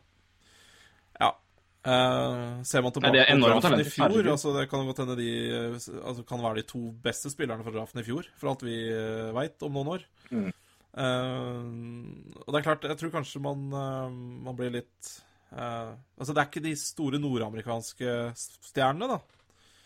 [1.86, 5.14] Eh, ser man tilbake Nei, er på draften i fjor, altså det kan godt hende
[5.20, 8.64] de eh, altså, kan være de to beste spillerne for draften i fjor, for alt
[8.66, 10.04] vi uh, veit om noen år.
[10.32, 10.50] Mm.
[10.98, 15.12] Uh, og det er klart, jeg tror kanskje man, uh, man blir litt
[15.54, 19.20] eh, Altså, det er ikke de store nordamerikanske stjernene, da.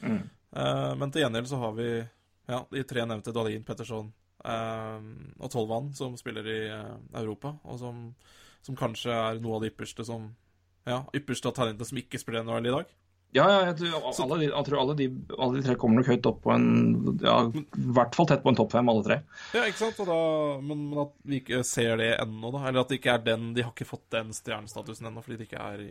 [0.02, 0.22] Mm.
[0.56, 1.88] Eh, men til gjengjeld så har vi
[2.50, 4.10] ja, de tre nevnte Dalin, Petterson
[4.44, 8.06] eh, og Tolvan, som spiller i eh, Europa, og som,
[8.64, 10.30] som kanskje er noe av de ypperste som
[10.88, 12.92] ja, ypperste av talentene som ikke spiller NHL i dag.
[13.32, 15.06] Ja, ja, jeg tror, alle, de, jeg tror alle, de,
[15.38, 16.66] alle de tre kommer nok høyt opp på en
[17.22, 19.16] ja, I hvert fall tett på en topp fem, alle tre.
[19.56, 20.02] Ja, ikke sant?
[20.04, 20.16] Da,
[20.60, 22.66] men, men at vi ikke ser det ennå, da.
[22.68, 25.46] Eller at det ikke er den De har ikke fått den stjernestatusen ennå fordi de
[25.48, 25.88] ikke er i,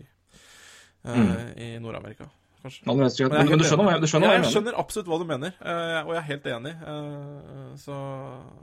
[1.09, 2.30] eh, i Nord-Amerika,
[2.63, 2.83] kanskje.
[2.88, 4.51] Men, Men du skjønner hva jeg, skjønner hva jeg jeg mener?
[4.53, 6.73] skjønner absolutt hva du mener, eh, og jeg er helt enig.
[6.93, 7.95] eh, så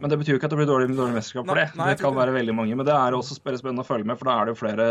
[0.01, 1.67] Men det betyr jo ikke at det blir dårlig, dårlig mesterskap for det.
[1.79, 2.77] nei, det kan være veldig mange.
[2.79, 4.87] Men det er også spennende å følge med, for da er det jo flere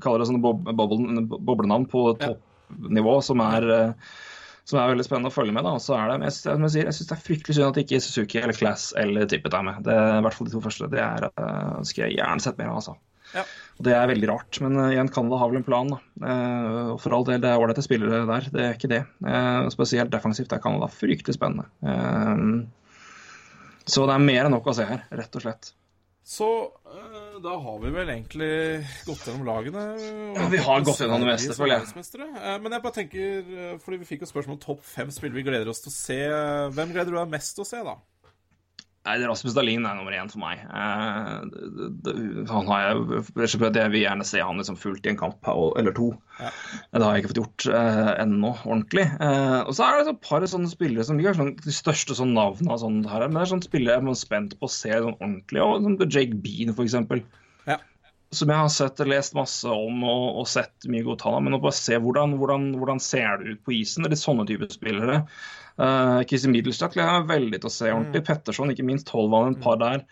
[0.00, 0.66] kaller det sånne bob
[1.46, 3.92] boblenavn på toppnivå som er eh,
[4.70, 5.64] som er veldig spennende å følge med.
[5.66, 7.70] da, og så er det, jeg, som jeg, sier, jeg synes det er fryktelig synd
[7.72, 9.80] at ikke Suzuki eller Class eller Tippet er med.
[9.82, 10.90] Det I hvert fall de to første.
[10.92, 11.26] Det er,
[11.88, 12.76] skulle jeg gjerne sett mer av.
[12.78, 12.94] altså.
[13.34, 13.42] Ja.
[13.80, 15.94] Og Det er veldig rart, men eh, igjen, Canada har vel en plan.
[16.20, 18.98] Eh, og For all del, det er ålreite spillere der, det er ikke det.
[19.24, 21.64] Eh, spesielt defensivt er Canada fryktelig spennende.
[23.88, 25.72] Så det er mer enn nok å se her, rett og slett.
[26.30, 26.46] Så
[27.40, 28.50] da har vi vel egentlig
[29.08, 29.86] gått gjennom lagene.
[30.36, 32.60] Ja, vi har gått gjennom det meste, føler jeg.
[32.60, 33.50] Men jeg bare tenker,
[33.80, 36.20] fordi vi fikk jo spørsmål om topp fem spillere vi gleder oss til å se.
[36.76, 37.96] Hvem gleder du deg mest til å se, da?
[39.08, 40.60] Nei, Rasmus Dahlin er nummer én for meg.
[40.60, 45.48] Eh, han har jeg, og Jeg vil gjerne se han liksom fullt i en kamp
[45.48, 46.10] eller to.
[46.36, 46.50] Ja.
[46.92, 49.06] Det har jeg ikke fått gjort eh, ennå ordentlig.
[49.24, 52.16] Eh, og så er det et par sånne spillere som ikke er sånn, de største
[52.18, 54.74] sånn navnene, og sånn her, men det er sånne spillere jeg er spent på å
[54.74, 55.62] se sånn ordentlig.
[55.64, 57.24] Og, som Jake Bean, eksempel.
[57.70, 57.78] Ja.
[58.36, 61.40] Som jeg har sett lest masse om og, og sett mye godt av.
[61.40, 64.04] Men å bare se hvordan, hvordan, hvordan ser det ut på isen.
[64.04, 65.22] Det er litt sånne typer spillere.
[65.78, 68.24] Uh, Kissy Middelstad gleder jeg meg veldig til å se ordentlig.
[68.26, 69.12] Petterson, ikke minst.
[69.14, 70.04] Holvan, et par der.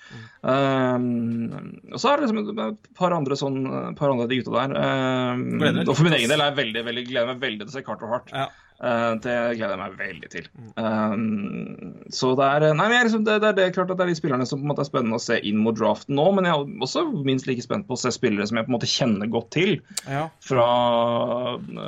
[0.42, 3.58] Um, og så er det liksom et par andre sånn
[3.98, 4.76] par andre de gutta der.
[4.78, 5.44] Um,
[5.84, 7.86] og for min egen del er jeg veldig, veldig, gleder meg veldig til å se
[7.86, 8.32] Carter Hart.
[8.34, 8.48] Ja.
[8.78, 10.44] Eh, det gleder jeg meg veldig til.
[10.78, 14.12] Um, så det er Nei, men liksom, det, det, er det, klart at det er
[14.12, 16.46] de spillerne som på en måte er spennende å se inn mot draften nå, men
[16.46, 18.90] jeg er også minst like spent på å se spillere som jeg på en måte
[18.90, 19.78] kjenner godt til.
[20.06, 20.28] ja.
[20.48, 20.68] Fra,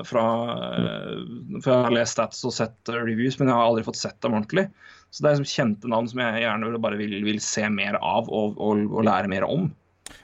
[0.08, 0.24] fra,
[0.66, 1.12] eh,
[1.60, 4.18] for jeg har lest stats og sett eh, reviews, men jeg har aldri fått sett
[4.24, 4.66] dem ordentlig.
[5.10, 8.26] Så det er liksom kjente navn som jeg gjerne bare vil, vil se mer av
[8.26, 9.70] og, og, og lære mer om.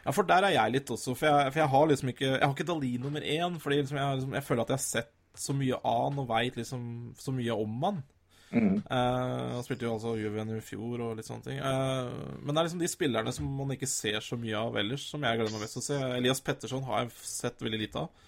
[0.02, 1.14] Ja, for der er jeg litt også.
[1.18, 3.98] For jeg, for jeg har liksom ikke Jeg har ikke Dali nummer én, fordi liksom
[4.00, 6.84] jeg, liksom, jeg føler at jeg har sett så mye av han og veit liksom
[7.20, 8.04] så mye om han.
[8.52, 8.76] Mm.
[8.86, 11.58] Uh, han spilte jo altså Juven i fjor og litt sånne ting.
[11.60, 15.08] Uh, men det er liksom de spillerne som man ikke ser så mye av ellers,
[15.10, 15.98] som jeg gleder meg mest å se.
[16.18, 18.22] Elias Petterson har jeg sett veldig lite av.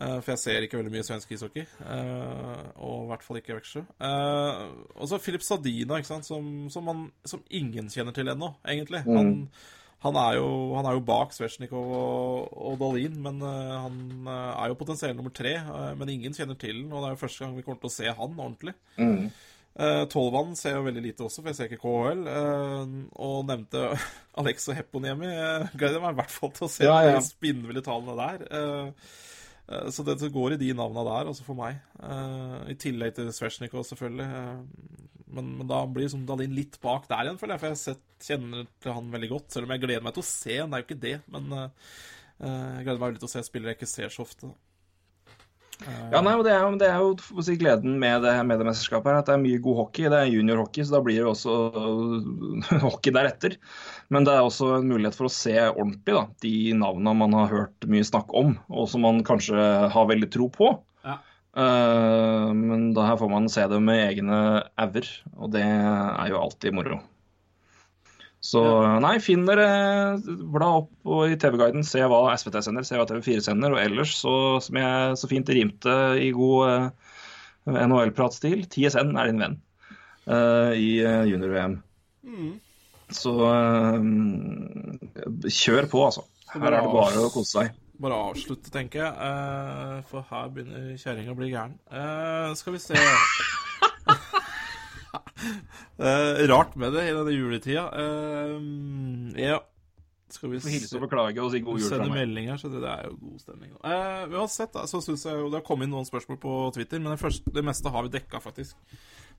[0.00, 1.64] Eh, for jeg ser ikke veldig mye svensk ishockey.
[1.82, 3.82] og i hvert fall ikke Veksjø.
[4.96, 9.02] Og så Filip Sadina, ikke sant, som, som, man, som ingen kjenner til ennå, egentlig.
[9.04, 9.16] Mm.
[9.18, 9.34] Han,
[10.00, 10.48] han, er jo,
[10.78, 15.12] han er jo bak Svetsjnikov og, og Dalin, men uh, han eh, er jo potensiell
[15.16, 15.58] nummer tre.
[15.60, 17.90] Uh, men ingen kjenner til den, og det er jo første gang vi kommer til
[17.90, 18.74] å se han ordentlig.
[18.96, 19.26] Mm.
[19.76, 22.24] Uh, Tolvan ser jo veldig lite også, for jeg ser ikke KHL.
[23.26, 23.84] og nevnte
[24.40, 25.34] Alexo Hepponiemi.
[25.36, 27.18] Uh, gleder meg i hvert fall til å se Ja, ja.
[27.18, 28.96] de spinnville tallene der.
[29.94, 31.76] Så det går i de navna der, altså for meg.
[32.66, 34.48] I tillegg til Svetsjnikov, selvfølgelig.
[35.34, 37.62] Men, men da blir liksom Dalin litt bak der igjen, føler jeg.
[37.62, 39.52] For jeg sett, kjenner til han veldig godt.
[39.54, 41.14] Selv om jeg gleder meg til å se han, det er jo ikke det.
[41.34, 41.94] Men eh,
[42.40, 44.52] jeg gleder meg veldig til å se spillere jeg ikke ser så ofte.
[45.80, 49.14] Ja, nei, og det er det er jo si, gleden med det, med det her,
[49.14, 50.08] at det er mye god hockey.
[50.12, 51.54] Det er juniorhockey, så da blir det også
[52.84, 53.56] hockey deretter.
[54.12, 57.52] Men det er også en mulighet for å se ordentlig da, de navnene man har
[57.54, 59.56] hørt mye snakk om, og som man kanskje
[59.94, 60.74] har veldig tro på.
[61.56, 64.40] Eh, men da her får man se det med egne
[64.78, 67.00] auger, og det er jo alltid moro.
[68.40, 68.62] Så
[69.04, 69.66] nei, finn dere,
[70.24, 73.74] bla opp og i TV-guiden, se hva SVT sender, se hva TV4 sender.
[73.76, 74.32] Og ellers, så,
[74.64, 77.10] som jeg så fint rimte i god uh,
[77.68, 79.58] NHL-pratstil, TSN er din venn
[80.24, 81.76] uh, i eh, junior-VM.
[83.10, 84.08] Så eh,
[85.50, 86.24] kjør på, altså.
[86.54, 87.76] Her er det bare å kose seg.
[88.00, 89.12] Bare avslutte, tenker jeg.
[89.12, 91.74] Uh, for her begynner kjerringa å bli gæren.
[91.92, 93.02] Uh, skal vi se uh,
[96.50, 97.84] Rart med det i denne juletida.
[99.36, 99.58] Ja
[100.32, 102.22] Skal vi hilse og beklage og si god jul fra Sende meg.
[102.22, 103.70] meldinger, så det, er jo god stemning.
[103.76, 106.58] Vi har uansett, da, så synes jeg jo det har kommet inn noen spørsmål på
[106.78, 108.78] Twitter, men det, første, det meste har vi dekka, faktisk.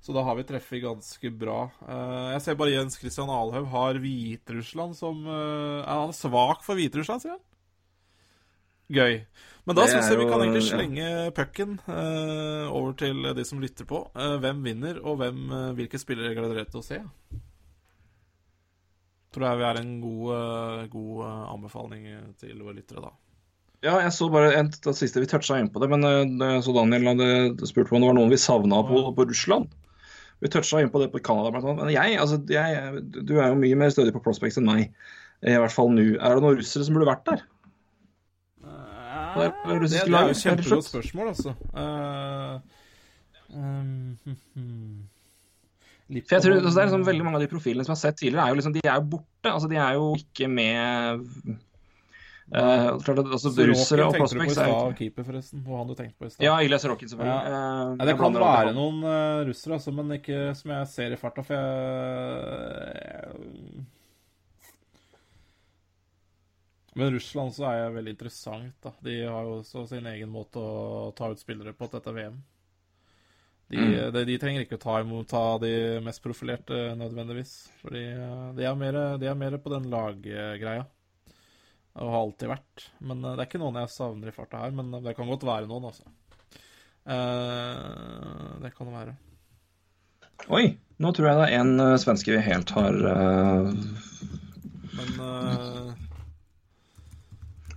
[0.01, 1.63] Så da har vi treffet ganske bra.
[1.85, 7.21] Eh, jeg ser bare Jens Christian Alhaug har Hviterussland som Er han svak for Hviterussland,
[7.23, 7.45] sier han?
[8.91, 9.21] Gøy.
[9.69, 10.71] Men da syns jeg vi kan egentlig ja.
[10.73, 14.03] slenge pucken uh, over til de som lytter på.
[14.17, 16.99] Uh, hvem vinner, og hvem, uh, hvilke spillere gleder dere til å se?
[19.31, 22.07] Tror jeg vi er en god, eh, god eh, anbefaling
[22.41, 23.13] til våre lyttere, da.
[23.81, 26.03] Ja, jeg så bare en, det siste vi toucha inn på det, men
[26.43, 29.71] eh, så Daniel hadde spurt om det var noen vi savna på, på Russland.
[30.43, 31.85] Vi toucha inn på det på Canada blant annet.
[31.85, 34.91] Men jeg, altså, jeg, du er jo mye mer stødig på prospects enn meg.
[35.47, 36.03] I hvert fall nå.
[36.19, 37.45] Er det noen russere som burde vært der?
[39.35, 41.55] Det er på Det, russisk det er jo kjempegodt spørsmål, altså.
[41.77, 42.55] Uh,
[43.55, 45.01] um, hmm.
[46.11, 48.05] For jeg tror altså, det er liksom Veldig mange av de profilene som jeg har
[48.05, 49.51] sett tidligere, er jo liksom, de er jo borte.
[49.51, 51.59] altså De er jo ikke med
[52.51, 55.61] Uh, klart at, altså, Russere og på prospects er jo keeper, forresten.
[55.63, 56.43] Og han du tenkte på i stad.
[56.43, 57.43] Ja, Ilyas Rokin, selvfølgelig.
[57.47, 57.61] Ja.
[57.87, 61.19] Uh, Nei, det kan være noen uh, russere, altså, men ikke som jeg ser i
[61.21, 61.63] farta, for jeg
[66.99, 68.91] Men Russland så er veldig interessant, da.
[68.99, 72.41] De har jo også sin egen måte å ta ut spillere på til dette VM.
[73.71, 74.11] De, Mm.
[74.11, 77.53] de, de trenger ikke å ta imot ta de mest profilerte nødvendigvis.
[77.79, 80.83] Fordi eh, de er mer, de er mer på den laggreia.
[81.95, 82.89] Og har alltid vært.
[82.99, 84.75] Men eh, det er ikke noen jeg savner i farta her.
[84.75, 86.03] Men det kan godt være noen, altså.
[87.07, 89.15] Eh, det kan det være.
[90.51, 90.65] Oi,
[90.99, 93.71] nå tror jeg det er en eh, svenske vi helt har uh...
[94.91, 95.91] Men eh,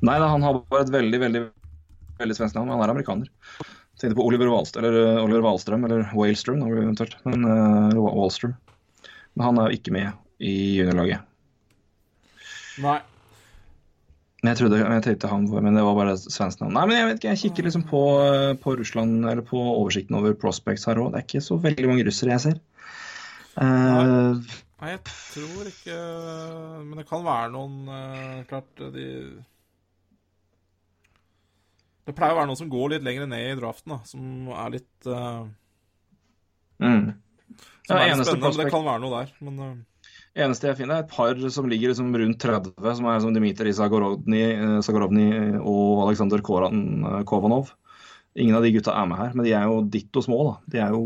[0.05, 1.45] Nei da, han har bare et veldig, veldig
[2.21, 2.69] veldig svensk navn.
[2.69, 3.31] men Han er amerikaner.
[4.01, 7.17] Tenkte på Oliver Wahlstrøm, eller eh, Oliver Wahlstrøm, eller Wahlstrøm eventuelt.
[7.25, 8.55] Men uh, Wahlstrøm.
[9.35, 11.23] Men han er jo ikke med i juniorlaget.
[12.83, 12.99] Nei.
[14.43, 16.75] Men Jeg trodde, jeg tenkte han, men det var bare svensk navn.
[16.77, 20.19] Nei, men jeg vet ikke, jeg kikker liksom på, eh, på Russland, eller på oversikten
[20.19, 21.15] over prospects her òg.
[21.15, 22.61] Det er ikke så veldig mange russere jeg ser.
[23.55, 24.43] Uh,
[24.83, 25.97] Nei, jeg tror ikke
[26.83, 29.05] Men det kan være noen uh, Klart de
[32.05, 34.01] Det pleier å være noen som går litt lenger ned i draften, da.
[34.09, 35.45] Som er litt uh,
[36.85, 37.05] mm.
[37.87, 38.57] Som Ja, er litt spennende.
[38.61, 39.35] Det kan være noe der.
[39.45, 39.75] Men uh,
[40.35, 43.77] Eneste jeg finner, er et par som ligger liksom rundt 30, som er som Dmitrij
[43.79, 45.27] Zagorovny, eh, Zagorovny
[45.61, 47.71] og Aleksandr Kovanov.
[48.35, 50.55] Ingen av de gutta er med her, men de er jo ditto små, da.
[50.73, 51.05] De er jo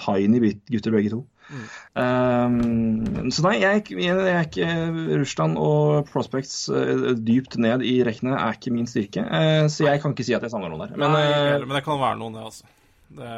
[0.00, 1.20] tiny bit gutter begge to.
[1.50, 4.68] Um, så nei, jeg, jeg er ikke
[5.20, 9.24] Russland og Prospects uh, dypt ned i rekkene er ikke min styrke.
[9.26, 10.94] Uh, så jeg kan ikke si at jeg savner noen der.
[11.00, 12.76] Men, Nei, eh, men det kan være noen, det, altså.
[13.10, 13.30] Det,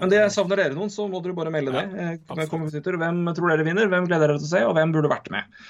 [0.00, 2.16] men det savner dere noen, så må dere bare melde Ja, det.
[2.26, 5.60] Hvem tror dere vinner, hvem gleder dere til å se, og hvem burde vært med?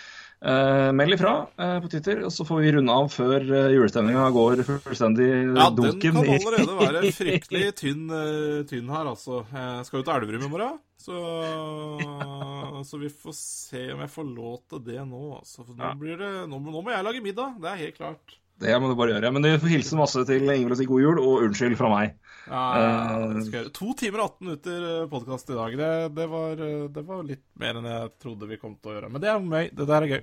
[0.40, 4.22] Eh, meld ifra uh, på Twitter, og så får vi runde av før uh, julestemninga
[4.32, 9.42] går fullstendig Ja, den kan allerede være fryktelig tynn, uh, tynn her, altså.
[9.52, 11.20] Jeg skal jo til Elverum i morgen, så,
[12.88, 15.60] så vi får se om jeg får lov til det nå, altså.
[15.60, 18.40] For Nå, blir det, nå, nå må jeg lage middag, det er helt klart.
[18.60, 19.30] Det må du bare gjøre.
[19.32, 22.10] Men du får hilse masse til Ingvild og si god jul, og unnskyld fra meg.
[22.50, 23.70] Ja, ja, gjøre.
[23.76, 25.76] To timer og 18 minutter podkast i dag.
[25.80, 28.96] Det, det, var, eh, det var litt mer enn jeg trodde vi kom til å
[28.98, 29.10] gjøre.
[29.14, 29.70] Men det er gøy.
[29.80, 30.22] Det der er gøy.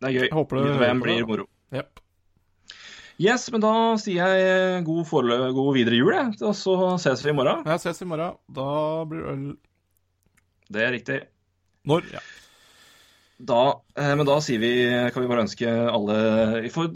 [0.00, 0.26] Det er gøy.
[0.26, 1.48] Jeg håper det- VM blir moro.
[1.72, 2.04] Yep.
[3.20, 5.04] Yes, men da sier jeg god,
[5.56, 6.36] god videre jul, jeg.
[6.40, 7.64] Og så ses vi i morgen.
[7.68, 8.36] Ja, ses i morgen.
[8.48, 8.68] Da
[9.08, 9.42] blir det øl
[10.70, 11.20] Det er riktig.
[11.88, 12.12] Når?
[12.12, 12.20] Ja.
[13.40, 13.60] Da,
[13.96, 14.70] eh, men da sier vi,
[15.14, 16.16] kan vi bare ønske alle
[16.66, 16.90] Vi får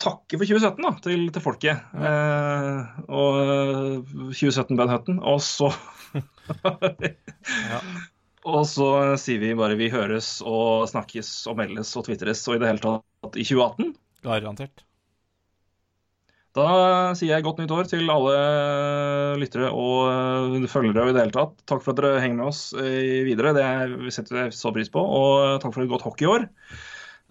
[0.00, 1.82] takke for 2017 da, til, til folket.
[1.92, 5.20] Eh, og eh, 2017 Ben Hutton.
[5.20, 5.72] Og så
[6.14, 7.84] Ja.
[8.44, 12.60] Og så sier vi bare vi høres og snakkes og meldes og tvitres og i
[12.60, 13.94] det hele tatt i 2018.
[14.26, 14.84] Garantert.
[16.54, 16.66] Da
[17.18, 18.34] sier jeg godt nytt år til alle
[19.40, 21.56] lyttere og eh, følgere og i det hele tatt.
[21.66, 23.54] Takk for at dere henger med oss eh, videre.
[23.56, 25.02] Det setter vi så pris på.
[25.02, 26.46] Og takk for et godt hockeyår.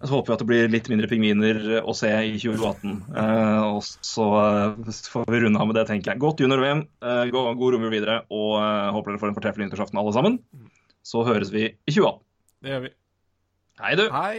[0.04, 2.98] Så håper vi at det blir litt mindre pingviner å se i 2018.
[3.22, 6.20] Eh, og så eh, får vi runde av med det, tenker jeg.
[6.20, 10.02] Godt junior-VM, eh, god, god romjul videre, og eh, håper dere får en fortreffelig nyttårsaften
[10.04, 10.38] alle sammen.
[11.00, 12.20] Så høres vi i 2018.
[12.60, 12.94] Det gjør vi.
[13.80, 14.06] Hei, du!
[14.12, 14.38] Hei!